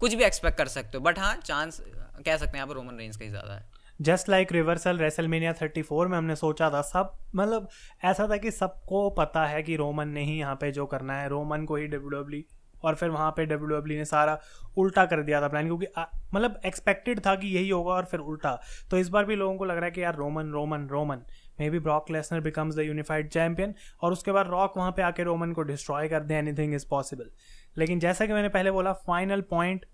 कुछ 0.01 0.15
भी 0.15 0.25
एक्सपेक्ट 0.25 0.59
कर 0.59 0.69
सकते 0.69 0.99
हो। 0.99 1.05
बट 1.05 1.19
हाँ 1.19 1.35
चांस 1.37 1.81
कह 1.81 2.37
सकते 2.37 2.47
हैं 2.47 2.57
यहाँ 2.57 2.67
पर 2.67 2.75
रोमन 2.75 2.99
रेंज 2.99 3.17
का 3.17 3.25
ही 3.25 3.31
ज़्यादा 3.31 3.55
है। 3.55 3.78
जस्ट 4.01 4.29
लाइक 4.29 4.53
रिवर्सल 4.53 4.99
रेसलमेनिया 4.99 5.53
34 5.53 6.07
में 6.09 6.17
हमने 6.19 6.37
सोचा 6.37 6.71
था, 6.71 6.83
सब 6.83 7.17
मतलब 7.35 7.69
ऐसा 8.05 8.29
था 8.29 8.37
कि 8.37 8.51
सबको 8.51 9.09
पता 9.11 9.45
है 9.47 9.63
कि 9.63 9.77
रोमन 9.77 10.09
ने 10.09 10.25
ही 10.25 10.39
यहाँ 10.39 10.55
पे 10.55 10.71
जो 10.73 10.87
करना 10.87 11.21
है। 11.21 11.29
रोमन 11.29 11.65
को 11.65 11.77
ही 11.77 11.87
डब्ल्यू 11.87 12.11
डब्ल्यू 12.11 12.43
और 12.85 12.95
फिर 12.95 13.11
वहाँ 13.11 13.31
पे 13.37 13.47
डब्ल्यू 13.47 13.81
ने 13.89 14.05
सारा 14.05 14.39
उल्टा 14.79 15.05
कर 15.07 15.23
दिया 15.23 15.41
था 15.43 15.49
प्लान 15.49 15.67
क्योंकि 15.67 15.87
मतलब 16.35 16.61
एक्सपेक्टेड 16.67 17.21
था 17.27 17.35
कि 17.35 17.49
यही 17.49 17.69
होगा 17.71 17.93
और 17.93 18.05
फिर 18.05 18.21
उल्टा। 18.21 18.55
तो 18.91 18.99
इस 18.99 19.09
बार 19.09 19.25
भी 19.25 19.37
लोगों 19.37 19.57
को 19.57 19.65
लग 19.65 19.77
रहा 19.77 19.85
है 19.85 19.91
कि 19.91 20.03
यार 20.03 20.15
Roman 20.15 20.53
Roman 20.53 20.87
Roman. 20.89 21.23
Maybe 21.71 21.79
Brock 21.79 22.11
Lesnar 22.11 22.41
becomes 22.41 22.77
the 22.77 22.81
unified 22.81 23.29
champion 23.29 23.75
और 24.03 24.13
उसके 24.13 24.33
बाद 24.33 24.49
रॉक 24.49 24.77
वहाँ 24.77 24.93
पे 24.93 25.03
आके 25.03 25.23
रोमन 25.23 25.53
को 25.53 25.63
डिस्ट्रॉय 25.63 26.09
कर 26.09 26.23
दे 26.23 26.35
एनीथिंग 26.35 26.75
इज़ 26.75 26.87
पॉसिबल 26.91 27.31
लेकिन 27.79 28.01
जैसा 28.01 28.27
कि 28.27 28.33
मैंने 28.33 28.49
पहले 28.49 28.71
बोला 28.71 28.93
फाइनल 29.07 29.41
पॉइंट 29.51 29.87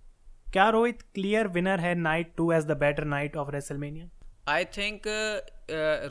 क्या 0.54 0.68
रोहित 0.68 1.00
क्लियर 1.14 1.46
विनर 1.48 1.80
है 1.80 1.94
night 1.94 2.30
two 2.36 2.50
as 2.52 2.64
the 2.64 2.76
better 2.80 3.04
night 3.04 3.36
of 3.36 3.50
WrestleMania 3.50 4.08
I 4.48 4.64
think 4.64 5.02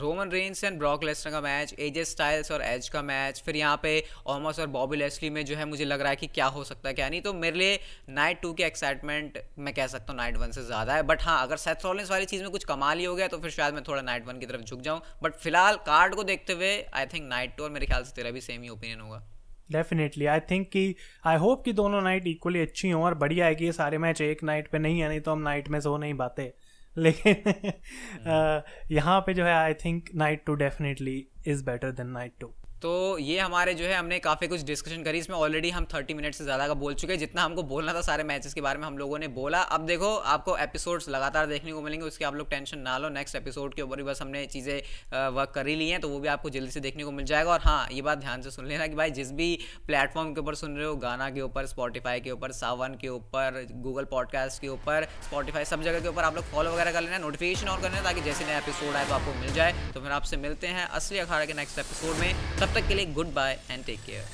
Roman 0.01 0.29
Reigns 0.29 0.63
and 0.63 0.77
Brock 0.77 1.03
Lesnar 1.03 1.32
का 1.32 1.41
मैच 1.41 1.73
एजे 1.79 2.03
स्टाइल्स 2.06 2.51
और 2.51 2.62
एज 2.62 2.89
का 2.89 3.01
मैच 3.01 3.41
फिर 3.45 3.56
यहाँ 3.56 3.79
पे 3.84 3.93
ऑमस 4.27 4.60
और 4.60 4.67
बॉबी 4.67 4.97
लेस्ली 4.97 5.29
में 5.29 5.43
जो 5.45 5.56
है 5.56 5.65
मुझे 5.65 5.86
लग 5.86 6.01
रहा 6.01 6.10
है 6.10 6.15
कि 6.15 6.27
क्या 6.27 6.45
हो 6.45 6.63
सकता 6.63 6.89
है, 6.89 6.93
क्या 6.93 7.10
नहीं 7.10 7.21
तो 7.21 7.34
मेरे 7.34 7.58
लिए 7.58 7.79
नाइट 8.10 8.41
टू 8.41 8.53
की 8.53 8.63
एक्साइटमेंट 8.63 9.39
मैं 9.60 9.73
कह 9.73 9.88
सकता 9.88 10.13
हूँ 10.13 10.17
नाइट 10.17 10.38
वन 10.38 10.51
से 10.51 10.63
ज़्यादा 10.65 10.95
है 10.95 11.03
बट 11.03 11.23
हाँ 11.23 11.41
अगर 11.43 11.58
सेथ 11.58 11.86
रॉलिंस 11.86 12.12
वाली 12.12 12.25
चीज़ 12.25 12.41
में 12.41 12.51
कुछ 12.51 12.63
कमाल 12.65 12.99
ही 12.99 13.06
हो 13.06 13.15
गया 13.15 13.27
तो 13.27 13.38
फिर 13.38 13.51
शायद 13.51 13.73
मैं 13.73 13.84
थोड़ा 13.88 14.01
नाइट 14.01 14.27
वन 14.27 14.39
की 14.39 14.45
तरफ़ 14.45 14.62
झुक 14.62 14.82
जाऊँ 14.82 15.01
बट 15.23 15.36
फ़िलहाल 15.36 15.75
कार्ड 15.86 16.15
को 16.15 16.23
देखते 16.23 16.53
हुए 16.53 16.77
आई 16.93 17.06
थिंक 17.06 17.29
नाइट 17.29 17.56
टू 17.58 17.63
और 17.63 17.69
मेरे 17.69 17.86
ख्याल 17.86 18.03
से 18.03 18.15
तेरा 18.15 18.32
भी 18.32 18.41
सेम 18.41 18.62
ही 18.62 18.69
ओपिनियन 18.69 18.99
होगा। 18.99 19.23
डेफिनेटली 19.71 20.26
आई 20.26 20.39
थिंक 20.39 20.67
कि 20.67 20.95
आई 21.26 21.38
होप 21.38 21.63
कि 21.65 21.73
दोनों 21.73 22.02
नाइट 22.02 22.28
इक्वली 22.28 22.62
अच्छी 22.62 22.89
हों 22.89 23.04
और 23.04 23.13
बढ़िया 23.13 23.45
है 23.45 23.56
कि 23.56 23.65
ये 23.65 23.71
सारे 23.71 23.97
मैच 23.97 24.21
एक 24.21 24.43
नाइट 24.43 24.67
पे 24.67 24.80
नहीं 24.80 24.99
है 24.99 25.08
नहीं 25.08 25.21
तो 25.21 25.32
हम 25.32 25.39
नाइट 25.39 25.69
में 25.69 25.80
सो 25.80 25.97
नहीं 25.97 26.13
पाते। 26.13 26.54
लेकिन 26.97 27.36
हम्म। 27.47 28.95
यहाँ 28.95 29.19
पे 29.21 29.34
जो 29.34 29.45
है 29.45 29.54
I 29.54 29.73
think 29.73 30.10
night 30.15 30.43
two 30.45 30.54
definitely 30.54 31.28
is 31.47 31.65
better 31.65 31.91
than 31.91 32.08
night 32.08 32.34
two 32.39 32.54
तो 32.84 33.17
ये 33.17 33.38
हमारे 33.39 33.74
जो 33.74 33.86
है, 33.86 33.93
हमने 33.93 34.17
काफ़ी 34.19 34.48
कुछ 34.48 34.62
डिस्कशन 34.63 35.04
करी। 35.04 35.17
इसमें 35.17 35.36
ऑलरेडी 35.38 35.69
हम 35.69 35.86
थर्टी 35.93 36.13
मिनट 36.13 36.34
से 36.36 36.43
ज़्यादा 36.43 36.67
का 36.67 36.74
बोल 36.76 36.93
चुके 36.93 37.13
हैं, 37.13 37.19
जितना 37.19 37.43
हमको 37.43 37.63
बोलना 37.63 37.93
था 37.93 38.02
सारे 38.02 38.24
मैचेस 38.24 38.54
के 38.54 38.62
बारे 38.62 38.80
में 38.80 38.86
हम 38.88 38.98
लोगों 38.98 39.19
ने 39.19 39.28
बोला। 39.28 39.62
अब 39.76 39.86
देखो, 39.86 40.15
आपको 40.15 40.56
एपिसोड्स 40.58 41.08
लगातार 41.10 41.46
देखने 41.48 41.72
को 41.74 41.82
मिलेंगे, 41.82 42.06
उसके 42.06 42.26
आप 42.26 42.36
लोग 42.36 42.50
टेंशन 42.50 42.80
ना 42.80 42.98
लो। 42.98 43.10
नेक्स्ट 43.10 43.36
एपिसोड 43.36 43.74
के 43.74 43.82
ऊपर 43.82 43.98
भी 43.98 44.04
बस 44.04 44.22
हमने 44.22 44.46
चीज़ें 44.48 45.30
वर्क 45.30 45.52
कर 45.56 45.67
ही 45.67 45.76
ली 45.76 45.89
हैं 45.89 46.00
तो 46.02 46.10
वो 46.10 46.19
भी 46.19 46.28
आपको 46.28 46.50
जल्दी 46.50 46.72
से 46.72 46.80
देखने 46.80 47.04
को 47.04 47.12
मिल 47.12 47.26
जाएगा। 47.26 47.52
और 47.52 47.62
हाँ 47.62 47.88
ये 47.91 48.02
बात 48.02 48.17
ध्यान 48.17 48.41
से 48.41 48.52
सुन 48.52 48.67
लेना 48.67 48.88
कि 48.88 48.96
भाई, 48.96 49.12
जिस 49.12 49.32
भी 49.32 49.48
प्लेटफॉर्म 49.88 50.34
के 50.34 50.41
ऊपर 50.41 50.56
सुन 50.56 50.76
रहे 50.78 50.86
हो, 50.86 50.96
गाना 50.98 51.30
के 51.30 51.41
ऊपर 51.41 51.65
स्पॉटीफाई 51.65 52.19
के 52.19 52.32
ऊपर, 52.32 52.52
सावन 52.54 52.98
के 53.02 53.10
ऊपर 53.10 53.65
गूगल 53.78 54.06
पॉडकास्ट 54.12 54.62
के 54.62 54.67
ऊपर 54.67 55.08
स्पॉटीफाई 55.24 55.65
सब 55.65 55.84
जगह 55.84 56.00
के 56.00 56.08
ऊपर 56.08 56.24
आप 56.24 56.36
लोग 56.36 56.52
फॉलो 56.52 56.72
वगैरह 56.72 56.91
कर 56.91 57.02
लेना 57.02 57.17
नोटिफिकेशन 57.19 57.67
ऑन 57.67 57.82
लेना, 57.84 58.02
ताकि 58.02 58.22
जैसे 58.22 58.46
नया 58.46 58.58
एपिसोड 58.58 58.96
आए 58.96 59.08
तो 59.08 59.13
आपको 59.13 59.39
मिल 59.39 59.54
जाए। 59.54 59.74
तो 59.93 60.02
फिर 60.02 60.12
आपसे 60.12 60.38
मिलते 60.39 60.67
हैं 60.69 60.88
असली 60.88 61.19
अखाड़ा 61.19 61.46
के 61.46 61.54
नेक्स्ट 61.54 61.80
एपिसोड 61.80 62.15
में। 62.17 62.34
तब 62.60 62.72
तक 62.75 62.88
के 62.88 62.93
लिए 62.93 63.05
good 63.13 63.33
bye 63.33 63.59
and 63.71 63.86
take 63.86 63.99
care. 64.05 64.25